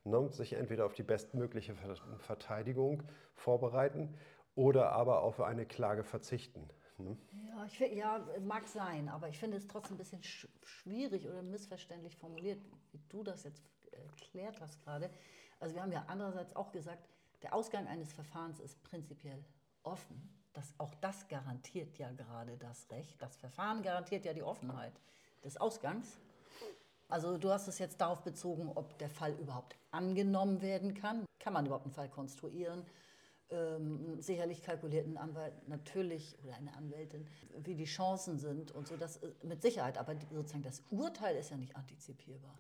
[0.03, 3.03] ne, sich entweder auf die bestmögliche Ver- Verteidigung
[3.36, 4.15] vorbereiten
[4.55, 6.67] oder aber auf eine Klage verzichten.
[6.97, 7.15] Ne?
[7.47, 11.43] Ja, ich, ja, mag sein, aber ich finde es trotzdem ein bisschen sch schwierig oder
[11.43, 12.59] missverständlich formuliert,
[12.91, 15.11] wie du das jetzt erklärt hast gerade.
[15.59, 17.07] Also wir haben ja andererseits auch gesagt,
[17.43, 19.43] der Ausgang eines Verfahrens ist prinzipiell
[19.86, 20.29] offen.
[20.53, 23.21] Das, auch das garantiert ja gerade das Recht.
[23.21, 24.93] Das Verfahren garantiert ja die Offenheit
[25.43, 26.17] des Ausgangs.
[27.07, 31.25] Also du hast es jetzt darauf bezogen, ob der Fall überhaupt angenommen werden kann.
[31.39, 32.86] Kann man überhaupt einen Fall konstruieren?
[33.51, 37.27] Ähm, sicherlich kalkuliert ein Anwalt natürlich oder eine Anwältin,
[37.59, 39.99] wie die Chancen sind und so, das ist mit Sicherheit.
[39.99, 42.57] Aber sozusagen das Urteil ist ja nicht antizipierbar.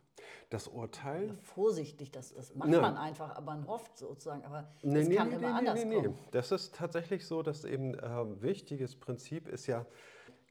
[0.49, 2.81] Das Urteil Vorsichtig, das, das macht Nein.
[2.81, 5.85] man einfach, aber man hofft sozusagen, aber Nee, es nee, kann nee, immer anders nee,
[5.85, 5.95] nee.
[5.95, 6.17] kommen.
[6.31, 9.85] Das ist tatsächlich so, dass eben äh, wichtiges Prinzip ist ja,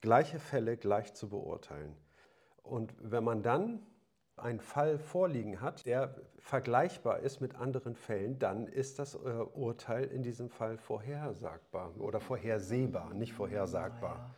[0.01, 1.95] gleiche Fälle gleich zu beurteilen.
[2.61, 3.79] Und wenn man dann
[4.37, 10.05] einen Fall vorliegen hat, der vergleichbar ist mit anderen Fällen, dann ist das äh, Urteil
[10.05, 14.35] in diesem Fall vorhersagbar oder vorhersehbar, nicht vorhersagbar, ja.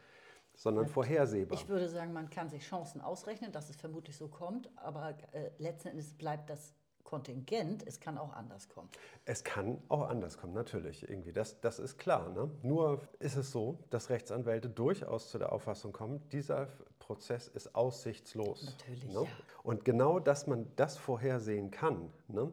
[0.58, 1.58] Sondern vorhersehbar.
[1.58, 5.52] Ich würde sagen, man kann sich Chancen ausrechnen, dass es vermutlich so kommt, aber äh,
[5.60, 8.90] letzten Endes bleibt das Kontingent, es kann auch anders kommen.
[9.24, 11.32] Es kann auch anders kommen, natürlich, irgendwie.
[11.32, 12.30] Das, das ist klar.
[12.32, 12.52] Ne?
[12.64, 16.68] Nur ist es so, dass Rechtsanwälte durchaus zu der Auffassung kommen, dieser
[17.00, 18.66] Prozess ist aussichtslos.
[18.66, 19.08] Natürlich.
[19.08, 19.22] Ne?
[19.22, 19.28] Ja.
[19.64, 22.52] Und genau, dass man das vorhersehen kann, ne,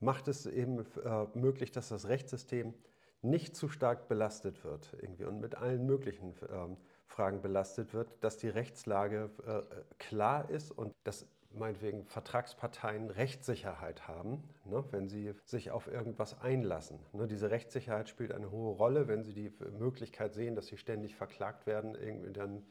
[0.00, 2.72] macht es eben äh, möglich, dass das Rechtssystem
[3.20, 6.76] nicht zu stark belastet wird irgendwie und mit allen möglichen äh,
[7.12, 9.62] Fragen belastet wird, dass die Rechtslage äh,
[9.98, 16.98] klar ist und dass meinetwegen Vertragsparteien Rechtssicherheit haben, ne, wenn sie sich auf irgendwas einlassen.
[17.12, 19.08] Ne, diese Rechtssicherheit spielt eine hohe Rolle.
[19.08, 22.64] Wenn sie die Möglichkeit sehen, dass sie ständig verklagt werden, irgendwie dann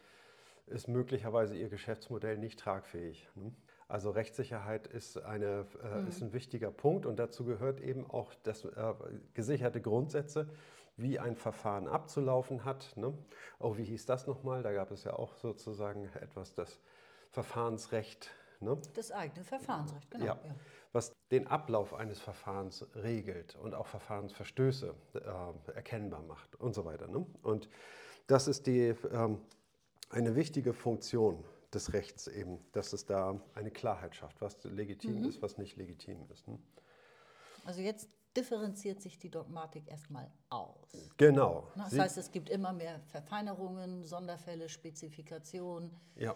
[0.66, 3.30] ist möglicherweise ihr Geschäftsmodell nicht tragfähig.
[3.36, 3.52] Ne.
[3.88, 6.08] Also Rechtssicherheit ist, eine, äh, mhm.
[6.08, 8.94] ist ein wichtiger Punkt und dazu gehört eben auch das, äh,
[9.34, 10.48] gesicherte Grundsätze,
[10.98, 12.96] wie ein Verfahren abzulaufen hat.
[12.96, 13.14] Ne?
[13.60, 14.64] Oh, wie hieß das nochmal?
[14.64, 16.80] Da gab es ja auch sozusagen etwas, das
[17.32, 18.32] Verfahrensrecht
[18.62, 18.80] Ne?
[18.94, 20.26] Das eigene Verfahrensrecht, genau.
[20.26, 20.40] Ja.
[20.46, 20.56] ja.
[20.94, 27.08] Was den Ablauf eines Verfahrens regelt und auch Verfahrensverstöße äh, erkennbar macht und so weiter.
[27.08, 27.26] Ne?
[27.42, 27.70] Und
[28.28, 29.42] das ist die, ähm,
[30.10, 35.30] eine wichtige Funktion des Rechts eben, dass es da eine Klarheit schafft, was legitim mhm.
[35.30, 36.48] ist, was nicht legitim ist.
[36.48, 36.60] Ne?
[37.66, 41.12] Also jetzt differenziert sich die Dogmatik erstmal aus.
[41.18, 41.68] Genau.
[41.76, 45.92] Das Sie heißt, es gibt immer mehr Verfeinerungen, Sonderfälle, Spezifikationen.
[46.16, 46.36] Ja.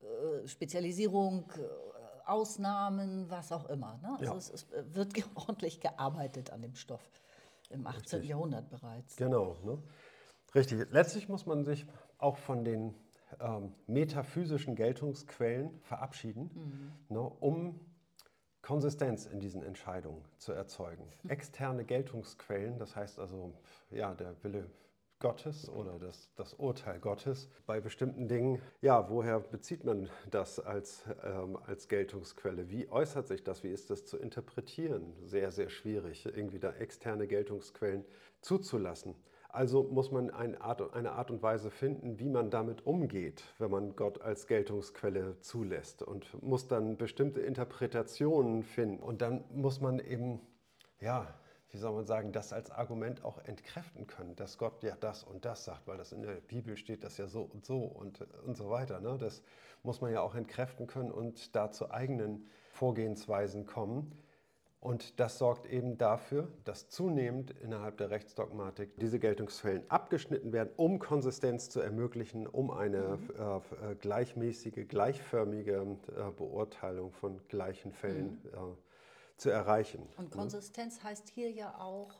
[0.00, 3.98] Äh, Spezialisierung, äh, Ausnahmen, was auch immer.
[4.02, 4.16] Ne?
[4.18, 4.36] Also ja.
[4.36, 7.10] es, es, wird ordentlich gearbeitet an dem Stoff
[7.70, 8.00] im 18.
[8.00, 8.30] Richtig.
[8.30, 9.16] Jahrhundert bereits.
[9.16, 9.56] Genau.
[9.64, 9.82] Ne?
[10.54, 10.86] Richtig.
[10.90, 11.86] Letztlich muss man sich
[12.18, 12.94] auch von den
[13.40, 16.50] ähm, metaphysischen Geltungsquellen verabschieden,
[17.08, 17.14] mhm.
[17.14, 17.80] ne, um
[18.70, 21.02] Konsistenz in diesen Entscheidungen zu erzeugen.
[21.24, 21.30] Mhm.
[21.30, 23.52] Externe Geltungsquellen, das heißt also
[23.90, 24.70] ja, der Wille
[25.18, 28.62] Gottes oder das, das Urteil Gottes bei bestimmten Dingen.
[28.80, 32.70] Ja, woher bezieht man das als, ähm, als Geltungsquelle?
[32.70, 33.64] Wie äußert sich das?
[33.64, 35.14] Wie ist das zu interpretieren?
[35.24, 38.04] Sehr, sehr schwierig, irgendwie da externe Geltungsquellen
[38.40, 39.16] zuzulassen.
[39.52, 43.70] Also muss man eine Art, eine Art und Weise finden, wie man damit umgeht, wenn
[43.70, 49.02] man Gott als Geltungsquelle zulässt und muss dann bestimmte Interpretationen finden.
[49.02, 50.40] Und dann muss man eben,
[51.00, 51.26] ja,
[51.70, 55.44] wie soll man sagen, das als Argument auch entkräften können, dass Gott ja das und
[55.44, 58.56] das sagt, weil das in der Bibel steht, das ja so und so und, und
[58.56, 59.00] so weiter.
[59.00, 59.16] Ne?
[59.18, 59.42] Das
[59.82, 64.12] muss man ja auch entkräften können und da zu eigenen Vorgehensweisen kommen.
[64.80, 70.98] Und das sorgt eben dafür, dass zunehmend innerhalb der Rechtsdogmatik diese Geltungsfällen abgeschnitten werden, um
[70.98, 73.30] Konsistenz zu ermöglichen, um eine mhm.
[73.90, 78.48] äh, gleichmäßige, gleichförmige äh, Beurteilung von gleichen Fällen mhm.
[78.54, 80.08] äh, zu erreichen.
[80.16, 81.10] Und Konsistenz ne?
[81.10, 82.14] heißt hier ja auch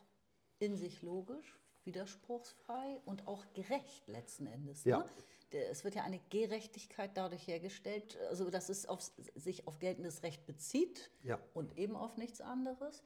[0.59, 4.83] in sich logisch, widerspruchsfrei und auch gerecht letzten Endes.
[4.83, 4.99] Ja.
[4.99, 5.05] Ne?
[5.53, 9.01] Es wird ja eine Gerechtigkeit dadurch hergestellt, also dass es auf,
[9.35, 11.39] sich auf geltendes Recht bezieht ja.
[11.53, 13.03] und eben auf nichts anderes.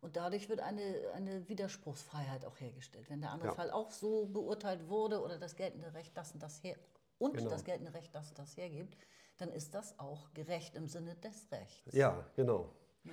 [0.00, 3.10] Und dadurch wird eine, eine Widerspruchsfreiheit auch hergestellt.
[3.10, 3.54] Wenn der andere ja.
[3.54, 6.76] Fall auch so beurteilt wurde oder das geltende Recht das und das her
[7.18, 7.50] und genau.
[7.50, 8.96] das geltende Recht das und das hergibt,
[9.38, 11.94] dann ist das auch gerecht im Sinne des Rechts.
[11.94, 12.72] Ja, genau.
[13.04, 13.12] Ja.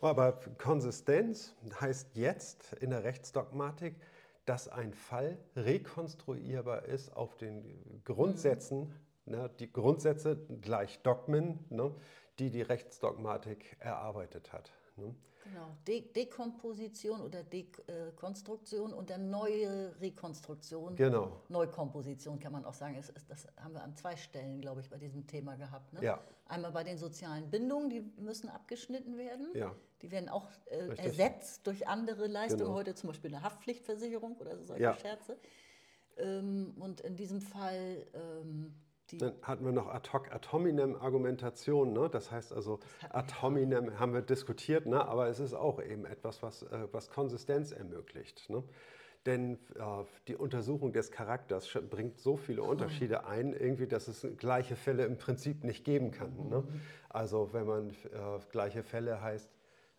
[0.00, 3.96] Aber Konsistenz heißt jetzt in der Rechtsdogmatik,
[4.44, 8.92] dass ein Fall rekonstruierbar ist auf den Grundsätzen,
[9.26, 9.32] mhm.
[9.32, 11.94] ne, die Grundsätze gleich Dogmen, ne,
[12.38, 14.72] die die Rechtsdogmatik erarbeitet hat.
[14.96, 15.14] Ne.
[15.44, 20.96] Genau, De Dekomposition oder Dekonstruktion und dann neue Rekonstruktion.
[20.96, 21.42] Genau.
[21.48, 22.96] Neukomposition kann man auch sagen.
[22.96, 25.92] Es, es, das haben wir an zwei Stellen, glaube ich, bei diesem Thema gehabt.
[25.92, 26.02] Ne?
[26.02, 26.18] Ja.
[26.46, 29.48] Einmal bei den sozialen Bindungen, die müssen abgeschnitten werden.
[29.54, 29.74] Ja.
[30.04, 32.74] Die werden auch äh, ersetzt durch andere Leistungen, genau.
[32.74, 34.94] heute zum Beispiel eine Haftpflichtversicherung oder solche ja.
[34.98, 35.38] Scherze.
[36.18, 38.74] Ähm, und in diesem Fall ähm,
[39.10, 41.94] die Dann hatten wir noch ad hoc ad hominem Argumentation.
[41.94, 42.10] Ne?
[42.10, 45.06] Das heißt also, das ad hominem haben wir diskutiert, ne?
[45.06, 48.50] aber es ist auch eben etwas, was, äh, was Konsistenz ermöglicht.
[48.50, 48.62] Ne?
[49.24, 52.62] Denn äh, die Untersuchung des Charakters bringt so viele.
[52.62, 56.50] Unterschiede ein, irgendwie, dass es gleiche Fälle im Prinzip nicht geben kann.
[56.50, 56.60] Ne?
[56.60, 56.80] Mhm.
[57.08, 57.94] Also wenn man äh,
[58.52, 59.50] gleiche Fälle heißt,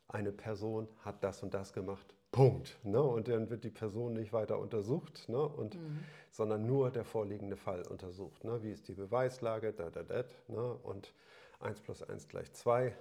[0.08, 2.78] eine Person hat das und das gemacht, Punkt.
[2.84, 3.02] Ne?
[3.02, 5.40] Und dann wird die Person nicht weiter untersucht, ne?
[5.40, 6.00] und, mhm.
[6.32, 8.44] sondern nur der vorliegende Fall untersucht.
[8.44, 8.62] Ne?
[8.62, 9.72] Wie ist die Beweislage?
[9.72, 10.74] Da, da, da, ne?
[10.84, 11.14] Und
[11.62, 12.94] 1 plus 1 gleich 2,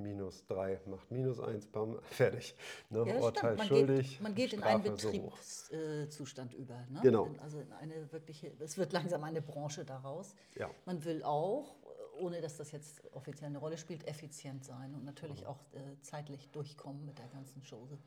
[0.00, 2.54] minus 3 macht minus 1, bam, fertig.
[2.88, 3.04] Ne?
[3.06, 4.10] Ja, Urteil man schuldig.
[4.10, 6.74] Geht, man geht in einen Betriebszustand so über.
[6.88, 7.00] Ne?
[7.02, 7.30] Genau.
[7.42, 10.34] Also in eine wirkliche, es wird langsam eine Branche daraus.
[10.56, 10.68] Ja.
[10.84, 11.76] Man will auch
[12.20, 16.50] ohne dass das jetzt offiziell eine Rolle spielt, effizient sein und natürlich auch äh, zeitlich
[16.50, 17.98] durchkommen mit der ganzen Chose.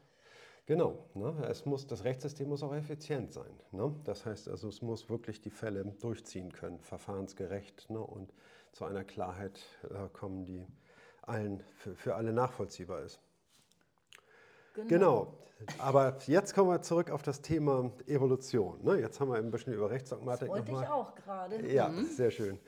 [0.66, 1.46] Genau, ne?
[1.50, 3.52] es muss, das Rechtssystem muss auch effizient sein.
[3.72, 3.94] Ne?
[4.06, 8.00] Das heißt also, es muss wirklich die Fälle durchziehen können, verfahrensgerecht ne?
[8.00, 8.34] und
[8.72, 10.66] zu einer Klarheit äh, kommen, die
[11.22, 13.20] allen, für, für alle nachvollziehbar ist.
[14.74, 14.88] Genau.
[14.88, 15.38] genau.
[15.80, 18.84] Aber jetzt kommen wir zurück auf das Thema Evolution.
[18.84, 19.00] Ne?
[19.00, 20.48] Jetzt haben wir ein bisschen über Rechtsdogmatik.
[20.48, 21.72] Das wollte ich auch gerade.
[21.72, 22.06] Ja, mhm.
[22.06, 22.60] sehr schön.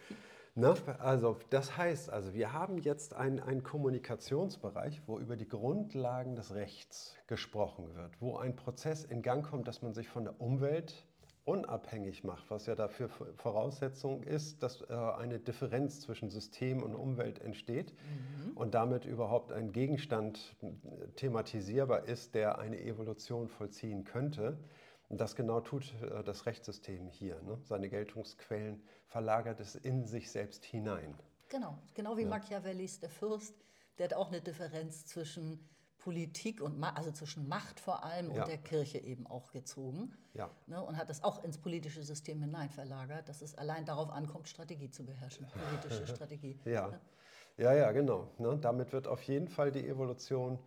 [0.57, 0.73] Ne?
[0.99, 7.15] Also das heißt, also wir haben jetzt einen, Kommunikationsbereich, wo über die Grundlagen des Rechts
[7.27, 11.06] gesprochen wird, wo ein Prozess in Gang kommt, dass man sich von der Umwelt
[11.44, 17.40] unabhängig macht, was ja dafür Voraussetzung ist, dass äh, eine Differenz zwischen System und Umwelt
[17.40, 18.57] entsteht mhm.
[18.57, 20.56] und damit überhaupt ein Gegenstand
[21.18, 24.57] thematisierbar ist, der eine Evolution vollziehen könnte.
[25.07, 27.41] Und das genau tut äh, das Rechtssystem hier.
[27.44, 27.60] Ne?
[27.61, 28.82] Seine Geltungsquellen
[29.16, 31.16] verlagert es in sich selbst hinein.
[31.48, 32.28] Genau, genau wie ja.
[32.28, 33.56] Machiavellis der Fürst,
[33.98, 35.70] der hat auch eine Differenz zwischen
[36.00, 38.44] Politik und also zwischen Macht vor allem und ja.
[38.44, 40.14] der Kirche eben auch gezogen.
[40.34, 40.52] Ja.
[40.68, 44.50] Ne, und hat das auch ins politische System hinein verlagert, dass es allein darauf ankommt,
[44.50, 46.60] Strategie zu beherrschen, politische Strategie.
[46.66, 47.00] Ja, ne?
[47.56, 48.28] ja, ja, genau.
[48.38, 48.58] Ne?
[48.58, 50.60] Damit wird auf jeden Fall die Evolution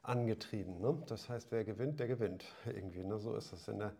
[0.00, 0.80] angetrieben.
[0.80, 1.02] Ne?
[1.06, 3.04] Das heißt, wer gewinnt, der gewinnt irgendwie.
[3.04, 3.18] Ne?
[3.18, 3.94] So ist es in der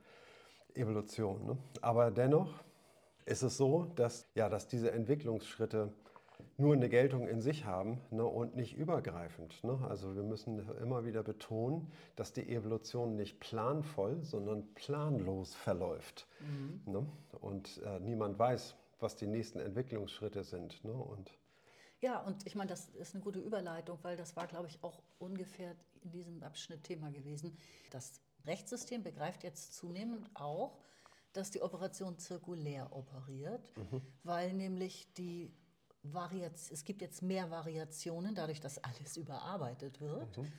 [0.74, 1.44] Evolution.
[1.44, 1.58] Ne?
[1.82, 2.64] Aber dennoch
[3.30, 5.92] ist es so, dass, ja, dass diese Entwicklungsschritte
[6.56, 9.62] nur eine Geltung in sich haben ne, und nicht übergreifend.
[9.64, 9.78] Ne?
[9.88, 16.26] Also wir müssen immer wieder betonen, dass die Evolution nicht planvoll, sondern planlos verläuft.
[16.40, 16.92] Mhm.
[16.92, 17.06] Ne?
[17.40, 20.84] Und äh, niemand weiß, was die nächsten Entwicklungsschritte sind.
[20.84, 20.92] Ne?
[20.92, 21.30] Und
[22.00, 25.02] ja, und ich meine, das ist eine gute Überleitung, weil das war, glaube ich, auch
[25.18, 27.56] ungefähr in diesem Abschnitt Thema gewesen.
[27.90, 30.78] Das Rechtssystem begreift jetzt zunehmend auch,
[31.32, 34.02] dass die Operation zirkulär operiert, mhm.
[34.22, 35.52] weil nämlich die
[36.02, 40.38] Variation, es gibt jetzt mehr Variationen, dadurch, dass alles überarbeitet wird.
[40.38, 40.52] Mhm.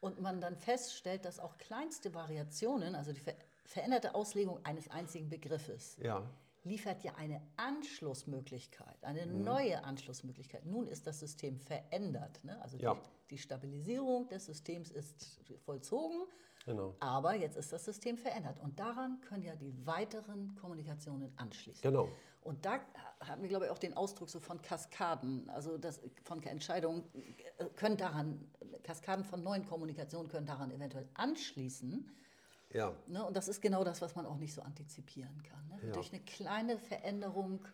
[0.00, 3.34] Und man dann feststellt, dass auch kleinste Variationen, also die ver
[3.64, 6.28] veränderte Auslegung eines einzigen Begriffes, ja.
[6.64, 9.44] liefert ja eine Anschlussmöglichkeit, eine mhm.
[9.44, 10.66] neue Anschlussmöglichkeit.
[10.66, 12.42] Nun ist das System verändert.
[12.44, 12.60] Ne?
[12.60, 12.94] Also ja.
[12.94, 13.00] die,
[13.30, 16.26] die Stabilisierung des Systems ist vollzogen.
[16.64, 16.94] Genau.
[17.00, 21.82] Aber jetzt ist das System verändert und daran können ja die weiteren Kommunikationen anschließen.
[21.82, 22.08] Genau.
[22.42, 22.80] Und da
[23.20, 27.04] haben wir, glaube ich, auch den Ausdruck so von Kaskaden, also das, von Entscheidungen
[27.58, 28.50] äh, können daran,
[28.82, 32.10] Kaskaden von neuen Kommunikationen können daran eventuell anschließen.
[32.72, 32.94] Ja.
[33.06, 35.68] Ne, und das ist genau das, was man auch nicht so antizipieren kann.
[35.68, 35.86] Ne?
[35.86, 35.92] Ja.
[35.92, 37.64] Durch eine kleine Veränderung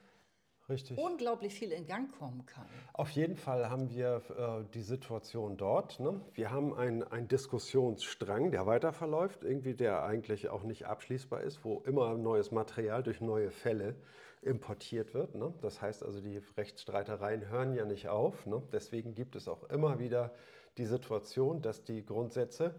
[0.69, 0.99] Richtig.
[0.99, 2.66] unglaublich viel in Gang kommen kann.
[2.93, 5.99] Auf jeden Fall haben wir äh, die Situation dort.
[5.99, 6.20] Ne?
[6.35, 11.81] Wir haben einen Diskussionsstrang, der weiter verläuft, irgendwie der eigentlich auch nicht abschließbar ist, wo
[11.86, 13.95] immer neues Material durch neue Fälle
[14.43, 15.35] importiert wird.
[15.35, 15.55] Ne?
[15.62, 18.47] Das heißt also, die Rechtsstreitereien hören ja nicht auf.
[18.47, 18.62] Ne?
[18.73, 20.32] Deswegen gibt es auch immer wieder
[20.77, 22.74] die Situation, dass die Grundsätze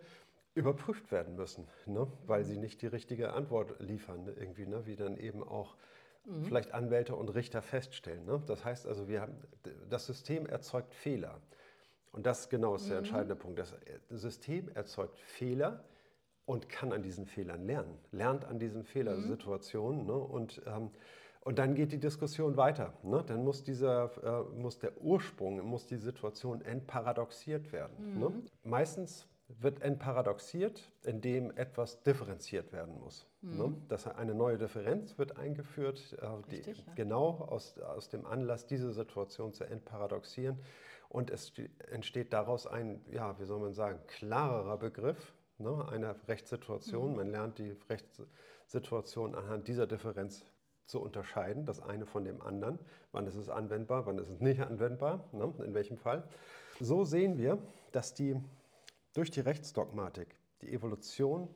[0.56, 2.08] überprüft werden müssen, ne?
[2.26, 4.86] weil sie nicht die richtige Antwort liefern, irgendwie, ne?
[4.86, 5.76] wie dann eben auch
[6.26, 6.44] mhm.
[6.44, 8.26] vielleicht Anwälte und Richter feststellen.
[8.26, 8.42] Ne?
[8.46, 9.38] Das heißt also, wir haben,
[9.90, 11.42] das System erzeugt Fehler.
[12.12, 13.06] Und das genau ist der mhm.
[13.06, 13.60] entscheidende Punkt.
[13.60, 13.76] Das
[14.10, 15.84] System erzeugt Fehler
[16.46, 20.02] und kann an diesen Fehlern lernen, lernt an diesen Fehlersituationen.
[20.02, 20.08] Mhm.
[20.08, 20.14] Ne?
[20.14, 20.92] Und ähm,
[21.42, 22.94] und dann geht die Diskussion weiter.
[23.04, 23.24] Ne?
[23.26, 28.14] Dann muss, dieser, äh, muss der Ursprung, muss die Situation entparadoxiert werden.
[28.14, 28.20] Mhm.
[28.20, 28.44] Ne?
[28.64, 29.28] Meistens
[29.60, 33.28] wird entparadoxiert, indem etwas differenziert werden muss.
[33.42, 33.58] Mhm.
[33.58, 33.78] Ne?
[33.88, 36.94] Das, eine neue Differenz wird eingeführt, äh, Richtig, die, ja.
[36.96, 40.60] genau aus, aus dem Anlass, diese Situation zu entparadoxieren.
[41.10, 41.52] Und es
[41.92, 47.12] entsteht daraus ein, ja, wie soll man sagen, klarerer Begriff ne, einer Rechtssituation.
[47.12, 47.18] Mhm.
[47.18, 50.46] Man lernt die Rechtssituation anhand dieser Differenz
[50.86, 52.80] zu unterscheiden, das eine von dem anderen.
[53.12, 56.24] Wann ist es anwendbar, wann ist es nicht anwendbar, ne, in welchem Fall.
[56.80, 57.60] So sehen wir,
[57.92, 58.40] dass die,
[59.14, 61.48] durch die Rechtsdogmatik die Evolution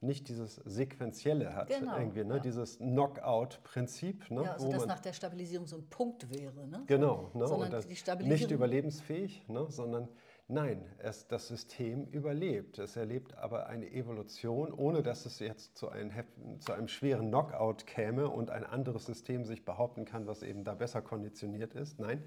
[0.00, 2.34] nicht dieses Sequenzielle hat, genau, irgendwie, ne?
[2.34, 2.40] Ja.
[2.40, 4.30] dieses Knockout-Prinzip.
[4.30, 4.44] Ne?
[4.44, 6.68] Ja, also dass nach der Stabilisierung so ein Punkt wäre.
[6.68, 6.84] Ne?
[6.86, 7.44] Genau, ne?
[7.48, 9.66] und das nicht überlebensfähig, ne?
[9.70, 10.08] sondern
[10.48, 12.78] Nein, es, das System überlebt.
[12.78, 16.12] Es erlebt aber eine Evolution, ohne dass es jetzt zu einem,
[16.60, 20.74] zu einem schweren Knockout käme und ein anderes System sich behaupten kann, was eben da
[20.74, 21.98] besser konditioniert ist.
[21.98, 22.22] Nein,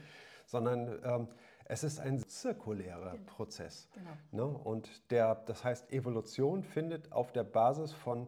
[0.46, 1.28] sondern ähm,
[1.70, 3.32] es ist ein zirkulärer genau.
[3.32, 3.88] Prozess.
[3.94, 4.18] Genau.
[4.32, 4.58] Ne?
[4.58, 8.28] Und der, das heißt, Evolution findet auf der Basis von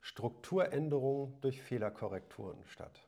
[0.00, 3.06] Strukturänderungen durch Fehlerkorrekturen statt.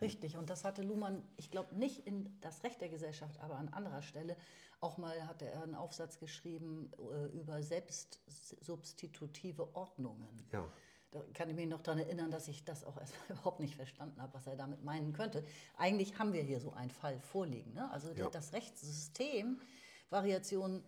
[0.00, 3.68] Richtig, und das hatte Luhmann, ich glaube nicht in das Recht der Gesellschaft, aber an
[3.68, 4.36] anderer Stelle.
[4.80, 10.46] Auch mal hatte er einen Aufsatz geschrieben äh, über selbstsubstitutive Ordnungen.
[10.52, 10.64] Ja.
[11.12, 14.20] Da kann ich mich noch daran erinnern, dass ich das auch erst überhaupt nicht verstanden
[14.22, 15.44] habe, was er damit meinen könnte.
[15.76, 17.72] Eigentlich haben wir hier so einen Fall vorliegen.
[17.74, 17.90] Ne?
[17.90, 18.28] Also ja.
[18.30, 19.60] das Rechtssystem,
[20.08, 20.84] Variation,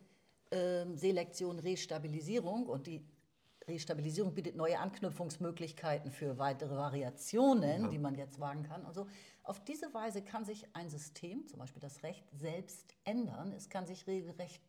[0.50, 3.04] äh, Selektion, Restabilisierung und die
[3.66, 7.88] Restabilisierung bietet neue Anknüpfungsmöglichkeiten für weitere Variationen, ja.
[7.88, 8.84] die man jetzt wagen kann.
[8.86, 9.06] Also
[9.42, 13.52] auf diese Weise kann sich ein System, zum Beispiel das Recht, selbst ändern.
[13.52, 14.62] Es kann sich regelrecht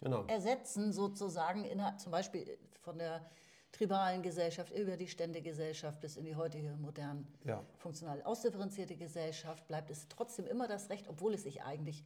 [0.00, 0.24] genau.
[0.26, 3.30] ersetzen, sozusagen, in, zum Beispiel von der
[3.72, 7.62] tribalen Gesellschaft über die Ständegesellschaft bis in die heutige modern ja.
[7.76, 12.04] funktional ausdifferenzierte Gesellschaft bleibt es trotzdem immer das Recht, obwohl es sich eigentlich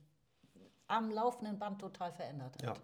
[0.89, 2.62] am laufenden Band total verändert hat.
[2.62, 2.74] Ja.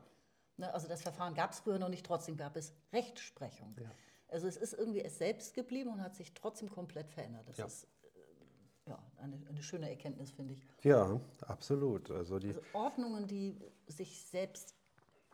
[0.57, 3.75] Ne, also das Verfahren gab es früher noch nicht, trotzdem gab es Rechtsprechung.
[3.81, 3.91] Ja.
[4.29, 7.49] Also es ist irgendwie es selbst geblieben und hat sich trotzdem komplett verändert.
[7.49, 10.67] Das ist äh, ja, eine, eine schöne Erkenntnis, finde ich.
[10.83, 12.11] Ja, absolut.
[12.11, 14.75] Also, die also Ordnungen, die sich selbst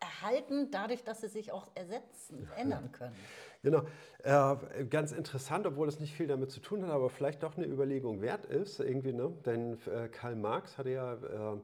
[0.05, 3.16] erhalten, dadurch, dass sie sich auch ersetzen, ändern können.
[3.62, 3.82] Genau.
[4.22, 7.66] Äh, ganz interessant, obwohl es nicht viel damit zu tun hat, aber vielleicht doch eine
[7.66, 9.32] Überlegung wert ist, irgendwie, ne?
[9.47, 11.55] Denn äh, Karl Marx hatte ja äh,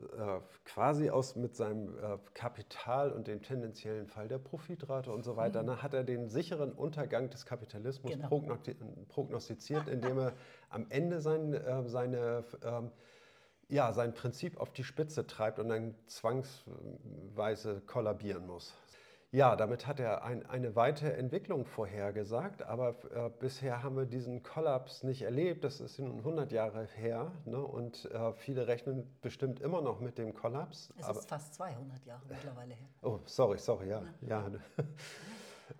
[0.00, 5.36] äh quasi aus mit seinem äh, Kapital und dem tendenziellen Fall der Profitrate und so
[5.36, 5.68] weiter, mhm.
[5.68, 8.28] ne, hat er den sicheren Untergang des Kapitalismus genau.
[9.08, 10.32] prognostiziert, indem er
[10.68, 12.90] am Ende sein, äh, seine ähm,
[13.68, 18.74] ja, sein Prinzip auf die Spitze treibt und dann zwangsweise kollabieren muss.
[19.32, 24.42] Ja, damit hat er ein, eine weite Entwicklung vorhergesagt, aber äh, bisher haben wir diesen
[24.42, 25.64] Kollaps nicht erlebt.
[25.64, 27.58] Das ist nun 100 Jahre her ne?
[27.58, 30.92] und äh, viele rechnen bestimmt immer noch mit dem Kollaps.
[30.96, 32.88] Es aber, ist fast 200 Jahre mittlerweile her.
[33.02, 34.02] Oh, sorry, sorry, ja.
[34.22, 34.48] ja.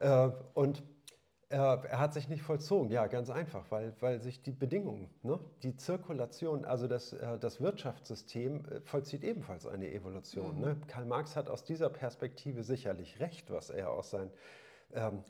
[0.00, 0.26] ja.
[0.28, 0.82] äh, und
[1.48, 5.76] er hat sich nicht vollzogen, ja, ganz einfach, weil, weil sich die Bedingungen, ne, die
[5.76, 10.56] Zirkulation, also das, äh, das Wirtschaftssystem äh, vollzieht ebenfalls eine Evolution.
[10.56, 10.60] Mhm.
[10.60, 10.76] Ne?
[10.88, 14.30] Karl Marx hat aus dieser Perspektive sicherlich recht, was er aus sein.
[14.92, 15.22] Ähm,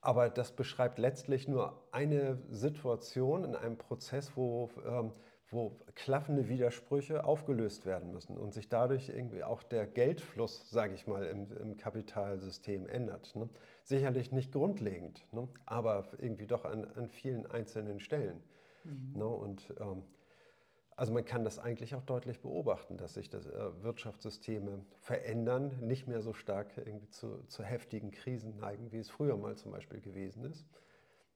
[0.00, 5.10] aber das beschreibt letztlich nur eine Situation in einem Prozess, wo, ähm,
[5.50, 11.08] wo klaffende Widersprüche aufgelöst werden müssen und sich dadurch irgendwie auch der Geldfluss, sage ich
[11.08, 13.34] mal, im, im Kapitalsystem ändert.
[13.34, 13.48] Ne?
[13.86, 15.46] Sicherlich nicht grundlegend, ne?
[15.64, 18.42] aber irgendwie doch an, an vielen einzelnen Stellen.
[18.82, 19.12] Mhm.
[19.16, 19.26] Ne?
[19.26, 20.02] Und ähm,
[20.96, 26.08] also man kann das eigentlich auch deutlich beobachten, dass sich das, äh, Wirtschaftssysteme verändern, nicht
[26.08, 30.00] mehr so stark irgendwie zu, zu heftigen Krisen neigen, wie es früher mal zum Beispiel
[30.00, 30.66] gewesen ist.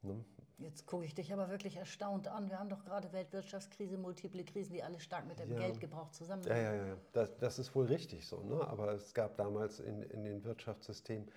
[0.03, 0.25] Ne?
[0.59, 2.51] Jetzt gucke ich dich aber wirklich erstaunt an.
[2.51, 5.59] Wir haben doch gerade Weltwirtschaftskrise, multiple Krisen, die alle stark mit dem ja.
[5.59, 6.57] Geldgebrauch zusammenhängen.
[6.57, 6.97] Ja, ja, ja.
[7.13, 8.43] Das, das, ist wohl richtig so.
[8.43, 8.67] Ne?
[8.67, 11.31] Aber es gab damals in, in den Wirtschaftssystemen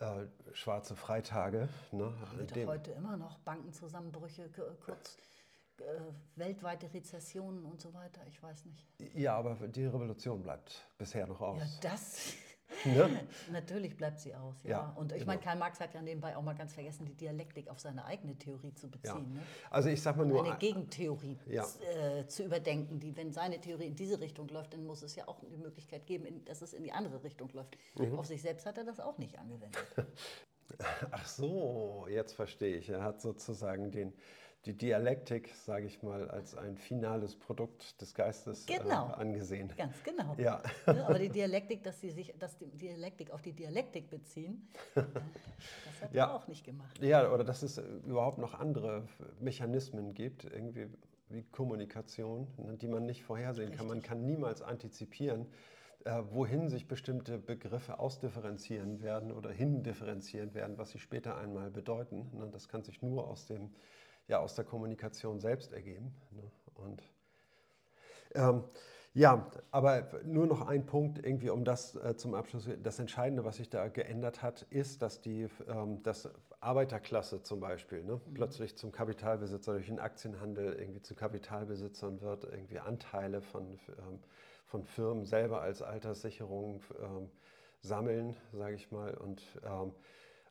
[0.00, 1.68] äh, schwarze Freitage.
[1.92, 2.12] Ne?
[2.30, 4.50] Haben wir heute immer noch Bankenzusammenbrüche,
[4.84, 5.16] kurz
[5.78, 5.82] äh,
[6.36, 8.20] weltweite Rezessionen und so weiter.
[8.26, 8.86] Ich weiß nicht.
[9.14, 11.58] Ja, aber die Revolution bleibt bisher noch aus.
[11.60, 12.34] Ja, das
[12.84, 13.26] Ne?
[13.50, 14.70] Natürlich bleibt sie aus, ja.
[14.70, 15.32] ja und ich genau.
[15.32, 18.36] meine, Karl Marx hat ja nebenbei auch mal ganz vergessen, die Dialektik auf seine eigene
[18.36, 19.32] Theorie zu beziehen.
[19.34, 19.40] Ja.
[19.40, 19.46] Ne?
[19.70, 20.44] Also ich sag mal nur...
[20.44, 21.64] Eine Gegentheorie ja.
[21.64, 25.26] äh, zu überdenken, die, wenn seine Theorie in diese Richtung läuft, dann muss es ja
[25.28, 27.76] auch die Möglichkeit geben, in, dass es in die andere Richtung läuft.
[27.98, 28.18] Mhm.
[28.18, 29.76] Auf sich selbst hat er das auch nicht angewendet.
[31.10, 32.88] Ach so, jetzt verstehe ich.
[32.90, 34.12] Er hat sozusagen den
[34.68, 39.08] die Dialektik, sage ich mal, als ein finales Produkt des Geistes äh, genau.
[39.08, 39.72] äh, angesehen.
[39.78, 40.36] Ganz genau.
[40.36, 40.62] Ja.
[40.86, 46.12] aber die Dialektik, dass sie sich, dass die Dialektik auf die Dialektik beziehen, das hat
[46.12, 46.26] ja.
[46.26, 47.02] er auch nicht gemacht.
[47.02, 49.08] Ja, oder dass es überhaupt noch andere
[49.40, 50.88] Mechanismen gibt, irgendwie
[51.30, 53.78] wie Kommunikation, ne, die man nicht vorhersehen Richtig.
[53.78, 53.88] kann.
[53.88, 55.46] Man kann niemals antizipieren,
[56.04, 62.30] äh, wohin sich bestimmte Begriffe ausdifferenzieren werden oder hindifferenzieren werden, was sie später einmal bedeuten.
[62.34, 63.70] Ne, das kann sich nur aus dem
[64.28, 66.14] ja aus der Kommunikation selbst ergeben.
[66.30, 66.42] Ne?
[66.74, 67.02] Und
[68.34, 68.64] ähm,
[69.14, 72.68] ja, aber nur noch ein Punkt irgendwie, um das äh, zum Abschluss.
[72.82, 76.28] Das Entscheidende, was sich da geändert hat, ist, dass die ähm, dass
[76.60, 78.34] Arbeiterklasse zum Beispiel ne, mhm.
[78.34, 84.20] plötzlich zum Kapitalbesitzer durch den Aktienhandel irgendwie zu Kapitalbesitzern wird, irgendwie Anteile von, ähm,
[84.66, 87.30] von Firmen selber als Alterssicherung ähm,
[87.80, 89.92] sammeln, sage ich mal, und ähm,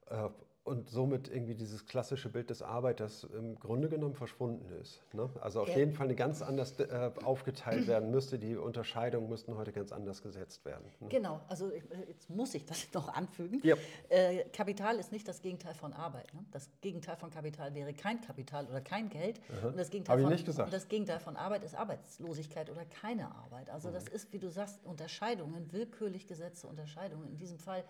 [0.10, 0.30] äh,
[0.68, 5.02] und somit irgendwie dieses klassische Bild des Arbeiters im Grunde genommen verschwunden ist.
[5.14, 5.30] Ne?
[5.40, 5.78] Also auf ja.
[5.78, 8.38] jeden Fall eine ganz anders äh, aufgeteilt werden müsste.
[8.38, 10.84] Die Unterscheidungen müssten heute ganz anders gesetzt werden.
[11.00, 11.08] Ne?
[11.08, 13.62] Genau, also jetzt muss ich das noch anfügen.
[13.64, 13.78] Ja.
[14.10, 16.34] Äh, Kapital ist nicht das Gegenteil von Arbeit.
[16.34, 16.44] Ne?
[16.52, 19.40] Das Gegenteil von Kapital wäre kein Kapital oder kein Geld.
[19.60, 19.70] Aha.
[19.70, 20.68] Und das Gegenteil, von, nicht gesagt.
[20.68, 23.70] Und das Gegenteil von Arbeit ist Arbeitslosigkeit oder keine Arbeit.
[23.70, 23.94] Also mhm.
[23.94, 27.30] das ist, wie du sagst, Unterscheidungen, willkürlich gesetzte Unterscheidungen.
[27.30, 27.84] In diesem Fall äh,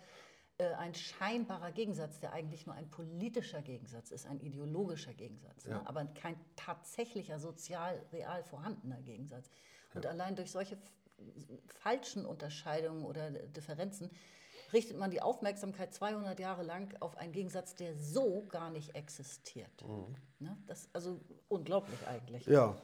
[0.59, 5.71] ein scheinbarer Gegensatz, der eigentlich nur ein politischer Gegensatz ist, ein ideologischer Gegensatz, ne?
[5.71, 5.77] ja.
[5.79, 5.87] ne?
[5.87, 9.49] aber kein tatsächlicher sozial, real vorhandener Gegensatz.
[9.93, 10.11] Und ja.
[10.11, 10.77] allein durch solche
[11.67, 14.09] falschen Unterscheidungen oder Differenzen
[14.73, 19.83] richtet man die Aufmerksamkeit 200 Jahre lang auf einen Gegensatz, der so gar nicht existiert.
[19.87, 20.15] Mhm.
[20.39, 20.57] Ne?
[20.67, 22.45] Das ist also unglaublich eigentlich.
[22.47, 22.75] Ja.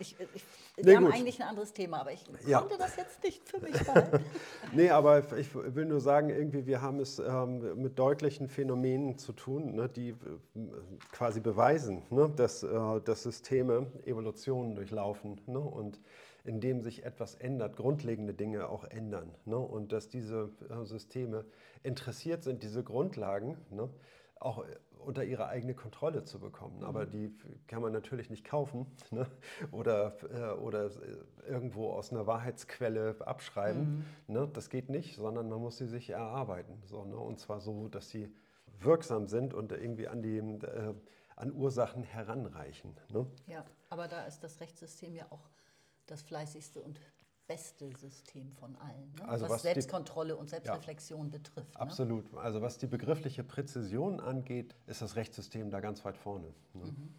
[0.00, 0.44] Ich, ich,
[0.76, 1.14] wir nee, haben gut.
[1.14, 2.60] eigentlich ein anderes Thema, aber ich ja.
[2.60, 4.24] konnte das jetzt nicht für mich behalten.
[4.72, 9.32] nee, aber ich will nur sagen, irgendwie, wir haben es ähm, mit deutlichen Phänomenen zu
[9.32, 10.14] tun, ne, die äh,
[11.10, 16.00] quasi beweisen, ne, dass, äh, dass Systeme Evolutionen durchlaufen ne, und
[16.44, 19.34] indem sich etwas ändert, grundlegende Dinge auch ändern.
[19.44, 21.44] Ne, und dass diese äh, Systeme
[21.82, 23.88] interessiert sind, diese Grundlagen ne,
[24.40, 24.64] auch
[24.98, 26.84] unter ihre eigene Kontrolle zu bekommen.
[26.84, 27.10] Aber mhm.
[27.10, 27.36] die
[27.66, 29.26] kann man natürlich nicht kaufen ne?
[29.70, 30.90] oder, äh, oder
[31.46, 34.04] irgendwo aus einer Wahrheitsquelle abschreiben.
[34.26, 34.34] Mhm.
[34.34, 34.48] Ne?
[34.52, 36.82] Das geht nicht, sondern man muss sie sich erarbeiten.
[36.84, 37.16] So, ne?
[37.16, 38.32] Und zwar so, dass sie
[38.80, 40.94] wirksam sind und irgendwie an, die, äh,
[41.36, 42.96] an Ursachen heranreichen.
[43.08, 43.26] Ne?
[43.46, 45.48] Ja, aber da ist das Rechtssystem ja auch
[46.06, 47.00] das fleißigste und
[47.48, 49.26] beste System von allen, ne?
[49.26, 51.74] also was, was, Selbstkontrolle die, und Selbstreflexion ja, betrifft.
[51.74, 51.80] Ne?
[51.80, 52.32] Absolut.
[52.36, 56.54] Also was die begriffliche Präzision angeht, ist das Rechtssystem da ganz weit vorne.
[56.74, 56.84] Ne?
[56.84, 57.14] Mhm.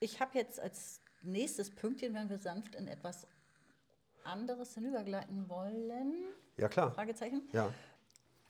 [0.00, 3.26] Ich habe jetzt als nächstes Pünktchen, wenn wir sanft in etwas
[4.24, 6.14] anderes hinübergleiten wollen.
[6.56, 6.92] Ja, klar.
[6.92, 7.42] Fragezeichen.
[7.52, 7.72] Ja.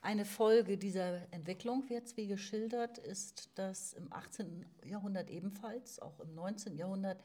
[0.00, 4.64] Eine Folge dieser Entwicklung, jetzt wie geschildert, ist, dass im 18.
[4.84, 6.76] Jahrhundert ebenfalls, auch im 19.
[6.76, 7.24] Jahrhundert,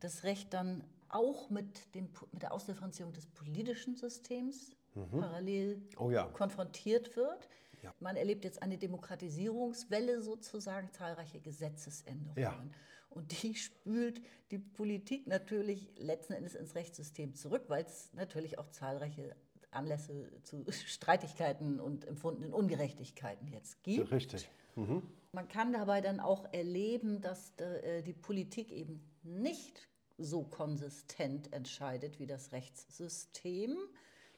[0.00, 5.20] das Recht dann auch mit, dem, mit der Ausdifferenzierung des politischen Systems mhm.
[5.20, 6.24] parallel oh ja.
[6.24, 7.48] konfrontiert wird.
[7.82, 7.94] Ja.
[8.00, 12.42] Man erlebt jetzt eine Demokratisierungswelle sozusagen, zahlreiche Gesetzesänderungen.
[12.42, 12.62] Ja.
[13.10, 14.20] Und die spült
[14.50, 19.34] die Politik natürlich letzten Endes ins Rechtssystem zurück, weil es natürlich auch zahlreiche
[19.70, 24.10] Anlässe zu Streitigkeiten und empfundenen Ungerechtigkeiten jetzt gibt.
[24.10, 24.48] Richtig.
[24.74, 25.02] Mhm.
[25.32, 32.18] Man kann dabei dann auch erleben, dass äh, die Politik eben nicht so konsistent entscheidet
[32.18, 33.76] wie das Rechtssystem.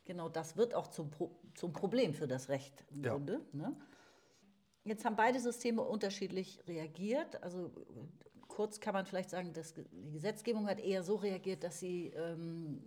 [0.05, 3.12] Genau das wird auch zum, Pro zum Problem für das Recht im ja.
[3.12, 3.40] Grunde.
[3.52, 3.76] Ne?
[4.84, 7.42] Jetzt haben beide Systeme unterschiedlich reagiert.
[7.42, 7.70] Also
[8.46, 12.82] kurz kann man vielleicht sagen, dass die Gesetzgebung hat eher so reagiert, dass sie ähm,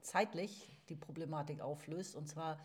[0.00, 2.16] zeitlich die Problematik auflöst.
[2.16, 2.58] Und zwar,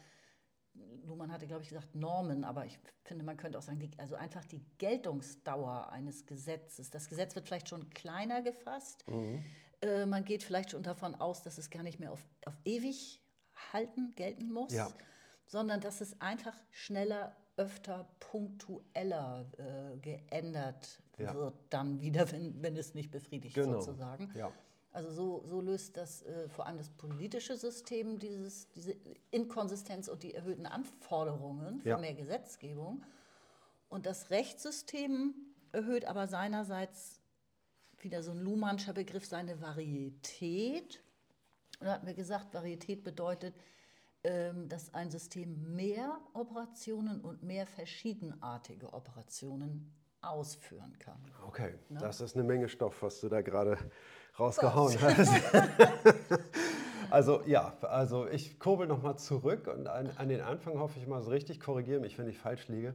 [1.06, 4.16] Luhmann hatte, glaube ich, gesagt Normen, aber ich finde, man könnte auch sagen, die, also
[4.16, 6.90] einfach die Geltungsdauer eines Gesetzes.
[6.90, 9.08] Das Gesetz wird vielleicht schon kleiner gefasst.
[9.08, 9.44] Mhm.
[9.82, 13.22] Äh, man geht vielleicht schon davon aus, dass es gar nicht mehr auf, auf ewig
[13.74, 14.92] halten, gelten muss, ja.
[15.46, 21.34] sondern dass es einfach schneller, öfter, punktueller äh, geändert ja.
[21.34, 23.80] wird, dann wieder, wenn, wenn es nicht befriedigt genau.
[23.80, 24.32] sozusagen.
[24.36, 24.52] Ja.
[24.92, 28.96] Also so, so, löst das äh, vor allem das politische System dieses, diese
[29.30, 31.98] Inkonsistenz und die erhöhten Anforderungen für ja.
[31.98, 33.04] mehr Gesetzgebung.
[33.88, 35.36] Und das Rechtssystem
[35.72, 37.19] erhöht aber seinerseits
[38.04, 41.02] wieder so ein Luhmannscher Begriff, seine Varietät.
[41.80, 43.56] Und da hatten wir gesagt, Varietät bedeutet,
[44.24, 51.20] ähm, dass ein System mehr Operationen und mehr verschiedenartige Operationen ausführen kann.
[51.48, 52.00] Okay, ne?
[52.00, 53.78] das ist eine Menge Stoff, was du da gerade
[54.38, 55.18] rausgehauen was?
[55.18, 55.56] hast.
[57.10, 61.22] also ja, also ich kurbel nochmal zurück und an, an, den Anfang hoffe ich mal
[61.22, 62.94] so richtig, korrigiere mich, wenn ich falsch liege.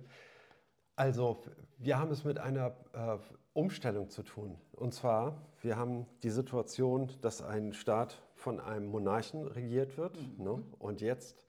[0.96, 1.42] Also
[1.78, 3.16] wir haben es mit einer äh,
[3.54, 4.58] Umstellung zu tun.
[4.72, 10.16] Und zwar, wir haben die Situation, dass ein Staat von einem Monarchen regiert wird.
[10.16, 10.44] Mhm.
[10.44, 10.62] Ne?
[10.78, 11.46] Und jetzt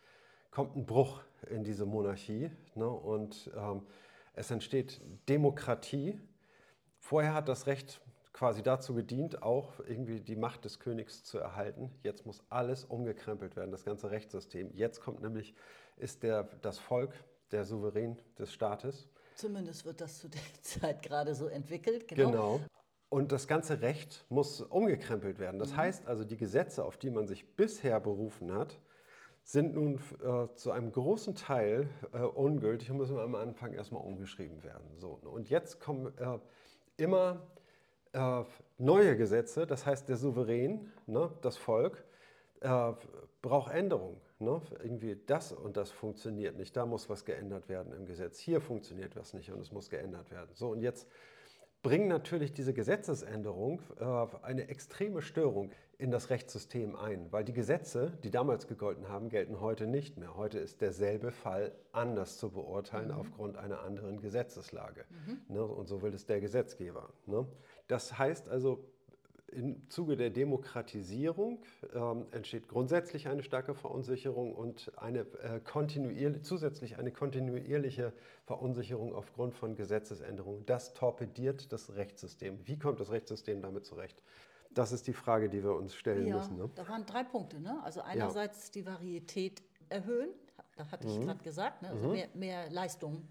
[0.51, 2.87] kommt ein Bruch in diese Monarchie ne?
[2.87, 3.81] und ähm,
[4.33, 6.19] es entsteht Demokratie.
[6.99, 7.99] Vorher hat das Recht
[8.33, 11.89] quasi dazu gedient, auch irgendwie die Macht des Königs zu erhalten.
[12.03, 14.71] Jetzt muss alles umgekrempelt werden, das ganze Rechtssystem.
[14.73, 15.55] Jetzt kommt nämlich,
[15.97, 17.13] ist der, das Volk
[17.51, 22.07] der Souverän des Staates Zumindest wird das zu der Zeit gerade so entwickelt.
[22.07, 22.31] Genau.
[22.31, 22.61] genau.
[23.09, 25.59] Und das ganze Recht muss umgekrempelt werden.
[25.59, 25.77] Das mhm.
[25.77, 28.79] heißt also, die Gesetze, auf die man sich bisher berufen hat,
[29.43, 34.63] sind nun äh, zu einem großen Teil äh, ungültig und müssen am Anfang erstmal umgeschrieben
[34.63, 34.97] werden.
[34.97, 35.29] So, ne?
[35.29, 36.39] und jetzt kommen äh,
[36.97, 37.45] immer
[38.13, 38.43] äh,
[38.79, 42.03] neue Gesetze, das heißt der Souverän, ne, das Volk,
[42.61, 42.93] äh,
[43.43, 44.19] braucht Änderungen.
[44.39, 44.61] Ne?
[44.83, 46.75] Irgendwie das und das funktioniert nicht.
[46.75, 48.39] Da muss was geändert werden im Gesetz.
[48.39, 50.49] Hier funktioniert was nicht und es muss geändert werden.
[50.53, 51.07] So, und jetzt
[51.85, 54.05] bringen natürlich diese Gesetzesänderung äh,
[54.41, 59.61] eine extreme Störung in das Rechtssystem ein, weil die Gesetze, die damals gegolten haben, gelten
[59.61, 60.35] heute nicht mehr.
[60.35, 63.19] Heute ist derselbe Fall anders zu beurteilen mhm.
[63.19, 65.05] aufgrund einer anderen Gesetzeslage.
[65.09, 65.41] Mhm.
[65.47, 65.63] Ne?
[65.63, 67.13] Und so will es der Gesetzgeber.
[67.27, 67.47] Ne?
[67.87, 68.83] Das heißt also,
[69.55, 71.63] im Zuge der Demokratisierung
[71.93, 78.13] ähm, entsteht grundsätzlich eine starke Verunsicherung und eine, äh, kontinuierlich, zusätzlich eine kontinuierliche
[78.45, 80.65] Verunsicherung aufgrund von Gesetzesänderungen.
[80.65, 82.59] Das torpediert das Rechtssystem.
[82.65, 84.21] Wie kommt das Rechtssystem damit zurecht?
[84.73, 86.57] Das ist die Frage, die wir uns stellen ja, müssen.
[86.57, 86.69] Ne?
[86.75, 87.59] Da waren drei Punkte.
[87.59, 87.81] Ne?
[87.83, 88.71] Also einerseits ja.
[88.73, 90.29] die Varietät erhöhen,
[90.75, 91.89] da hatte ich gerade gesagt, ne?
[91.89, 93.27] also mehr, mehr Leistung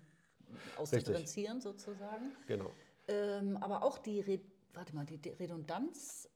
[0.78, 2.32] ausdifferenzieren sozusagen.
[2.46, 2.70] Genau.
[3.08, 4.40] Ähm, aber auch die,
[4.74, 6.28] warte mal, die die Redundanz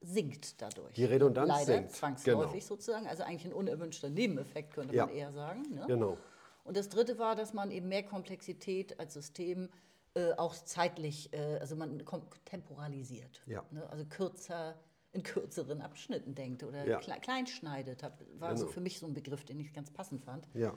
[0.00, 0.94] sinkt dadurch.
[0.94, 2.64] Die Redundanz Leider, sinkt, zwangsläufig genau.
[2.66, 3.06] sozusagen.
[3.06, 5.06] Also eigentlich ein unerwünschter Nebeneffekt, könnte Ja.
[5.06, 5.62] man eher sagen.
[5.74, 5.84] Ne?
[5.86, 6.18] Genau.
[6.64, 9.68] Und das dritte war, dass man eben mehr Komplexität als System
[10.14, 12.02] äh, auch zeitlich, äh, also man
[12.44, 13.42] temporalisiert.
[13.46, 13.64] Ja.
[13.70, 13.88] Ne?
[13.90, 14.74] Also kürzer,
[15.12, 16.98] in kürzeren Abschnitten denkt oder Ja.
[16.98, 18.02] kle klein schneidet.
[18.02, 18.72] Hab, war so Genau.
[18.74, 20.48] für mich so ein Begriff, den ich ganz passend fand.
[20.54, 20.74] Ja.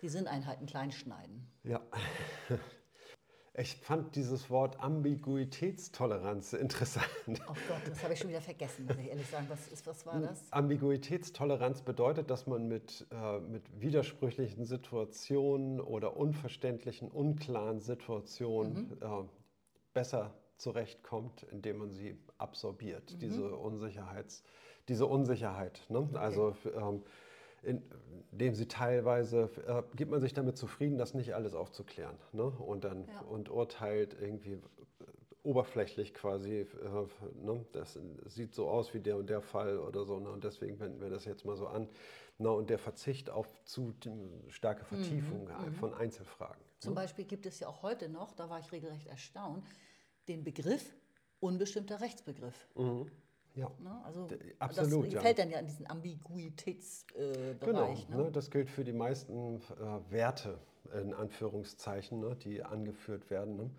[0.00, 1.46] Die Sinneinheiten klein schneiden.
[1.62, 1.80] Ja.
[3.56, 7.06] Ich fand dieses Wort Ambiguitätstoleranz interessant.
[7.48, 9.46] Oh Gott, das habe ich schon wieder vergessen, muss ich ehrlich sagen.
[9.48, 10.52] Was, ist, was war das?
[10.52, 19.06] Ambiguitätstoleranz bedeutet, dass man mit, äh, mit widersprüchlichen Situationen oder unverständlichen, unklaren Situationen äh,
[19.92, 24.42] besser zurechtkommt, indem man sie absorbiert, diese, Unsicherheits,
[24.88, 25.86] diese Unsicherheit.
[25.90, 26.08] Ne?
[26.14, 27.02] Also ähm,
[27.64, 32.16] indem sie teilweise, äh, gibt man sich damit zufrieden, das nicht alles aufzuklären.
[32.32, 32.44] Ne?
[32.44, 33.20] Und dann Ja.
[33.22, 34.60] und urteilt irgendwie äh,
[35.42, 36.66] oberflächlich quasi, äh,
[37.42, 37.64] ne?
[37.72, 40.18] das sieht so aus wie der und der Fall oder so.
[40.18, 40.30] Ne?
[40.30, 41.88] Und deswegen wenden wir das jetzt mal so an.
[42.38, 43.94] Na, und der Verzicht auf zu
[44.48, 46.60] starke Vertiefung von Einzelfragen.
[46.80, 49.64] Zum Beispiel gibt es ja auch heute noch, da war ich regelrecht erstaunt,
[50.26, 50.96] den Begriff
[51.38, 52.66] unbestimmter Rechtsbegriff.
[53.54, 53.70] Ja.
[53.78, 54.00] Ne?
[54.04, 54.28] Also
[54.58, 55.20] absolut, das ja.
[55.20, 57.52] fällt dann ja in diesen Ambiguitätsbereich.
[57.52, 58.24] Äh, Genau, ne?
[58.24, 60.58] ne, das gilt für die meisten äh, Werte,
[61.00, 63.56] in Anführungszeichen, ne, die angeführt werden.
[63.56, 63.70] Ne.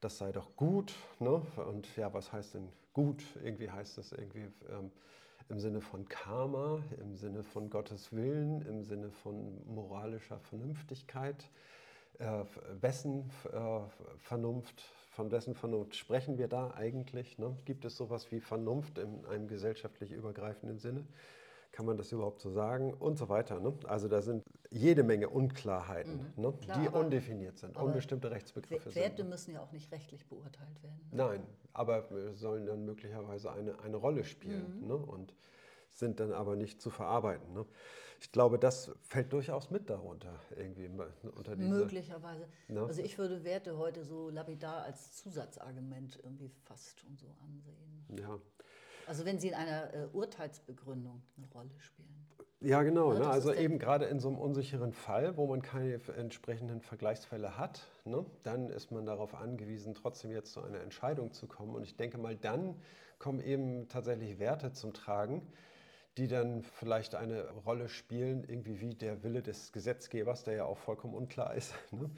[0.00, 0.94] Das sei doch gut.
[1.18, 1.42] Ne?
[1.56, 3.22] Und ja, was heißt denn gut?
[3.42, 4.90] Irgendwie heißt das irgendwie ähm,
[5.48, 11.50] im Sinne von Karma, im Sinne von Gottes Willen, im Sinne von moralischer Vernünftigkeit.
[12.18, 12.44] Äh,
[12.80, 13.80] wessen äh,
[14.18, 14.82] Vernunft,
[15.18, 17.38] von wessen Vernunft sprechen wir da eigentlich?
[17.38, 17.56] Ne?
[17.64, 21.04] Gibt es sowas wie Vernunft in einem gesellschaftlich übergreifenden Sinne?
[21.72, 22.94] Kann man das überhaupt so sagen?
[22.94, 23.58] Und so weiter.
[23.58, 23.74] Ne?
[23.88, 26.50] Also da sind jede Menge Unklarheiten, ne?
[26.50, 26.60] Mhm.
[26.60, 29.02] Klar, die undefiniert sind, unbestimmte Rechtsbegriffe W- sind.
[29.02, 31.00] Werte müssen ja auch nicht rechtlich beurteilt werden.
[31.10, 31.16] Ne?
[31.16, 31.42] Nein,
[31.72, 34.86] aber äh, sollen dann möglicherweise eine, eine Rolle spielen Mhm.
[34.86, 34.96] ne?
[34.98, 35.34] und
[35.90, 37.52] sind dann aber nicht zu verarbeiten.
[38.20, 40.90] Ich glaube, das fällt durchaus mit darunter, irgendwie
[41.36, 41.68] unter diese.
[41.68, 42.48] Möglicherweise.
[42.68, 42.82] Ne?
[42.82, 48.18] Also ich würde Werte heute so lapidar als Zusatzargument irgendwie fast schon so ansehen.
[48.18, 48.38] Ja.
[49.06, 52.08] Also wenn sie in einer äh, Urteilsbegründung eine Rolle spielen.
[52.60, 53.12] Ja, genau.
[53.12, 53.28] Ja, Ne?
[53.28, 58.26] Also eben gerade in so einem unsicheren Fall, wo man keine entsprechenden Vergleichsfälle hat, ne?
[58.42, 61.74] dann ist man darauf angewiesen, trotzdem jetzt zu einer Entscheidung zu kommen.
[61.74, 62.74] Und ich denke mal, dann
[63.18, 65.42] kommen eben tatsächlich Werte zum Tragen,
[66.18, 70.78] die dann vielleicht eine Rolle spielen, irgendwie wie der Wille des Gesetzgebers, der ja auch
[70.78, 72.10] vollkommen unklar ist, ne?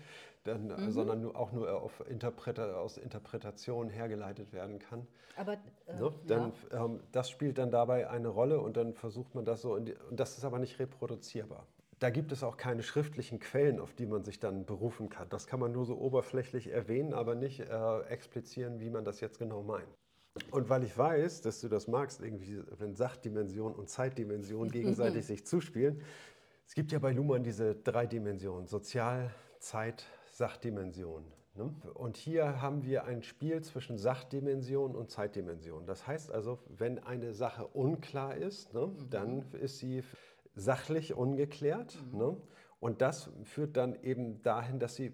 [0.44, 0.72] dann, Mhm.
[0.72, 5.06] äh, sondern nur, auch nur auf Interpreta aus Interpretationen hergeleitet werden kann.
[5.36, 5.52] Aber
[5.86, 6.12] äh, Ne?
[6.26, 9.94] Dann, ähm, das spielt dann dabei eine Rolle und dann versucht man das so, die,
[10.08, 11.66] und das ist aber nicht reproduzierbar.
[12.00, 15.28] Da gibt es auch keine schriftlichen Quellen, auf die man sich dann berufen kann.
[15.28, 19.38] Das kann man nur so oberflächlich erwähnen, aber nicht äh, explizieren, wie man das jetzt
[19.38, 19.86] genau meint.
[20.50, 25.46] Und weil ich weiß, dass du das magst, irgendwie, wenn Sachdimension und Zeitdimension gegenseitig sich
[25.46, 26.00] zuspielen,
[26.66, 31.24] es gibt ja bei Luhmann diese drei Dimensionen, Sozial, Zeit, Sachdimension.
[31.54, 31.74] Ne?
[31.94, 35.84] Und hier haben wir ein Spiel zwischen Sachdimension und Zeitdimension.
[35.86, 40.04] Das heißt also, wenn eine Sache unklar ist, ne, dann ist sie
[40.54, 41.98] sachlich ungeklärt.
[42.12, 42.36] Ne?
[42.78, 45.12] Und das führt dann eben dahin, dass, sie,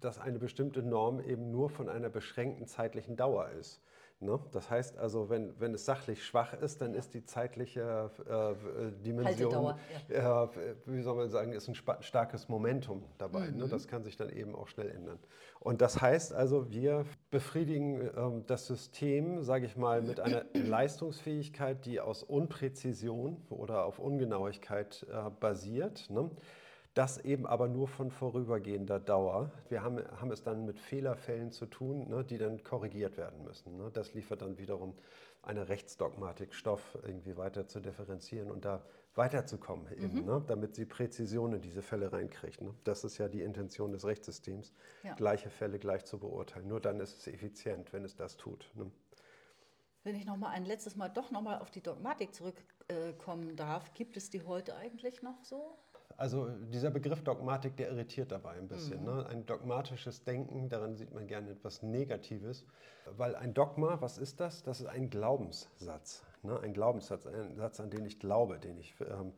[0.00, 3.82] dass eine bestimmte Norm eben nur von einer beschränkten zeitlichen Dauer ist.
[4.24, 4.40] Ne?
[4.52, 9.76] Das heißt also, wenn, wenn es sachlich schwach ist, dann ist die zeitliche äh, Dimension,
[10.08, 13.50] Haltedauer, äh, wie soll man sagen, ist ein starkes Momentum dabei.
[13.50, 13.58] Mhm.
[13.58, 13.68] Ne?
[13.68, 15.18] Das kann sich dann eben auch schnell ändern.
[15.60, 21.84] Und das heißt also, wir befriedigen ähm, das System, sage ich mal, mit einer Leistungsfähigkeit,
[21.86, 26.10] die aus Unpräzision oder auf Ungenauigkeit äh, basiert.
[26.10, 26.30] Ne?
[26.94, 29.50] Das eben aber nur von vorübergehender Dauer.
[29.68, 33.76] Wir haben, haben es dann mit Fehlerfällen zu tun, ne, die dann korrigiert werden müssen.
[33.76, 33.90] Ne.
[33.92, 34.94] Das liefert dann wiederum
[35.42, 38.84] eine Rechtsdogmatik Stoff, irgendwie weiter zu differenzieren und da
[39.16, 42.60] weiterzukommen, eben, ne, damit sie Präzision in diese Fälle reinkriegt.
[42.60, 42.72] Ne.
[42.84, 44.72] Das ist ja die Intention des Rechtssystems,
[45.02, 45.14] Ja.
[45.14, 46.68] gleiche Fälle gleich zu beurteilen.
[46.68, 48.70] Nur dann ist es effizient, wenn es das tut.
[48.74, 48.88] Ne.
[50.04, 53.94] Wenn ich noch mal ein letztes Mal doch noch mal auf die Dogmatik zurückkommen darf,
[53.94, 55.76] gibt es die heute eigentlich noch so?
[56.16, 59.04] Also dieser Begriff Dogmatik, der irritiert dabei ein bisschen.
[59.04, 59.26] Ne?
[59.26, 62.64] Ein dogmatisches Denken, daran sieht man gerne etwas Negatives.
[63.16, 64.62] Weil ein Dogma, was ist das?
[64.62, 66.22] Das ist ein Glaubenssatz.
[66.42, 66.58] Ne?
[66.60, 69.32] Ein Glaubenssatz, ein Satz, an den ich glaube, den ich ähm,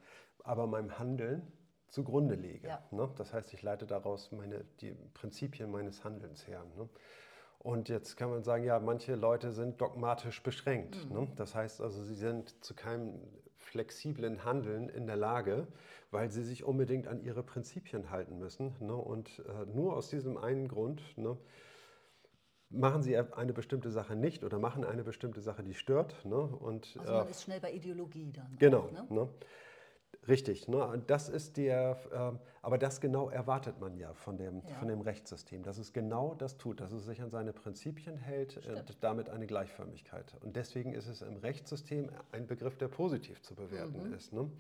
[0.44, 1.50] aber meinem Handeln
[1.88, 2.68] zugrunde lege.
[2.68, 2.82] Ja.
[2.90, 3.08] Ne?
[3.16, 6.64] Das heißt, ich leite daraus meine, die Prinzipien meines Handelns her.
[6.76, 6.88] Ne?
[7.58, 11.10] Und jetzt kann man sagen, ja, manche Leute sind dogmatisch beschränkt.
[11.10, 11.26] Ne?
[11.36, 13.20] Das heißt also, sie sind zu keinem
[13.66, 15.66] flexiblen Handeln in der Lage,
[16.10, 18.74] weil sie sich unbedingt an ihre Prinzipien halten müssen.
[18.80, 18.94] Ne?
[18.94, 21.36] Und äh, nur aus diesem einen Grund ne,
[22.70, 26.24] machen sie eine bestimmte Sache nicht oder machen eine bestimmte Sache, die stört.
[26.24, 26.36] Ne?
[26.36, 28.56] Und, also man äh, ist schnell bei Ideologie dann.
[28.58, 28.84] Genau.
[28.84, 29.06] Auch, ne?
[29.10, 29.28] ne?
[30.28, 31.02] Richtig, ne?
[31.06, 34.74] das ist der, äh, aber das genau erwartet man ja von dem, ja.
[34.74, 38.52] von dem Rechtssystem, dass es genau das tut, dass es sich an seine Prinzipien hält
[38.52, 38.90] Stimmt.
[38.90, 40.34] und damit eine Gleichförmigkeit.
[40.42, 44.14] Und deswegen ist es im Rechtssystem ein Begriff, der positiv zu bewerten mhm.
[44.14, 44.32] ist.
[44.32, 44.50] Ne?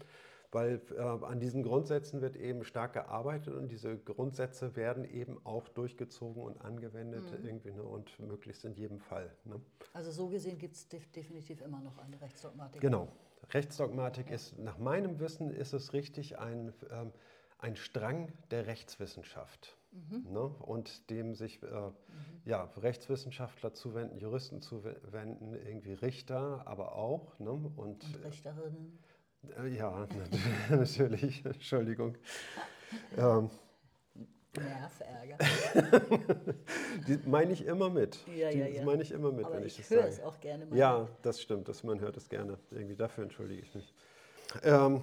[0.52, 5.68] Weil äh, an diesen Grundsätzen wird eben stark gearbeitet und diese Grundsätze werden eben auch
[5.68, 7.44] durchgezogen und angewendet mhm.
[7.46, 7.82] irgendwie ne?
[7.82, 9.32] und möglichst in jedem Fall.
[9.44, 9.60] Ne?
[9.92, 12.80] Also so gesehen gibt es definitiv immer noch eine Rechtsdogmatik.
[12.80, 13.08] Genau.
[13.52, 17.12] Rechtsdogmatik ist, nach meinem Wissen, ist es richtig ein, ähm,
[17.58, 19.76] ein Strang der Rechtswissenschaft.
[19.92, 20.32] Mhm.
[20.32, 20.40] Ne?
[20.40, 21.92] Und dem sich äh, mhm.
[22.44, 27.38] ja, Rechtswissenschaftler zuwenden, Juristen zuwenden, irgendwie Richter, aber auch.
[27.38, 27.50] Ne?
[27.50, 28.98] Und, Und Richterinnen.
[29.58, 30.06] Äh, ja,
[30.70, 32.16] natürlich, Entschuldigung.
[33.16, 33.50] ähm,
[34.56, 35.36] Nervärger.
[37.06, 38.18] die meine ich immer mit.
[38.26, 38.80] Ja, ja, ja.
[38.80, 40.02] Die meine ich immer mit, Aber wenn ich, ich das sage.
[40.02, 40.76] höre es auch gerne mal.
[40.76, 42.58] Ja, das stimmt, das, man hört es gerne.
[42.70, 43.94] Irgendwie dafür entschuldige ich mich.
[44.62, 45.02] Ähm,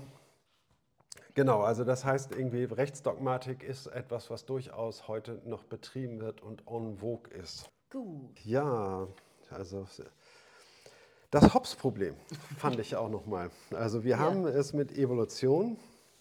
[1.33, 6.63] genau, also das heißt irgendwie, Rechtsdogmatik ist etwas, was durchaus heute noch betrieben wird und
[6.67, 7.69] en vogue ist.
[7.89, 8.39] Gut.
[8.43, 9.07] Ja,
[9.51, 9.85] also
[11.29, 12.15] das Hobbes-Problem
[12.57, 13.49] fand ich auch nochmal.
[13.71, 15.77] Also wir haben es mit Evolution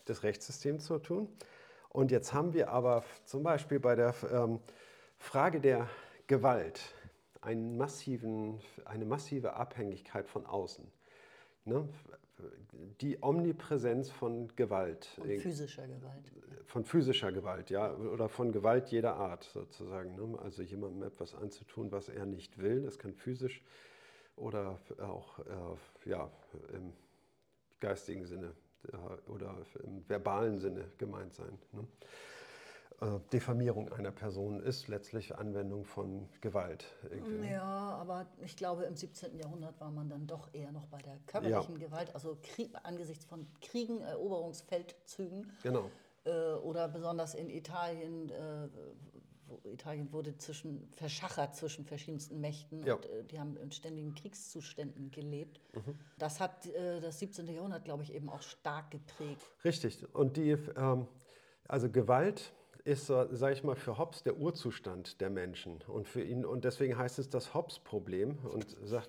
[0.09, 1.29] des Rechtssystems zu tun.
[1.93, 4.61] Und jetzt haben wir aber zum Beispiel bei der ähm,
[5.19, 5.89] Frage der
[6.27, 6.81] Gewalt
[7.43, 10.87] einen massiven, eine massive Abhängigkeit von außen.
[11.67, 11.87] Ne?
[13.03, 15.05] Die Omnipräsenz von Gewalt.
[15.05, 16.33] Von physischer Gewalt.
[16.65, 20.15] Von physischer Gewalt, ja, oder von Gewalt jeder Art sozusagen.
[20.15, 20.39] Ne?
[20.39, 23.63] Also jemandem etwas anzutun, was er nicht will, das kann physisch
[24.37, 26.31] oder auch äh, ja,
[26.73, 26.95] im
[27.81, 28.55] geistigen Sinne
[29.29, 31.59] oder im verbalen Sinne gemeint sein.
[31.73, 31.87] Ne?
[33.03, 36.85] Äh, Diffamierung einer Person ist letztlich Anwendung von Gewalt.
[37.11, 37.47] Irgendwie.
[37.47, 37.53] Ne?
[37.53, 39.37] Ja, aber ich glaube, im 17.
[39.37, 41.87] Jahrhundert war man dann doch eher noch bei der körperlichen ja.
[41.87, 45.51] Gewalt, also Krieg, angesichts von Kriegen, Eroberungsfeldzügen.
[45.65, 45.91] Genau.
[46.25, 48.69] Äh, oder besonders in Italien, äh,
[49.65, 52.95] Italien wurde zwischen, verschachert zwischen verschiedensten Mächten ja.
[52.95, 55.61] und äh, die haben in ständigen Kriegszuständen gelebt.
[55.75, 55.99] Mhm.
[56.19, 57.47] Das hat äh, das 17.
[57.49, 59.43] Jahrhundert, glaube ich, eben auch stark geprägt.
[59.65, 60.07] Richtig.
[60.15, 61.07] Und die, ähm,
[61.69, 62.53] also Gewalt
[62.85, 66.99] ist, sage ich mal, für Hobbes der Urzustand der Menschen und für ihn und deswegen
[66.99, 69.09] heißt es das Hobbes-Problem und sagt,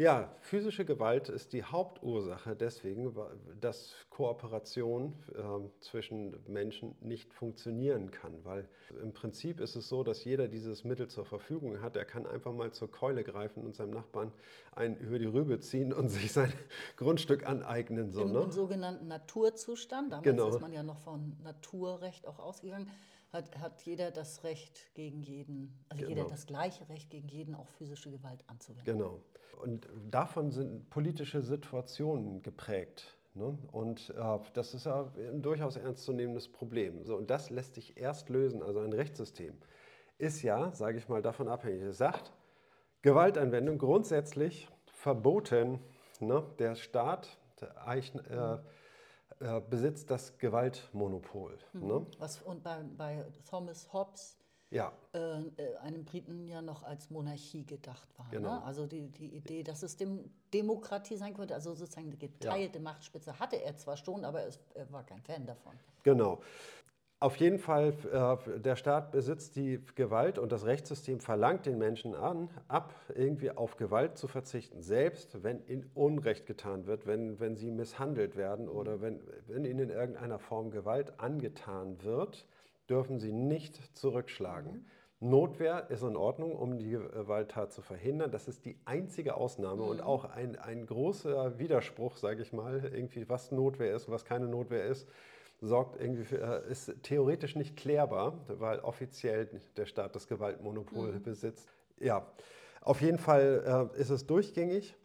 [0.00, 3.14] ja, physische Gewalt ist die Hauptursache deswegen,
[3.60, 5.42] dass Kooperation äh,
[5.80, 8.66] zwischen Menschen nicht funktionieren kann, weil
[9.02, 11.96] im Prinzip ist es so, dass jeder dieses Mittel zur Verfügung hat.
[11.96, 14.32] Er kann einfach mal zur Keule greifen und seinem Nachbarn
[14.74, 16.52] einen über die Rübe ziehen und sich sein
[16.96, 18.10] Grundstück aneignen.
[18.10, 18.40] So, Im, ne?
[18.40, 20.48] Im sogenannten Naturzustand, damals genau.
[20.48, 22.90] ist man ja noch von Naturrecht auch ausgegangen,
[23.32, 26.16] hat, hat jeder das Recht gegen jeden, also genau.
[26.16, 28.84] jeder das gleiche Recht gegen jeden, auch physische Gewalt anzuwenden.
[28.84, 29.20] Genau.
[29.62, 33.16] Und davon sind politische Situationen geprägt.
[33.34, 33.56] Ne?
[33.70, 37.04] Und äh, das ist ja ein durchaus ernstzunehmendes Problem.
[37.04, 38.62] So, und das lässt sich erst lösen.
[38.62, 39.56] Also ein Rechtssystem
[40.18, 41.82] ist ja, sage ich mal, davon abhängig.
[41.82, 42.32] Es sagt,
[43.02, 45.78] Gewaltanwendung grundsätzlich verboten.
[46.20, 46.44] Ne?
[46.58, 48.58] Der Staat der Eichen, äh,
[49.40, 51.58] äh, besitzt das Gewaltmonopol.
[51.72, 51.86] Mhm.
[51.86, 52.06] Ne?
[52.18, 54.36] Was und bei, bei Thomas Hobbes
[54.70, 54.92] ja.
[55.14, 58.26] äh, äh einem Briten ja noch als Monarchie gedacht war.
[58.26, 58.32] Ne?
[58.32, 58.54] Genau.
[58.56, 58.62] Ne?
[58.62, 62.84] Also die, die Idee, dass es dem Demokratie sein könnte, also sozusagen eine geteilte ja.
[62.84, 65.72] Machtspitze hatte er zwar schon, aber es, er war kein Fan davon.
[66.02, 66.40] Genau.
[67.20, 72.14] Auf jeden Fall, äh, der Staat besitzt die Gewalt und das Rechtssystem verlangt den Menschen
[72.14, 77.56] an, ab, irgendwie auf Gewalt zu verzichten, selbst wenn ihnen Unrecht getan wird, wenn, wenn
[77.56, 82.46] sie misshandelt werden oder wenn, wenn ihnen in irgendeiner Form Gewalt angetan wird
[82.90, 84.72] dürfen sie nicht zurückschlagen.
[84.72, 84.84] Mhm.
[85.22, 88.30] Notwehr ist in Ordnung, um die Gewalttat zu verhindern.
[88.30, 89.88] Das ist die einzige Ausnahme mhm.
[89.88, 94.24] und auch ein, ein großer Widerspruch, sage ich mal, irgendwie was Notwehr ist und was
[94.24, 95.08] keine Notwehr ist,
[95.60, 101.22] sorgt irgendwie für, äh, ist theoretisch nicht klärbar, weil offiziell der Staat das Gewaltmonopol mhm.
[101.22, 101.68] besitzt.
[101.98, 102.26] Ja,
[102.80, 104.96] auf jeden Fall äh, ist es durchgängig.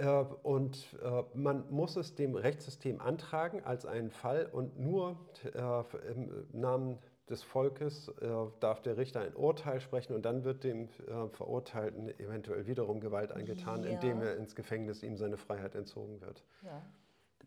[0.00, 6.12] Äh, und äh, man muss es dem Rechtssystem antragen als einen Fall und nur äh,
[6.12, 6.98] im Namen
[7.28, 8.28] des Volkes äh,
[8.60, 10.88] darf der Richter ein Urteil sprechen und dann wird dem
[11.30, 13.90] Verurteilten eventuell wiederum Gewalt angetan, ja.
[13.90, 16.42] indem er ins Gefängnis ihm seine Freiheit entzogen wird.
[16.62, 16.82] Ja.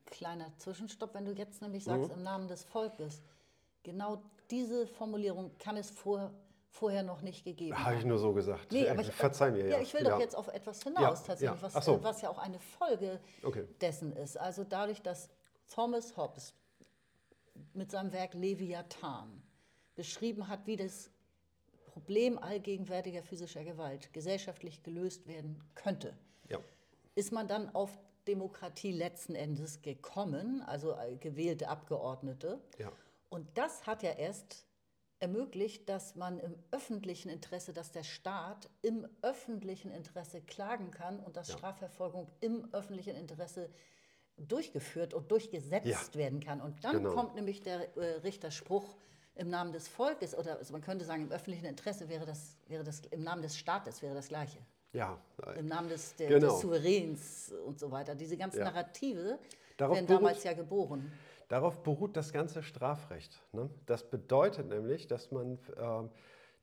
[0.05, 2.17] Kleiner Zwischenstopp, wenn du jetzt nämlich sagst, mhm.
[2.17, 3.21] im Namen des Volkes.
[3.83, 6.31] Genau diese Formulierung kann es vor,
[6.69, 8.71] vorher noch nicht gegeben Habe ich nur so gesagt.
[8.71, 9.67] Nee, aber ich, Verzeih mir.
[9.67, 11.73] Ja, ich will doch jetzt auf etwas hinaus ja, tatsächlich, ja.
[11.73, 12.03] Was, so.
[12.03, 13.67] was ja auch eine Folge okay.
[13.81, 14.37] dessen ist.
[14.37, 15.29] Also dadurch, dass
[15.73, 16.53] Thomas Hobbes
[17.73, 19.41] mit seinem Werk Leviathan
[19.95, 21.09] beschrieben hat, wie das
[21.85, 26.17] Problem allgegenwärtiger physischer Gewalt gesellschaftlich gelöst werden könnte,
[26.49, 26.57] ja.
[27.15, 27.97] ist man dann auf
[28.27, 32.61] Demokratie letzten Endes gekommen, also gewählte Abgeordnete.
[32.77, 32.91] Ja.
[33.29, 34.65] Und das hat ja erst
[35.19, 41.37] ermöglicht, dass man im öffentlichen Interesse, dass der Staat im öffentlichen Interesse klagen kann und
[41.37, 41.57] dass ja.
[41.57, 43.69] Strafverfolgung im öffentlichen Interesse
[44.37, 46.15] durchgeführt und durchgesetzt ja.
[46.15, 46.59] werden kann.
[46.59, 47.13] Und dann genau.
[47.13, 48.97] kommt nämlich der äh, Richterspruch
[49.35, 52.83] im Namen des Volkes oder also man könnte sagen, im öffentlichen Interesse wäre das, wäre
[52.83, 54.59] das im Namen des Staates wäre das Gleiche.
[54.93, 55.17] Ja.
[55.57, 56.53] Im Namen des, der, genau.
[56.53, 58.15] des Souveräns und so weiter.
[58.15, 58.65] Diese ganzen ja.
[58.65, 59.39] Narrative
[59.77, 61.11] Darauf werden damals ja geboren.
[61.49, 63.41] Darauf beruht das ganze Strafrecht.
[63.51, 63.69] Ne?
[63.85, 66.07] Das bedeutet nämlich, dass man äh,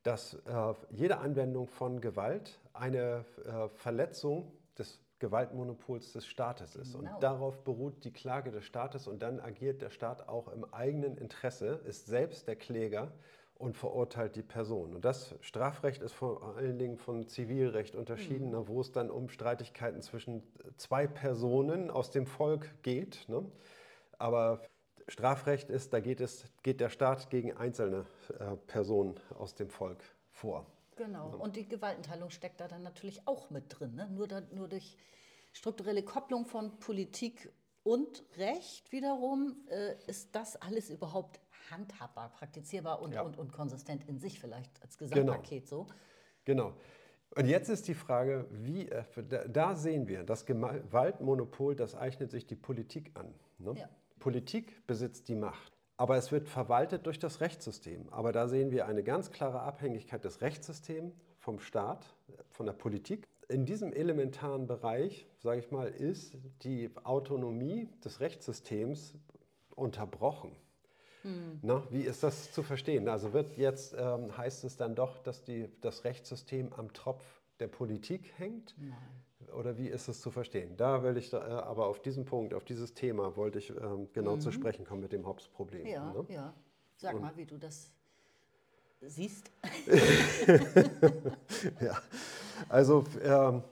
[0.03, 6.95] dass äh, jede Anwendung von Gewalt eine äh, Verletzung des Gewaltmonopols des Staates ist.
[6.95, 7.15] Genau.
[7.15, 11.19] Und darauf beruht die Klage des Staates und dann agiert der Staat auch im eigenen
[11.19, 13.13] Interesse, ist selbst der Kläger
[13.61, 14.95] und verurteilt die Person.
[14.95, 18.53] Und das Strafrecht ist vor allen Dingen von Zivilrecht unterschieden, mhm.
[18.53, 20.43] Ne, wo es dann um Streitigkeiten zwischen
[20.79, 23.29] zwei Personen aus dem Volk geht.
[23.29, 23.45] Ne?
[24.19, 24.63] Aber
[25.09, 28.07] Strafrecht ist, da geht, es, geht der Staat gegen einzelne
[28.39, 30.65] äh, Personen aus dem Volk vor.
[30.97, 33.95] Genau, und die Gewaltenteilung steckt da dann natürlich auch mit drin.
[33.95, 34.09] Ne?
[34.11, 34.97] Nur, da, nur durch
[35.53, 41.41] strukturelle Kopplung von Politik und Recht wiederum äh, ist das alles überhaupt
[41.71, 43.23] handhabbar, praktizierbar und, ja.
[43.23, 45.85] und, und konsistent in sich vielleicht als Gesamtpaket genau.
[45.85, 45.87] so.
[46.45, 46.75] Genau.
[47.37, 49.05] Und jetzt ist die Frage, wie, äh,
[49.49, 53.33] da sehen wir, das Gewaltmonopol, das eignet sich die Politik an.
[53.59, 53.75] Ne?
[53.77, 53.89] Ja.
[54.19, 58.09] Politik besitzt die Macht, aber es wird verwaltet durch das Rechtssystem.
[58.11, 62.15] Aber da sehen wir eine ganz klare Abhängigkeit des Rechtssystems vom Staat,
[62.51, 63.29] von der Politik.
[63.49, 69.15] In diesem elementaren Bereich, sage ich mal, ist die Autonomie des Rechtssystems
[69.75, 70.57] unterbrochen.
[71.23, 71.59] Hm.
[71.63, 73.09] Na, wie ist das zu verstehen?
[73.09, 77.25] Also wird jetzt, ähm, heißt es dann doch, dass die, das Rechtssystem am Tropf
[77.59, 78.75] der Politik hängt?
[78.79, 78.97] Nein.
[79.55, 80.77] Oder wie ist es zu verstehen?
[80.77, 84.09] Da will ich, da, äh, aber auf diesen Punkt, auf dieses Thema wollte ich ähm,
[84.13, 84.41] genau mhm.
[84.41, 85.87] zu sprechen kommen mit dem Hobbes-Problem.
[85.87, 86.25] Ja, ne?
[86.29, 86.55] ja.
[86.97, 87.91] Sag Und, mal, wie du das
[89.01, 89.51] siehst.
[91.81, 92.01] ja,
[92.69, 93.63] also ähm,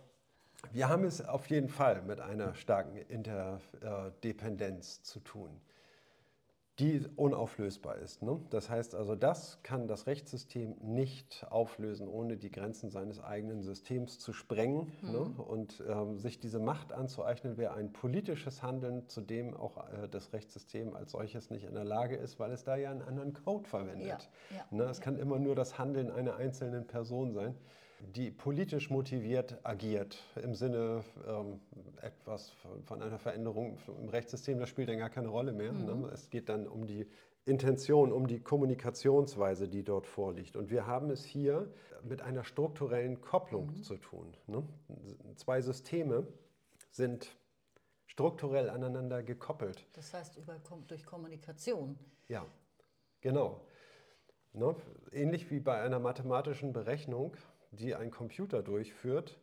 [0.73, 5.61] wir haben es auf jeden Fall mit einer starken Interdependenz zu tun
[6.79, 8.23] die unauflösbar ist.
[8.23, 8.41] Ne?
[8.51, 14.19] Das heißt also, das kann das Rechtssystem nicht auflösen, ohne die Grenzen seines eigenen Systems
[14.19, 14.93] zu sprengen.
[15.03, 15.13] Mhm.
[15.13, 15.19] Ne?
[15.19, 20.33] Und ähm, sich diese Macht anzueignen, wäre ein politisches Handeln, zu dem auch äh, das
[20.33, 23.69] Rechtssystem als solches nicht in der Lage ist, weil es da ja einen anderen Code
[23.69, 24.31] verwendet.
[24.51, 24.85] Ja, ja, ne?
[24.85, 25.05] Es ja.
[25.05, 27.55] kann immer nur das Handeln einer einzelnen Person sein
[28.01, 31.61] die politisch motiviert agiert, im Sinne ähm,
[32.01, 32.51] etwas
[32.85, 35.73] von, einer Veränderung im Rechtssystem, das spielt dann gar keine Rolle mehr.
[35.73, 35.95] Ne?
[35.95, 36.03] Mhm.
[36.03, 36.09] Ne?
[36.13, 37.07] Es geht dann um die
[37.45, 40.57] Intention, um die Kommunikationsweise, die dort vorliegt.
[40.57, 41.73] Und wir haben es hier
[42.03, 43.83] mit einer strukturellen Kopplung mhm.
[43.83, 44.37] zu tun.
[44.47, 44.63] Ne?
[45.37, 46.27] Zwei Systeme
[46.91, 47.35] sind
[48.07, 49.87] strukturell aneinander gekoppelt.
[49.95, 50.57] Das heißt über,
[50.87, 51.99] durch Kommunikation.
[52.29, 52.47] Ja,
[53.21, 53.67] genau.
[54.53, 54.75] Ne?
[55.13, 57.37] Ähnlich wie bei einer mathematischen Berechnung
[57.71, 59.39] die ein Computer durchführt,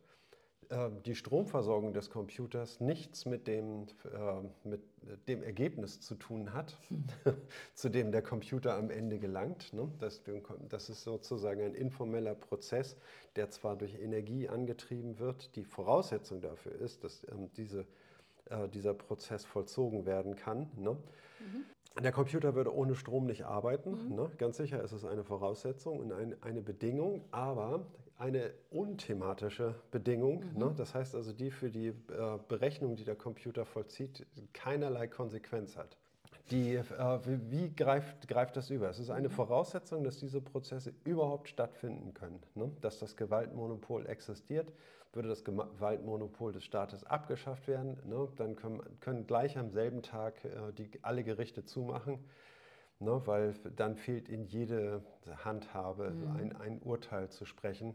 [0.70, 4.80] äh, die Stromversorgung des Computers nichts mit dem, äh, mit
[5.28, 6.76] dem Ergebnis zu tun hat,
[7.74, 9.72] zu dem der Computer am Ende gelangt.
[9.72, 9.88] Ne?
[10.00, 10.22] Das,
[10.68, 12.96] das ist sozusagen ein informeller Prozess,
[13.36, 17.86] der zwar durch Energie angetrieben wird, die Voraussetzung dafür ist, dass ähm, diese,
[18.46, 20.70] äh, dieser Prozess vollzogen werden kann.
[20.76, 20.92] Ne?
[20.92, 22.02] Mhm.
[22.02, 24.08] Der Computer würde ohne Strom nicht arbeiten.
[24.08, 24.14] Mhm.
[24.16, 24.30] Ne?
[24.36, 27.86] Ganz sicher ist es eine Voraussetzung und ein, eine Bedingung, aber
[28.18, 30.44] eine unthematische Bedingung.
[30.52, 30.58] Mhm.
[30.58, 30.74] Ne?
[30.76, 31.94] Das heißt also, die für die äh,
[32.48, 35.96] Berechnung, die der Computer vollzieht, keinerlei Konsequenz hat.
[36.50, 36.84] Die, äh,
[37.24, 38.88] wie greift, greift das über?
[38.88, 39.32] Es ist eine mhm.
[39.32, 42.40] Voraussetzung, dass diese Prozesse überhaupt stattfinden können.
[42.54, 42.70] Ne?
[42.80, 44.72] Dass das Gewaltmonopol existiert,
[45.12, 48.28] würde das Gewaltmonopol des Staates abgeschafft werden, ne?
[48.36, 52.18] dann können, können, gleich am selben Tag äh, die, alle Gerichte zumachen
[52.98, 55.02] Ne, weil dann fehlt in jede
[55.44, 56.36] Handhabe mhm.
[56.36, 57.94] ein, ein, Urteil zu sprechen.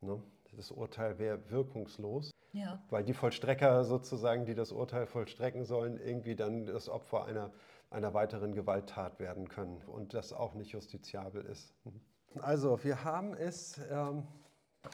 [0.00, 0.22] Ne?
[0.52, 2.82] Das Urteil wäre wirkungslos, ja.
[2.88, 7.52] weil die Vollstrecker sozusagen, die das Urteil vollstrecken sollen, irgendwie dann das Opfer einer,
[7.90, 11.74] einer weiteren Gewalttat werden können und das auch nicht justiziabel ist.
[12.40, 14.24] Also wir haben es ähm,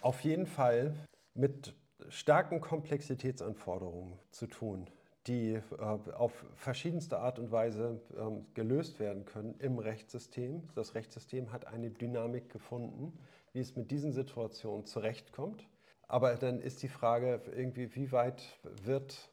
[0.01, 0.95] auf jeden Fall
[1.35, 1.75] mit
[2.09, 4.89] starken Komplexitätsanforderungen zu tun,
[5.27, 10.69] die äh, auf verschiedenste Art und Weise ähm, gelöst werden können im Rechtssystem.
[10.75, 13.19] Das Rechtssystem hat eine Dynamik gefunden,
[13.53, 15.69] wie es mit diesen Situationen zurechtkommt.
[16.09, 19.31] Aber dann ist die Frage irgendwie, wie weit wird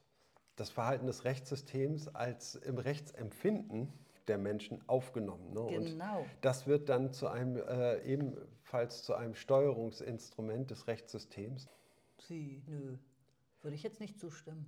[0.56, 3.92] das Verhalten des Rechtssystems als im Rechtsempfinden
[4.28, 5.52] der Menschen aufgenommen.
[5.52, 5.66] Ne?
[5.68, 6.20] Genau.
[6.20, 11.68] Und das wird dann zu einem äh, ebenfalls zu einem Steuerungsinstrument des Rechtssystems.
[12.18, 12.96] Sie, nö,
[13.62, 14.66] würde ich jetzt nicht zustimmen.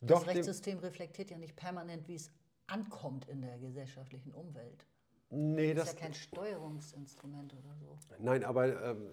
[0.00, 2.30] Doch, das Rechtssystem reflektiert ja nicht permanent, wie es
[2.66, 4.86] ankommt in der gesellschaftlichen Umwelt.
[5.30, 7.98] Nee, das, das ist ja kein Steuerungsinstrument oder so.
[8.18, 9.12] Nein, aber ähm,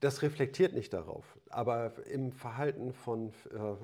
[0.00, 1.38] das reflektiert nicht darauf.
[1.48, 3.76] Aber im Verhalten von äh,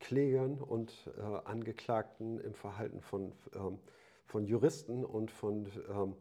[0.00, 3.78] Klägern und äh, Angeklagten, im Verhalten von, ähm,
[4.26, 6.16] von Juristen und von ähm,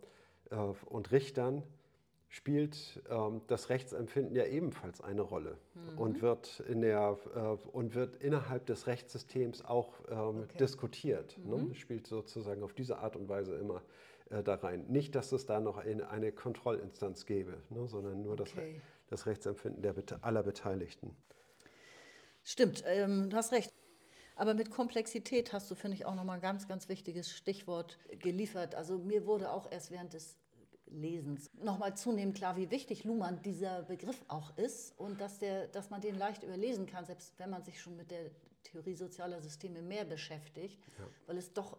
[0.51, 0.55] äh,
[0.85, 1.63] und Richtern
[2.33, 5.99] spielt ähm, das Rechtsempfinden ja ebenfalls eine Rolle mhm.
[5.99, 10.57] und, wird in der, äh, und wird innerhalb des Rechtssystems auch ähm, okay.
[10.59, 11.37] diskutiert.
[11.37, 11.57] Ne?
[11.57, 11.67] Mhm.
[11.69, 11.75] Ne?
[11.75, 13.83] Spielt sozusagen auf diese Art und Weise immer
[14.31, 14.87] äh, da rein.
[14.87, 17.87] Nicht, dass es da noch eine, eine Kontrollinstanz gäbe, ne?
[17.87, 18.81] sondern nur okay.
[19.09, 21.15] das, das Rechtsempfinden der, aller Beteiligten.
[22.43, 23.71] Stimmt, ähm, du hast recht.
[24.35, 28.73] Aber mit Komplexität hast du, finde ich, auch nochmal ein ganz, ganz wichtiges Stichwort geliefert.
[28.73, 30.35] Also mir wurde auch erst während des
[30.87, 35.89] Lesens nochmal zunehmend klar, wie wichtig Luhmann dieser Begriff auch ist und dass, der, dass
[35.89, 38.31] man den leicht überlesen kann, selbst wenn man sich schon mit der
[38.63, 41.05] Theorie sozialer Systeme mehr beschäftigt, ja.
[41.25, 41.77] weil es doch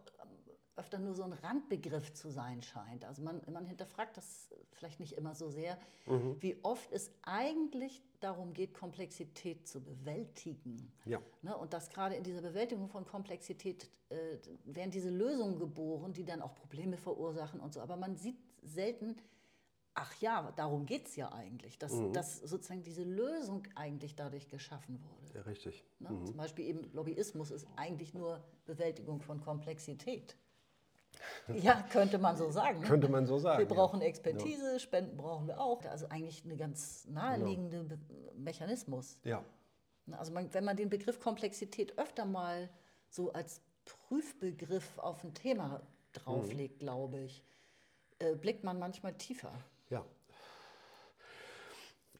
[0.77, 3.05] öfter nur so ein Randbegriff zu sein scheint.
[3.05, 6.35] Also man, man hinterfragt das vielleicht nicht immer so sehr, mhm.
[6.41, 10.91] wie oft es eigentlich darum geht, Komplexität zu bewältigen.
[11.05, 11.21] Ja.
[11.41, 11.55] Ne?
[11.55, 16.41] Und dass gerade in dieser Bewältigung von Komplexität äh, werden diese Lösungen geboren, die dann
[16.41, 17.79] auch Probleme verursachen und so.
[17.79, 19.15] Aber man sieht selten,
[19.95, 22.13] ach ja, darum geht es ja eigentlich, dass, mhm.
[22.13, 25.37] dass sozusagen diese Lösung eigentlich dadurch geschaffen wurde.
[25.37, 25.83] Ja, richtig.
[25.99, 26.11] Ne?
[26.11, 26.25] Mhm.
[26.25, 30.35] Zum Beispiel eben Lobbyismus ist eigentlich nur Bewältigung von Komplexität.
[31.47, 32.81] Ja, könnte man so sagen.
[32.81, 32.85] Ne?
[32.87, 33.59] Könnte man so sagen.
[33.59, 34.79] Wir brauchen Expertise, ja.
[34.79, 35.83] Spenden brauchen wir auch.
[35.85, 38.31] Also eigentlich ein ganz naheliegender ja.
[38.35, 39.17] Mechanismus.
[39.23, 39.43] Ja.
[40.11, 42.69] Also man, wenn man den Begriff Komplexität öfter mal
[43.09, 45.81] so als Prüfbegriff auf ein Thema
[46.13, 46.79] drauflegt, mhm.
[46.79, 47.43] glaube ich,
[48.19, 49.51] äh, blickt man manchmal tiefer.
[49.89, 50.05] Ja.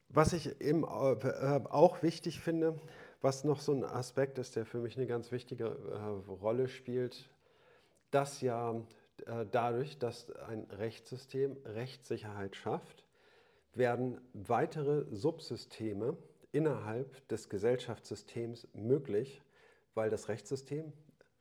[0.09, 2.79] Was ich eben äh, auch wichtig finde,
[3.21, 7.29] was noch so ein Aspekt ist, der für mich eine ganz wichtige äh, Rolle spielt,
[8.11, 8.75] dass ja
[9.25, 13.05] äh, dadurch, dass ein Rechtssystem Rechtssicherheit schafft,
[13.73, 16.17] werden weitere Subsysteme
[16.51, 19.41] innerhalb des Gesellschaftssystems möglich,
[19.93, 20.93] weil das Rechtssystem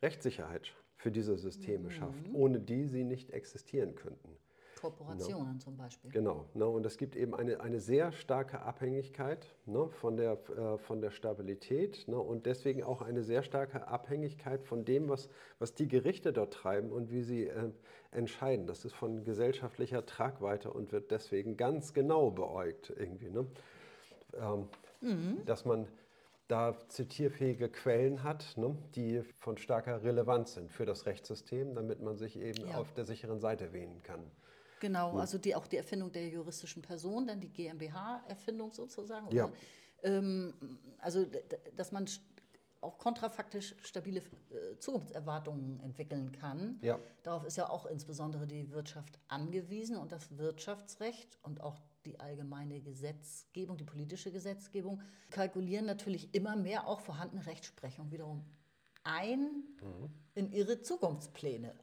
[0.02, 1.90] Rechtssicherheit für diese Systeme mhm.
[1.90, 4.36] schafft, ohne die sie nicht existieren könnten.
[4.84, 5.58] Kooperationen no.
[5.58, 6.10] zum Beispiel.
[6.10, 6.44] Genau.
[6.54, 6.70] No.
[6.70, 11.10] Und es gibt eben eine, eine sehr starke Abhängigkeit no, von, der, äh, von der
[11.10, 15.28] Stabilität no, und deswegen auch eine sehr starke Abhängigkeit von dem, was,
[15.58, 17.70] was die Gerichte dort treiben und wie sie äh,
[18.10, 18.66] entscheiden.
[18.66, 23.30] Das ist von gesellschaftlicher Tragweite und wird deswegen ganz genau beäugt irgendwie.
[23.30, 23.46] Ne?
[24.34, 24.68] Ähm,
[25.00, 25.44] mhm.
[25.46, 25.88] Dass man
[26.48, 32.16] da zitierfähige Quellen hat, ne, die von starker Relevanz sind für das Rechtssystem, damit man
[32.16, 32.76] sich eben ja.
[32.76, 34.20] auf der sicheren Seite wähnen kann.
[34.84, 39.34] Genau, also die, auch die Erfindung der juristischen Person, dann die GmbH-Erfindung sozusagen.
[39.34, 39.50] Ja.
[40.02, 40.52] Ähm,
[40.98, 41.24] also,
[41.74, 42.06] dass man
[42.82, 46.78] auch kontrafaktisch stabile äh, Zukunftserwartungen entwickeln kann.
[46.82, 46.98] Ja.
[47.22, 52.82] Darauf ist ja auch insbesondere die Wirtschaft angewiesen und das Wirtschaftsrecht und auch die allgemeine
[52.82, 55.00] Gesetzgebung, die politische Gesetzgebung,
[55.30, 58.44] kalkulieren natürlich immer mehr auch vorhandene Rechtsprechung wiederum
[59.04, 60.10] ein mhm.
[60.34, 61.74] in ihre Zukunftspläne.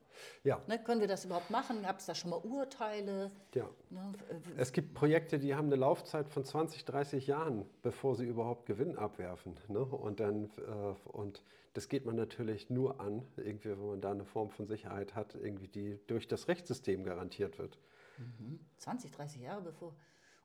[0.43, 0.61] Ja.
[0.68, 1.84] Ne, können wir das überhaupt machen?
[1.84, 3.31] Gab es da schon mal Urteile?
[3.53, 3.69] Ja.
[3.89, 4.14] Ne,
[4.57, 8.98] es gibt Projekte, die haben eine Laufzeit von 20, 30 Jahren, bevor sie überhaupt Gewinn
[8.98, 9.56] abwerfen.
[9.68, 9.80] Ne?
[9.80, 11.43] Und, dann, äh, und
[11.73, 15.35] das geht man natürlich nur an, irgendwie, wenn man da eine Form von Sicherheit hat,
[15.35, 17.77] irgendwie, die durch das Rechtssystem garantiert wird.
[18.18, 18.60] Mhm.
[18.77, 19.95] 20, 30 Jahre bevor.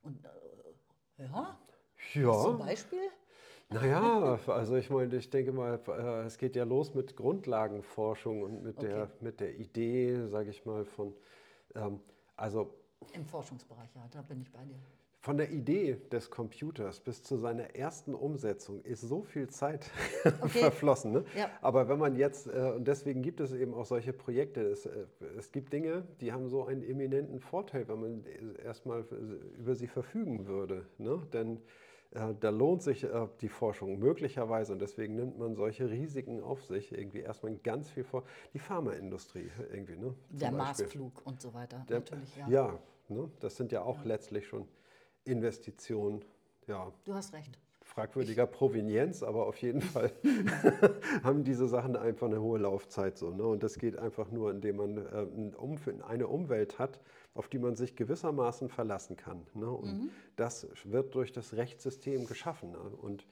[0.03, 1.59] Und äh, ja.
[2.15, 2.43] Ja.
[2.43, 3.01] Zum Beispiel?
[3.69, 8.63] Naja, also ich meine, ich denke mal, äh, es geht ja los mit Grundlagenforschung und
[8.63, 8.87] mit, okay.
[8.87, 11.13] der, mit der Idee, sage ich mal, von,
[11.75, 12.01] ähm,
[12.37, 12.73] also...
[13.13, 14.77] Im Forschungsbereich, ja, da bin ich bei dir.
[15.21, 19.91] Von der Idee des Computers bis zu seiner ersten Umsetzung ist so viel Zeit
[20.25, 20.61] okay.
[20.61, 21.11] verflossen.
[21.11, 21.25] Ne?
[21.37, 21.51] Ja.
[21.61, 25.07] Aber wenn man jetzt, äh, und deswegen gibt es eben auch solche Projekte, es, äh,
[25.37, 28.25] es gibt Dinge, die haben so einen eminenten Vorteil, wenn man
[28.65, 29.05] erstmal
[29.59, 30.87] über sie verfügen würde.
[30.99, 31.21] Ne?
[31.33, 31.61] Denn äh,
[32.41, 36.93] da lohnt sich äh, die Forschung möglicherweise und deswegen nimmt man solche Risiken auf sich,
[36.93, 38.25] irgendwie erstmal ganz viel vor.
[38.55, 39.97] Die Pharmaindustrie irgendwie.
[39.97, 42.49] Ne, Der Marsflug und so weiter, Der, natürlich, ja.
[42.49, 42.79] Ja,
[43.09, 44.09] ne, das sind ja auch ja.
[44.09, 44.67] letztlich schon
[45.25, 46.25] Investitionen.
[46.67, 46.93] Ja.
[47.05, 47.59] Du hast recht.
[47.83, 50.11] fragwürdiger Provenienz, aber auf jeden Fall
[51.23, 53.31] haben diese Sachen einfach eine hohe Laufzeit so.
[53.31, 53.45] Ne?
[53.45, 57.01] Und das geht einfach nur, indem man äh, eine Umwelt hat,
[57.37, 59.47] auf die man sich gewissermaßen verlassen kann.
[59.55, 59.71] Ne?
[59.71, 60.11] Und mhm.
[60.37, 62.73] das wird durch das Rechtssystem geschaffen.
[62.73, 62.79] Ne?
[62.79, 63.27] Und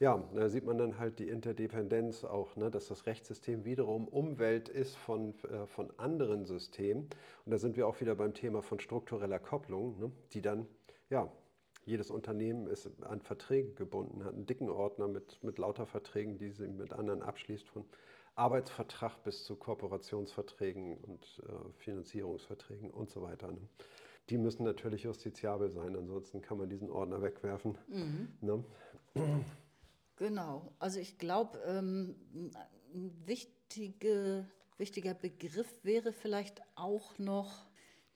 [0.00, 4.68] ja, da sieht man dann halt die Interdependenz auch, ne, dass das Rechtssystem wiederum Umwelt
[4.68, 7.08] ist von, äh, von anderen Systemen.
[7.44, 10.66] Und da sind wir auch wieder beim Thema von struktureller Kopplung, ne, die dann,
[11.10, 11.30] ja,
[11.86, 16.50] jedes Unternehmen ist an Verträge gebunden, hat einen dicken Ordner mit, mit lauter Verträgen, die
[16.50, 17.84] sie mit anderen abschließt, von
[18.36, 23.52] Arbeitsvertrag bis zu Kooperationsverträgen und äh, Finanzierungsverträgen und so weiter.
[23.52, 23.68] Ne.
[24.30, 27.76] Die müssen natürlich justiziabel sein, ansonsten kann man diesen Ordner wegwerfen.
[27.88, 28.28] Mhm.
[28.40, 28.64] Ne?
[30.16, 32.14] Genau, also ich glaube, ähm,
[32.94, 34.48] ein wichtige,
[34.78, 37.66] wichtiger Begriff wäre vielleicht auch noch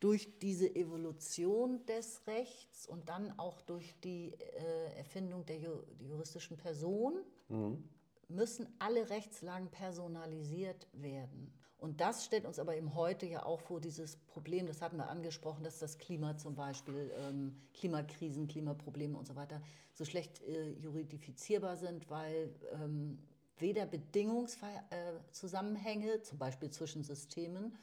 [0.01, 6.57] durch diese Evolution des Rechts und dann auch durch die äh, Erfindung der ju juristischen
[6.57, 7.82] Person mhm.
[8.28, 11.52] Müssen alle Rechtslagen personalisiert werden.
[11.78, 15.09] Und das stellt uns aber eben heute ja auch vor dieses Problem, das hatten wir
[15.09, 19.62] angesprochen, dass das Klima zum Beispiel, ähm, Klimakrisen, Klimaprobleme und so weiter,
[19.94, 23.20] so schlecht äh, juridifizierbar sind, weil ähm,
[23.59, 27.78] weder Bedingungszusammenhänge, äh, zum Beispiel zwischen Systemen,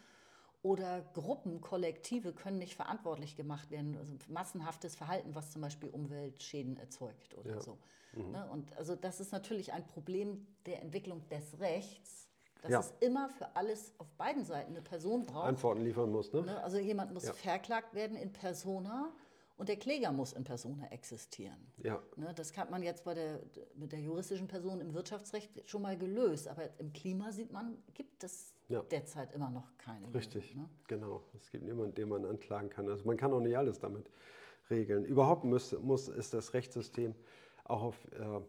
[0.66, 3.96] oder Gruppen, Kollektive können nicht verantwortlich gemacht werden.
[4.00, 7.62] Also massenhaftes Verhalten, was zum Beispiel Umweltschäden erzeugt oder ja.
[7.62, 7.78] so.
[8.14, 8.32] Mhm.
[8.32, 8.50] Ne?
[8.52, 12.24] Und also das ist natürlich ein Problem der Entwicklung des Rechts
[12.62, 12.80] dass ja.
[12.80, 15.46] es immer für alles auf beiden Seiten eine Person braucht.
[15.46, 16.34] Antworten liefern muss.
[16.34, 16.42] Ne?
[16.42, 16.64] ne?
[16.64, 17.34] Also jemand muss ja.
[17.34, 19.12] verklagt werden in persona
[19.58, 21.72] und der Kläger muss in persona existieren.
[21.82, 22.02] Ja.
[22.18, 22.34] Ne?
[22.36, 23.40] Das hat man jetzt bei der,
[23.76, 26.48] mit der juristischen Person im Wirtschaftsrecht schon mal gelöst.
[26.48, 28.82] Aber im Klima sieht man, gibt es ja.
[28.84, 30.14] derzeit immer noch keine.
[30.14, 30.70] Richtig, ne?
[30.88, 31.24] genau.
[31.40, 32.90] Es gibt niemanden, den man anklagen kann.
[32.90, 34.10] Also man kann auch nicht alles damit
[34.70, 35.06] regeln.
[35.06, 37.16] Überhaupt muss, muss ist das Rechtssystem
[37.64, 38.42] auch auf äh,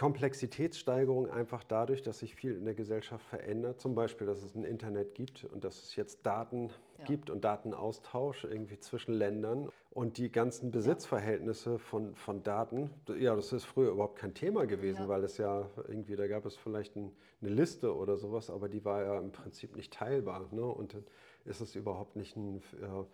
[0.00, 3.82] Komplexitätssteigerung einfach dadurch, dass sich viel in der Gesellschaft verändert.
[3.82, 7.04] Zum Beispiel, dass es ein Internet gibt und dass es jetzt Daten ja.
[7.04, 9.68] gibt und Datenaustausch irgendwie zwischen Ländern.
[9.90, 15.02] Und die ganzen Besitzverhältnisse von, von Daten, ja, das ist früher überhaupt kein Thema gewesen,
[15.02, 15.08] ja.
[15.08, 17.12] weil es ja irgendwie, da gab es vielleicht ein,
[17.42, 20.48] eine Liste oder sowas, aber die war ja im Prinzip nicht teilbar.
[20.50, 20.64] Ne?
[20.64, 21.04] Und dann
[21.44, 22.62] ist es überhaupt nicht ein.
[22.80, 23.04] Äh,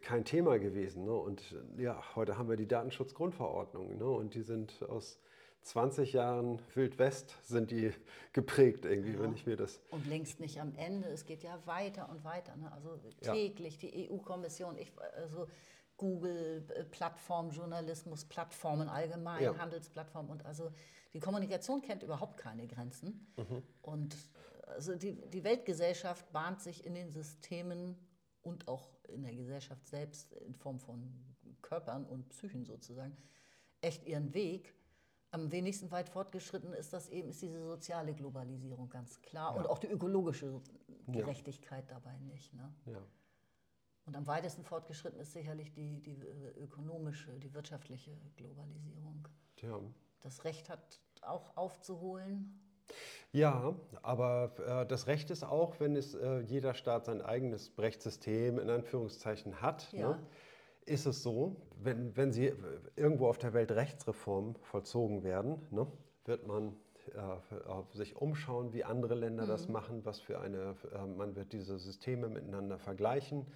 [0.00, 1.04] kein Thema gewesen.
[1.04, 1.12] Ne?
[1.12, 4.06] Und ja, heute haben wir die Datenschutzgrundverordnung ne?
[4.06, 5.20] und die sind aus
[5.62, 7.92] 20 Jahren Wildwest sind die
[8.32, 9.20] geprägt irgendwie, ja.
[9.20, 9.80] wenn ich mir das.
[9.90, 12.56] Und längst nicht am Ende, es geht ja weiter und weiter.
[12.56, 12.70] Ne?
[12.72, 13.90] Also täglich ja.
[13.90, 14.76] die EU-Kommission,
[15.16, 15.46] also
[15.96, 19.56] Google, äh, Plattformjournalismus, Plattformen allgemein, ja.
[19.56, 20.70] Handelsplattformen und also
[21.12, 23.32] die Kommunikation kennt überhaupt keine Grenzen.
[23.36, 23.62] Mhm.
[23.82, 24.16] Und
[24.66, 27.96] also die, die Weltgesellschaft bahnt sich in den Systemen
[28.42, 31.12] und auch in der Gesellschaft selbst in Form von
[31.60, 33.16] Körpern und Psychen sozusagen
[33.80, 34.74] echt ihren Weg
[35.32, 39.60] am wenigsten weit fortgeschritten ist das eben, ist diese soziale Globalisierung ganz klar ja.
[39.60, 40.60] und auch die ökologische
[41.08, 41.94] Gerechtigkeit ja.
[41.94, 42.54] dabei nicht.
[42.54, 42.72] Ne?
[42.86, 43.02] Ja.
[44.04, 49.26] Und am weitesten fortgeschritten ist sicherlich die, die äh, ökonomische, die wirtschaftliche Globalisierung.
[49.62, 49.80] Ja.
[50.20, 52.60] Das Recht hat auch aufzuholen.
[53.32, 54.52] Ja, aber
[54.82, 59.62] äh, das Recht ist auch, wenn es äh, jeder Staat sein eigenes Rechtssystem in Anführungszeichen
[59.62, 59.90] hat.
[59.92, 60.10] Ja.
[60.10, 60.26] Ne?
[60.86, 62.52] Ist es so, wenn, wenn sie
[62.96, 65.86] irgendwo auf der Welt Rechtsreformen vollzogen werden, ne,
[66.24, 66.76] wird man
[67.14, 69.48] äh, sich umschauen, wie andere Länder mhm.
[69.48, 73.46] das machen, was für eine, äh, man wird diese Systeme miteinander vergleichen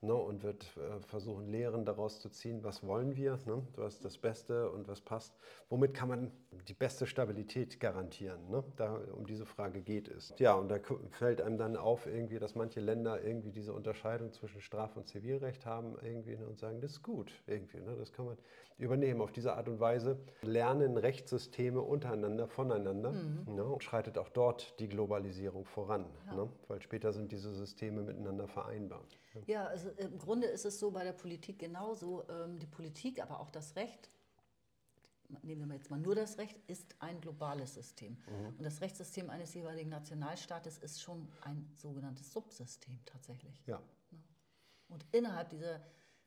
[0.00, 4.18] ne, und wird äh, versuchen, Lehren daraus zu ziehen, was wollen wir, ne, was das
[4.18, 5.34] Beste und was passt.
[5.68, 6.32] Womit kann man
[6.68, 8.48] die beste Stabilität garantieren?
[8.50, 8.64] Ne?
[8.76, 10.34] Da, um diese Frage geht es.
[10.38, 10.78] Ja, und da
[11.10, 15.66] fällt einem dann auf, irgendwie, dass manche Länder irgendwie diese Unterscheidung zwischen Straf- und Zivilrecht
[15.66, 18.36] haben irgendwie, ne, und sagen, das ist gut, irgendwie, ne, das kann man
[18.78, 19.20] übernehmen.
[19.20, 23.54] Auf diese Art und Weise lernen Rechtssysteme untereinander, voneinander mhm.
[23.54, 26.34] ne, und schreitet auch dort die Globalisierung voran, ja.
[26.34, 29.02] ne, weil später sind diese Systeme miteinander vereinbar.
[29.46, 32.28] Ja, also im Grunde ist es so bei der Politik genauso.
[32.28, 34.10] Ähm, die Politik, aber auch das Recht,
[35.42, 38.12] nehmen wir jetzt mal nur das Recht, ist ein globales System.
[38.12, 38.58] Mhm.
[38.58, 43.62] Und das Rechtssystem eines jeweiligen Nationalstaates ist schon ein sogenanntes Subsystem tatsächlich.
[43.66, 43.82] Ja.
[44.88, 45.80] Und innerhalb dieser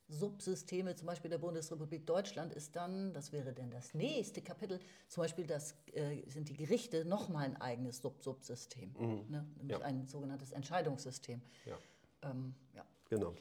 [0.10, 5.22] Subsysteme, zum Beispiel der Bundesrepublik Deutschland, ist dann, das wäre dann das nächste Kapitel, zum
[5.22, 9.26] Beispiel das, äh, sind die Gerichte nochmal ein eigenes Sub-Subsystem, mhm.
[9.30, 9.48] ne?
[9.58, 9.86] nämlich ja.
[9.86, 11.42] ein sogenanntes Entscheidungssystem.
[11.66, 11.78] Ja.
[12.24, 12.84] Ähm, ja.
[13.10, 13.34] Genau.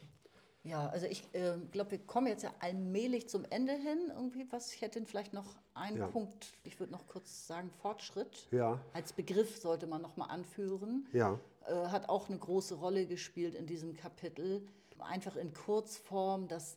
[0.65, 4.11] Ja, also ich äh, glaube, wir kommen jetzt ja allmählich zum Ende hin.
[4.15, 6.07] Irgendwie was, ich hätte vielleicht noch einen ja.
[6.09, 8.49] Punkt, ich würde noch kurz sagen, Fortschritt.
[8.51, 8.81] Ja.
[8.93, 11.07] Als Begriff sollte man noch mal anführen.
[11.13, 11.39] Ja.
[11.67, 14.67] Äh, hat auch eine große Rolle gespielt in diesem Kapitel.
[14.99, 16.77] Einfach in Kurzform, dass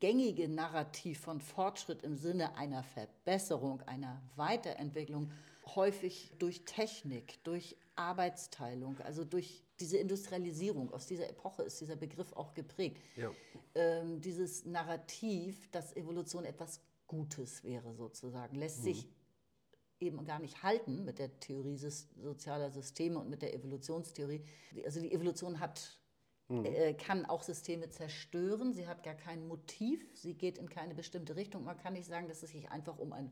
[0.00, 5.30] gängige Narrativ von Fortschritt im Sinne einer Verbesserung, einer Weiterentwicklung
[5.74, 12.32] häufig durch Technik, durch Arbeitsteilung, also durch diese Industrialisierung, aus dieser Epoche ist dieser Begriff
[12.32, 13.02] auch geprägt.
[13.16, 13.30] Ja.
[13.74, 18.84] Ähm, dieses Narrativ, dass Evolution etwas Gutes wäre sozusagen, lässt mhm.
[18.84, 19.08] sich
[20.00, 24.44] eben gar nicht halten mit der Theorie sozialer Systeme und mit der Evolutionstheorie.
[24.84, 25.98] Also die Evolution hat,
[26.48, 26.64] mhm.
[26.64, 31.36] äh, kann auch Systeme zerstören, sie hat gar kein Motiv, sie geht in keine bestimmte
[31.36, 31.64] Richtung.
[31.64, 33.30] Man kann nicht sagen, dass es sich einfach um einen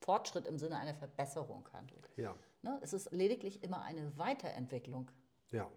[0.00, 2.08] Fortschritt im Sinne einer Verbesserung handelt.
[2.16, 2.36] Ja.
[2.68, 2.78] Ne?
[2.82, 5.10] Es ist lediglich immer eine Weiterentwicklung.
[5.50, 5.70] Ja.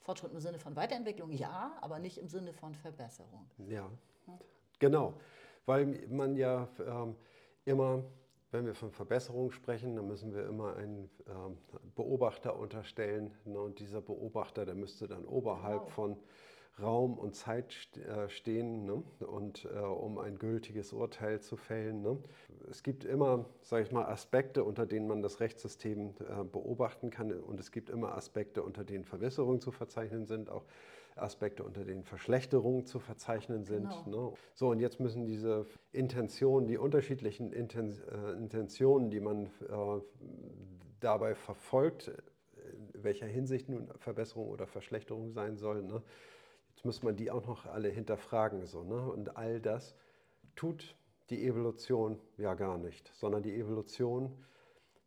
[0.00, 3.50] Fortschritt im Sinne von Weiterentwicklung, ja, aber nicht im Sinne von Verbesserung.
[3.58, 3.90] Ja,
[4.26, 4.38] ja.
[4.78, 5.14] genau.
[5.64, 7.16] Weil man ja ähm,
[7.64, 8.04] immer
[8.52, 11.58] wenn wir von Verbesserung sprechen, dann müssen wir immer einen ähm,
[11.94, 13.34] Beobachter unterstellen.
[13.44, 13.60] Ne?
[13.60, 15.90] Und dieser Beobachter, der müsste dann oberhalb genau.
[15.90, 16.16] von
[16.80, 19.02] Raum und Zeit äh, stehen, ne?
[19.26, 22.02] und äh, um ein gültiges Urteil zu fällen.
[22.02, 22.18] Ne?
[22.70, 27.32] Es gibt immer, sage ich mal, Aspekte, unter denen man das Rechtssystem äh, beobachten kann,
[27.32, 30.64] und es gibt immer Aspekte, unter denen Verbesserungen zu verzeichnen sind, auch
[31.16, 33.88] Aspekte, unter denen Verschlechterungen zu verzeichnen sind.
[34.04, 34.30] Genau.
[34.30, 34.36] Ne?
[34.54, 40.00] So, und jetzt müssen diese Intentionen, die unterschiedlichen Inten äh, Intentionen, die man äh,
[41.00, 42.12] dabei verfolgt,
[42.92, 46.02] in welcher Hinsicht nun Verbesserung oder Verschlechterung sein soll, ne?
[46.86, 48.64] Muss man die auch noch alle hinterfragen.
[48.64, 49.00] So, ne?
[49.10, 49.94] Und all das
[50.54, 50.96] tut
[51.28, 54.32] die Evolution ja gar nicht, sondern die Evolution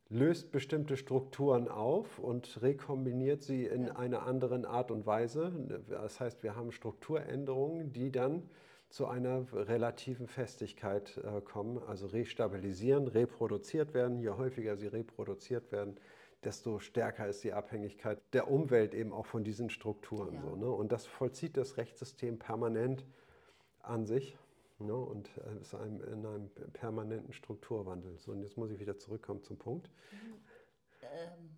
[0.09, 3.95] löst bestimmte Strukturen auf und rekombiniert sie in ja.
[3.95, 5.51] einer anderen Art und Weise.
[5.87, 8.49] Das heißt, wir haben Strukturänderungen, die dann
[8.89, 14.19] zu einer relativen Festigkeit äh, kommen, also restabilisieren, reproduziert werden.
[14.19, 15.95] Je häufiger sie reproduziert werden,
[16.43, 20.35] desto stärker ist die Abhängigkeit der Umwelt eben auch von diesen Strukturen.
[20.35, 20.41] Ja.
[20.41, 20.69] So, ne?
[20.69, 23.05] Und das vollzieht das Rechtssystem permanent
[23.81, 24.37] an sich.
[24.81, 28.17] Ne, und äh, ist einem, in einem permanenten Strukturwandel.
[28.17, 29.89] So, und jetzt muss ich wieder zurückkommen zum Punkt.
[31.01, 31.57] Ähm,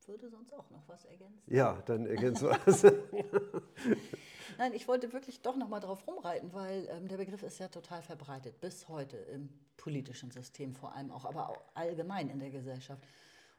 [0.00, 1.42] ich würde sonst auch noch was ergänzen.
[1.46, 2.84] Ja, dann ergänze was.
[4.58, 7.66] Nein, ich wollte wirklich doch noch mal drauf rumreiten, weil ähm, der Begriff ist ja
[7.66, 12.50] total verbreitet, bis heute im politischen System vor allem auch, aber auch allgemein in der
[12.50, 13.02] Gesellschaft.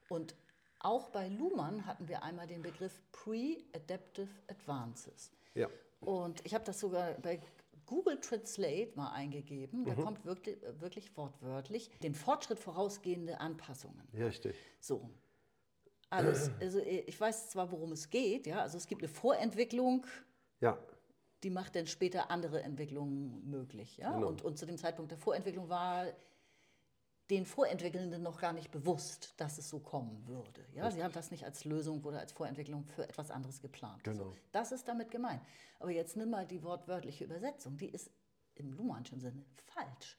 [0.09, 0.35] Und
[0.79, 5.31] auch bei Luhmann hatten wir einmal den Begriff Pre-Adaptive Advances.
[5.53, 5.67] Ja.
[5.99, 7.39] Und ich habe das sogar bei
[7.85, 10.01] Google Translate mal eingegeben, da mhm.
[10.01, 14.07] kommt wirklich, wirklich wortwörtlich den Fortschritt vorausgehende Anpassungen.
[14.13, 14.55] Ja, richtig.
[14.79, 15.09] So.
[16.09, 16.51] Alles.
[16.59, 20.05] Also ich weiß zwar, worum es geht, ja, also es gibt eine Vorentwicklung.
[20.61, 20.77] Ja.
[21.43, 23.97] Die macht dann später andere Entwicklungen möglich.
[23.97, 24.13] Ja?
[24.13, 24.27] Genau.
[24.27, 26.07] Und, und zu dem Zeitpunkt der Vorentwicklung war
[27.29, 30.65] den Vorentwickelnden noch gar nicht bewusst, dass es so kommen würde.
[30.73, 30.89] Ja?
[30.91, 34.03] Sie haben das nicht als Lösung oder als Vorentwicklung für etwas anderes geplant.
[34.03, 34.25] Genau.
[34.25, 35.41] So, das ist damit gemeint.
[35.79, 38.11] Aber jetzt nimm mal die wortwörtliche Übersetzung, die ist
[38.55, 40.17] im Luhmannschen Sinne falsch.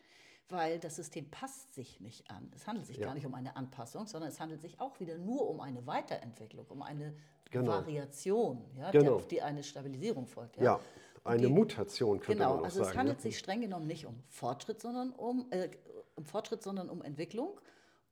[0.48, 2.50] Weil das System passt sich nicht an.
[2.54, 3.06] Es handelt sich ja.
[3.06, 6.66] gar nicht um eine Anpassung, sondern es handelt sich auch wieder nur um eine Weiterentwicklung,
[6.68, 7.16] um eine
[7.50, 7.72] genau.
[7.72, 9.16] Variation, ja, genau.
[9.16, 10.56] auf die eine Stabilisierung folgt.
[10.56, 10.80] Ja, ja
[11.26, 12.90] eine die, Mutation könnte genau, man auch also sagen.
[12.90, 15.68] Genau, also es handelt sich streng genommen nicht um Fortschritt, sondern um, äh,
[16.16, 17.60] um Fortschritt, sondern um Entwicklung.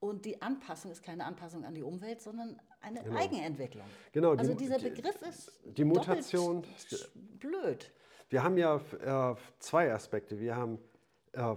[0.01, 3.19] Und die Anpassung ist keine Anpassung an die Umwelt, sondern eine genau.
[3.19, 3.87] Eigenentwicklung.
[4.13, 4.33] Genau.
[4.35, 6.63] Also die, dieser Begriff ist die Mutation
[7.41, 7.91] blöd.
[8.29, 10.39] Wir haben ja äh, zwei Aspekte.
[10.39, 10.79] Wir haben
[11.33, 11.55] äh,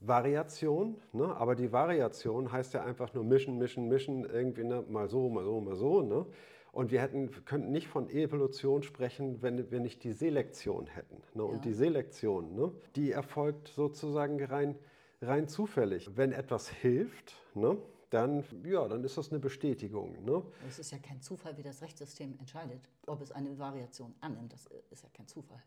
[0.00, 1.36] Variation, ne?
[1.36, 4.84] aber die Variation heißt ja einfach nur mischen, mischen, mischen, irgendwie ne?
[4.88, 6.02] mal so, mal so, mal so.
[6.02, 6.26] Ne?
[6.72, 11.20] Und wir hätten, könnten nicht von Evolution sprechen, wenn wir nicht die Selektion hätten.
[11.34, 11.44] Ne?
[11.44, 11.62] Und ja.
[11.62, 12.72] die Selektion, ne?
[12.94, 14.76] die erfolgt sozusagen rein
[15.20, 16.16] rein zufällig.
[16.16, 17.78] Wenn etwas hilft, ne,
[18.10, 20.24] dann, ja, dann ist das eine Bestätigung.
[20.24, 20.42] Ne?
[20.68, 24.52] Es ist ja kein Zufall, wie das Rechtssystem entscheidet, ob es eine Variation annimmt.
[24.52, 25.62] Das ist ja kein Zufall.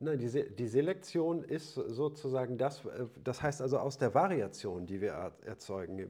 [0.00, 4.86] Nein, die, Se die Selektion ist sozusagen das, äh, das heißt also aus der Variation,
[4.86, 6.08] die wir erzeugen, äh,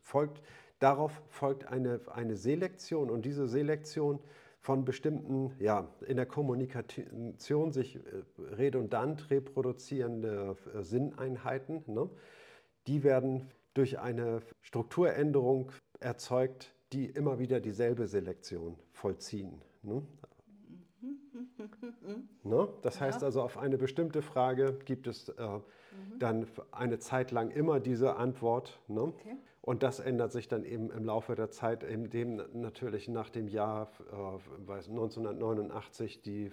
[0.00, 0.42] folgt,
[0.78, 4.18] darauf folgt eine, eine Selektion und diese Selektion
[4.62, 8.00] von bestimmten, ja, in der Kommunikation sich äh,
[8.54, 12.08] redundant reproduzierende äh, Sinneinheiten, ne?
[12.86, 19.60] die werden durch eine Strukturänderung erzeugt, die immer wieder dieselbe Selektion vollziehen.
[19.82, 20.02] Ne?
[22.44, 22.68] Ne?
[22.82, 25.60] Das heißt also, auf eine bestimmte Frage gibt es äh, mhm.
[26.18, 28.80] dann eine Zeit lang immer diese Antwort.
[28.86, 29.02] Ne?
[29.02, 29.36] Okay.
[29.62, 33.90] Und das ändert sich dann eben im Laufe der Zeit, indem natürlich nach dem Jahr
[34.10, 36.50] äh, 1989 die äh,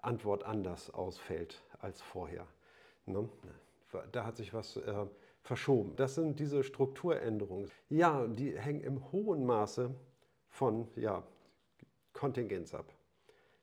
[0.00, 2.46] Antwort anders ausfällt als vorher.
[3.06, 3.28] Ne?
[4.12, 5.06] Da hat sich was äh,
[5.42, 5.96] verschoben.
[5.96, 7.68] Das sind diese Strukturänderungen.
[7.88, 9.92] Ja, die hängen im hohen Maße
[10.48, 11.24] von ja,
[12.12, 12.86] Kontingenz ab.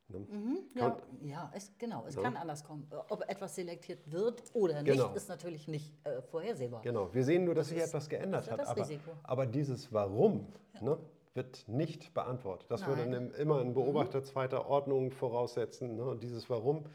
[0.09, 0.19] Ne?
[0.19, 2.21] Mhm, ja, ja es, genau, es ja.
[2.21, 2.89] kann anders kommen.
[3.09, 5.13] Ob etwas selektiert wird oder nicht, genau.
[5.13, 6.81] ist natürlich nicht äh, vorhersehbar.
[6.81, 8.65] Genau, wir sehen nur, dass das sich ist, etwas geändert hat.
[8.67, 8.87] Aber,
[9.23, 10.81] aber, dieses Warum ja.
[10.83, 10.97] ne,
[11.35, 12.69] wird nicht beantwortet.
[12.71, 13.11] Das Nein.
[13.11, 14.25] würde immer ein Beobachter mhm.
[14.25, 15.95] zweiter Ordnung voraussetzen.
[15.95, 16.03] Ne?
[16.03, 16.85] Und dieses Warum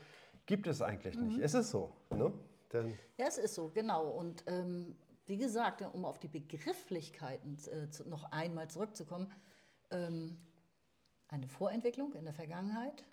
[0.47, 1.29] gibt es eigentlich mhm.
[1.29, 1.39] nicht.
[1.39, 1.93] Es ist so.
[2.11, 2.33] Ne?
[2.73, 4.09] Denn ja, es ist so, genau.
[4.09, 4.97] Und ähm,
[5.27, 9.31] wie gesagt, um auf die Begrifflichkeiten äh, zu, noch einmal zurückzukommen,
[9.91, 10.37] ähm,
[11.35, 13.05] eine Vorentwicklung in der Vergangenheit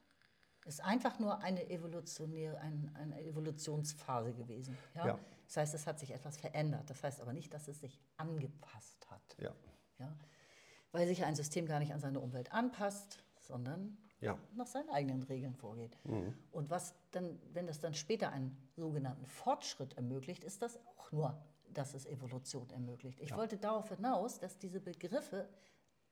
[0.66, 4.78] ist einfach nur eine, evolutionäre, ein, eine Evolutionsphase gewesen.
[4.96, 5.08] Ja?
[5.08, 5.20] ja?
[5.48, 6.90] Das heißt, es hat sich etwas verändert.
[6.90, 9.38] Das heißt aber nicht, dass es sich angepasst hat.
[9.40, 9.54] Ja.
[9.98, 10.16] Ja?
[10.92, 14.38] Weil sich ein System gar nicht an seine Umwelt anpasst, sondern ja.
[14.54, 15.98] nach seinen eigenen Regeln vorgeht.
[16.04, 16.38] Mhm.
[16.52, 21.42] Und was dann, wenn das dann später einen sogenannten Fortschritt ermöglicht, ist das auch nur,
[21.74, 23.20] dass es Evolution ermöglicht.
[23.20, 23.38] Ich ja.
[23.38, 25.50] wollte darauf hinaus, dass diese Begriffe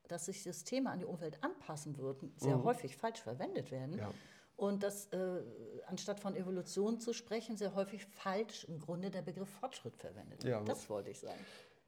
[0.09, 2.63] dass sich Systeme an die Umwelt anpassen würden, sehr mhm.
[2.63, 3.97] häufig falsch verwendet werden.
[3.97, 4.11] Ja.
[4.57, 5.41] Und dass äh,
[5.87, 10.53] anstatt von Evolution zu sprechen, sehr häufig falsch im Grunde der Begriff Fortschritt verwendet wird.
[10.53, 11.39] Ja, das wollte ich sagen.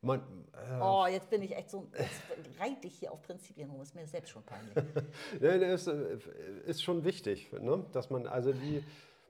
[0.03, 0.21] Man,
[0.53, 2.21] äh oh, jetzt bin ich echt so, jetzt
[2.59, 4.73] reite ich hier auf Prinzipien rum, ist mir selbst schon peinlich.
[5.39, 6.17] Nein, das äh,
[6.65, 7.85] ist schon wichtig, ne?
[7.91, 8.83] dass man also die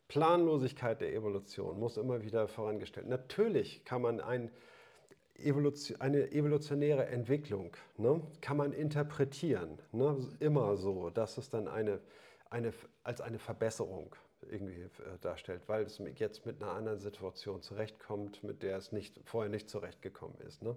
[0.07, 3.07] Planlosigkeit der Evolution muss immer wieder vorangestellt.
[3.07, 4.51] Natürlich kann man ein
[5.43, 11.99] Evolution, eine evolutionäre Entwicklung ne, kann man interpretieren, ne, immer so, dass es dann eine,
[12.49, 12.73] eine,
[13.03, 14.15] als eine Verbesserung
[14.49, 19.19] irgendwie äh, darstellt, weil es jetzt mit einer anderen Situation zurechtkommt, mit der es nicht,
[19.25, 20.63] vorher nicht zurechtgekommen ist.
[20.63, 20.75] Ne.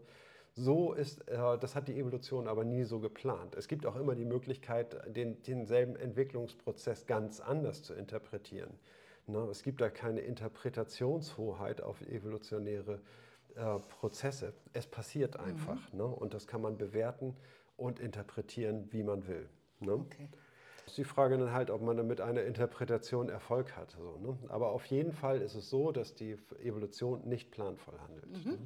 [0.54, 3.54] So ist, äh, das hat die Evolution aber nie so geplant.
[3.56, 8.78] Es gibt auch immer die Möglichkeit, den, denselben Entwicklungsprozess ganz anders zu interpretieren.
[9.26, 9.38] Ne.
[9.50, 13.23] Es gibt da keine Interpretationshoheit auf evolutionäre äh,
[14.00, 14.54] Prozesse.
[14.72, 15.44] Es passiert mhm.
[15.44, 15.92] einfach.
[15.92, 15.98] Mhm.
[15.98, 16.04] Ne?
[16.04, 17.36] Und das kann man bewerten
[17.76, 19.48] und interpretieren, wie man will.
[19.80, 19.92] Ne?
[19.92, 20.28] Okay.
[20.86, 23.92] Ist die Frage dann halt, ob man damit einer Interpretation Erfolg hat.
[23.92, 24.38] So, ne?
[24.48, 28.44] Aber auf jeden Fall ist es so, dass die Evolution nicht planvoll handelt.
[28.44, 28.52] Mhm.
[28.52, 28.58] Ne?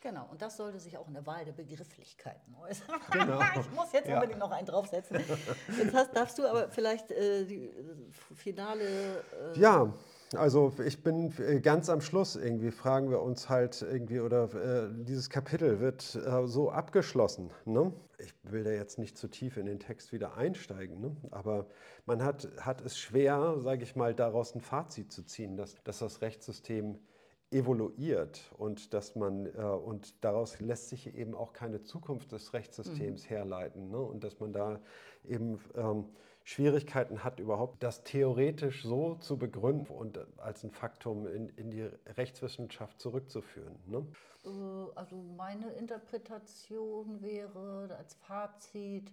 [0.00, 3.00] Genau, und das sollte sich auch in der Wahl der Begrifflichkeiten äußern.
[3.10, 3.40] Genau.
[3.60, 4.16] ich muss jetzt ja.
[4.16, 5.18] unbedingt noch einen draufsetzen.
[5.76, 7.72] Jetzt hast, darfst du aber vielleicht äh, die äh,
[8.34, 9.24] finale.
[9.54, 9.92] Äh, ja,
[10.34, 14.88] also ich bin äh, ganz am Schluss irgendwie, fragen wir uns halt irgendwie, oder äh,
[15.04, 17.50] dieses Kapitel wird äh, so abgeschlossen.
[17.64, 17.92] Ne?
[18.18, 21.16] Ich will da jetzt nicht zu tief in den Text wieder einsteigen, ne?
[21.30, 21.66] aber
[22.06, 26.00] man hat, hat es schwer, sage ich mal, daraus ein Fazit zu ziehen, dass, dass
[26.00, 26.98] das Rechtssystem
[27.52, 33.24] evoluiert und dass man äh, und daraus lässt sich eben auch keine Zukunft des Rechtssystems
[33.24, 33.28] mhm.
[33.28, 33.98] herleiten ne?
[33.98, 34.80] und dass man da
[35.24, 36.06] eben ähm,
[36.46, 41.90] Schwierigkeiten hat, überhaupt das theoretisch so zu begründen und als ein Faktum in, in die
[42.16, 43.74] Rechtswissenschaft zurückzuführen.
[43.86, 44.06] Ne?
[44.44, 44.48] Äh,
[44.94, 49.10] also meine Interpretation wäre als Fazit,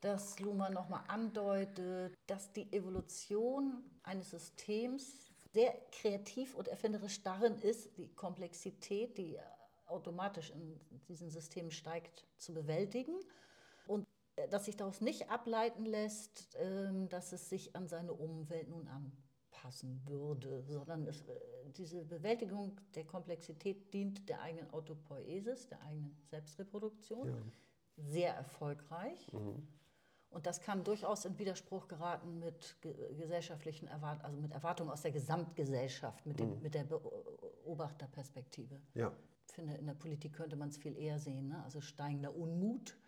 [0.00, 7.96] dass Luhmann nochmal andeutet, dass die Evolution eines Systems sehr kreativ und erfinderisch darin ist,
[7.96, 9.38] die Komplexität, die
[9.86, 13.14] automatisch in diesen Systemen steigt, zu bewältigen
[14.50, 20.00] dass sich daraus nicht ableiten lässt, ähm, dass es sich an seine Umwelt nun anpassen
[20.06, 21.34] würde, sondern es, äh,
[21.76, 27.34] diese Bewältigung der Komplexität dient der eigenen Autopoiesis, der eigenen Selbstreproduktion, ja.
[27.96, 29.32] sehr erfolgreich.
[29.32, 29.66] Mhm.
[30.30, 32.76] Und das kann durchaus in Widerspruch geraten mit
[33.16, 36.62] gesellschaftlichen Erwartungen, also mit Erwartungen aus der Gesamtgesellschaft, mit, dem, mhm.
[36.62, 38.78] mit der Beobachterperspektive.
[38.94, 39.10] Ja.
[39.48, 41.64] Ich finde, in der Politik könnte man es viel eher sehen, ne?
[41.64, 42.98] also steigender Unmut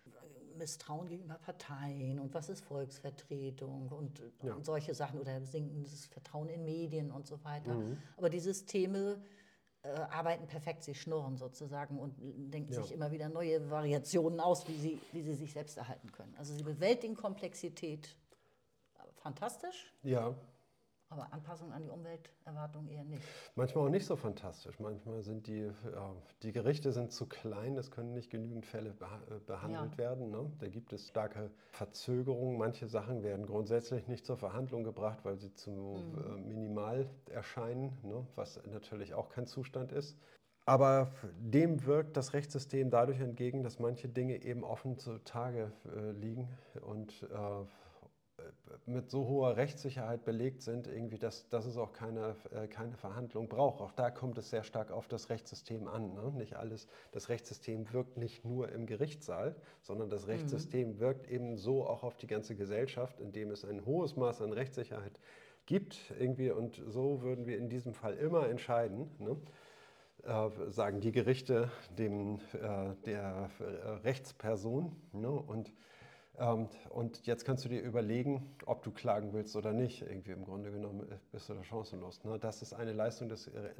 [0.61, 4.55] Misstrauen gegenüber Parteien und was ist Volksvertretung und, ja.
[4.55, 7.75] und solche Sachen oder sinkendes Vertrauen in Medien und so weiter.
[7.75, 7.97] Mhm.
[8.17, 9.21] Aber die Systeme
[9.83, 12.15] äh, arbeiten perfekt, sie schnurren sozusagen und
[12.53, 12.83] denken ja.
[12.83, 16.35] sich immer wieder neue Variationen aus, wie sie, wie sie sich selbst erhalten können.
[16.37, 18.15] Also sie bewältigen Komplexität
[18.95, 19.93] äh, fantastisch.
[20.03, 20.35] Ja.
[21.13, 23.23] Aber Anpassung an die Umwelterwartung eher nicht.
[23.57, 24.79] Manchmal auch nicht so fantastisch.
[24.79, 29.41] Manchmal sind die, ja, die Gerichte sind zu klein, es können nicht genügend Fälle äh,
[29.45, 29.99] behandelt ja.
[29.99, 30.31] werden.
[30.31, 30.51] Ne?
[30.61, 32.57] Da gibt es starke Verzögerungen.
[32.57, 36.19] Manche Sachen werden grundsätzlich nicht zur Verhandlung gebracht, weil sie zu mhm.
[36.19, 38.25] äh, minimal erscheinen, ne?
[38.37, 40.17] was natürlich auch kein Zustand ist.
[40.65, 46.49] Aber dem wirkt das Rechtssystem dadurch entgegen, dass manche Dinge eben offen zutage äh, liegen
[46.83, 47.65] und äh,
[48.87, 53.49] mit so hoher Rechtssicherheit belegt sind, irgendwie, dass, dass es auch keine, äh, keine Verhandlung
[53.49, 53.81] braucht.
[53.81, 56.15] Auch da kommt es sehr stark auf das Rechtssystem an.
[56.15, 56.33] Ne?
[56.35, 60.99] Nicht alles, das Rechtssystem wirkt nicht nur im Gerichtssaal, sondern das Rechtssystem mhm.
[60.99, 65.21] wirkt eben so auch auf die ganze Gesellschaft, indem es ein hohes Maß an Rechtssicherheit
[65.67, 66.13] gibt.
[66.19, 69.11] Irgendwie, und so würden wir in diesem Fall immer entscheiden.
[69.19, 69.37] Ne?
[70.25, 74.95] Äh, sagen die Gerichte dem, äh, der äh, Rechtsperson.
[75.13, 75.31] Ne?
[75.31, 75.73] Und
[76.41, 80.03] und jetzt kannst du dir überlegen, ob du klagen willst oder nicht.
[80.03, 82.25] Irgendwie im Grunde genommen äh, bist du da chancenlos.
[82.25, 82.39] Ne?
[82.39, 83.75] Das ist eine Leistung des, äh,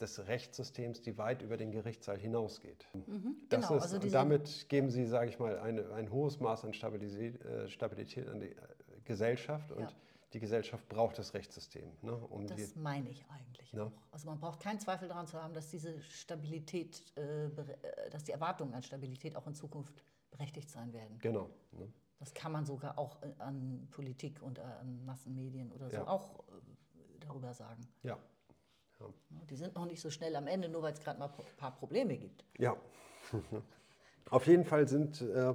[0.00, 2.84] des Rechtssystems, die weit über den Gerichtssaal hinausgeht.
[2.94, 6.74] Mhm, genau, ist, also damit geben sie, sage ich mal, eine, ein hohes Maß an
[6.74, 8.56] Stabilität, äh, Stabilität an die
[9.04, 9.96] Gesellschaft und ja.
[10.32, 11.92] die Gesellschaft braucht das Rechtssystem.
[12.02, 13.84] Ne, um das die, meine ich eigentlich ne?
[13.84, 13.92] auch.
[14.10, 17.04] Also man braucht keinen Zweifel daran zu haben, dass diese Stabilität,
[18.10, 20.02] dass die Erwartungen an Stabilität auch in Zukunft
[20.34, 21.18] berechtigt sein werden.
[21.20, 21.48] Genau.
[21.72, 21.92] Ne?
[22.18, 26.06] Das kann man sogar auch an Politik und an Massenmedien oder so ja.
[26.06, 26.44] auch
[27.20, 27.86] darüber sagen.
[28.02, 28.18] Ja.
[29.00, 29.06] Ja.
[29.50, 31.74] Die sind noch nicht so schnell am Ende, nur weil es gerade mal ein paar
[31.74, 32.44] Probleme gibt.
[32.58, 32.76] Ja,
[34.30, 35.54] auf jeden Fall sind, äh,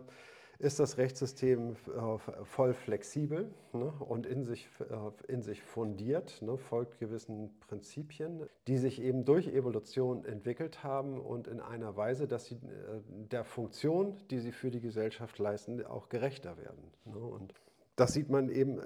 [0.59, 6.57] ist das Rechtssystem äh, voll flexibel ne, und in sich, äh, in sich fundiert, ne,
[6.57, 12.45] folgt gewissen Prinzipien, die sich eben durch Evolution entwickelt haben und in einer Weise, dass
[12.45, 16.91] sie äh, der Funktion, die sie für die Gesellschaft leisten, auch gerechter werden.
[17.05, 17.53] Ne, und
[17.99, 18.83] das sieht man eben äh,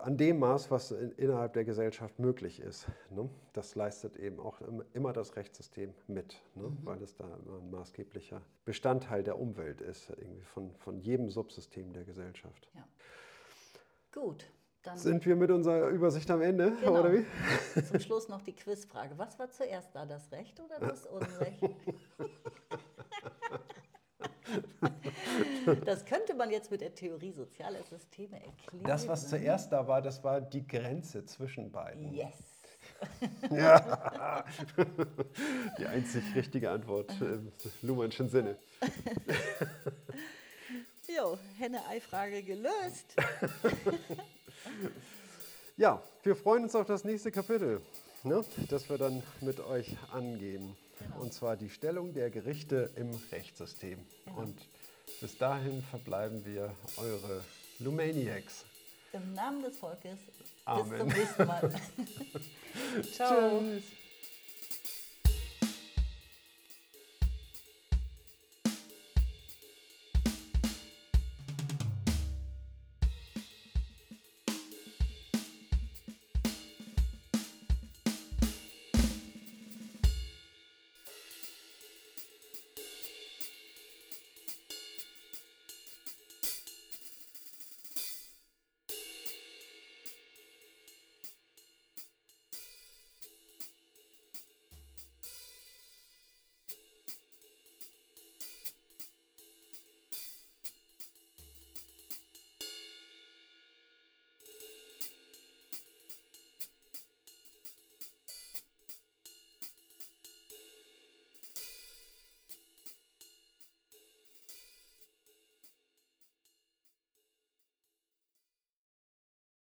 [0.00, 2.86] an dem Maß, was in, innerhalb der Gesellschaft möglich ist.
[3.10, 3.28] Ne?
[3.52, 4.60] Das leistet eben auch
[4.92, 6.64] immer das Rechtssystem mit, ne?
[6.64, 6.78] mhm.
[6.82, 12.04] weil es da ein maßgeblicher Bestandteil der Umwelt ist, irgendwie von, von jedem Subsystem der
[12.04, 12.68] Gesellschaft.
[12.74, 12.84] Ja.
[14.12, 14.44] Gut.
[14.82, 17.00] Dann Sind wir mit unserer Übersicht am Ende, genau.
[17.00, 17.24] oder wie?
[17.84, 19.16] Zum Schluss noch die Quizfrage.
[19.16, 21.62] Was war zuerst da, das Recht oder das Unrecht?
[25.84, 28.84] Das könnte man jetzt mit der Theorie sozialer Systeme erklären.
[28.84, 32.12] Das, was zuerst da war, das war die Grenze zwischen beiden.
[32.12, 32.34] Yes.
[33.50, 34.44] Ja,
[35.78, 37.50] die einzig richtige Antwort im
[37.82, 38.56] Luhmannschen Sinne.
[41.08, 43.16] Jo, Henne-Ei-Frage gelöst.
[45.76, 47.80] Ja, wir freuen uns auf das nächste Kapitel,
[48.22, 50.76] ne, das wir dann mit euch angehen.
[50.98, 51.22] Genau.
[51.22, 53.98] Und zwar die Stellung der Gerichte im Rechtssystem.
[54.24, 54.38] Genau.
[54.38, 54.60] Und
[55.20, 57.42] bis dahin verbleiben wir eure
[57.78, 58.64] Lumaniacs.
[59.12, 60.18] Im Namen des Volkes.
[60.64, 60.88] Amen.
[60.90, 61.72] Bis zum nächsten Mal.
[63.12, 63.60] Ciao.
[63.60, 63.84] Tschüss.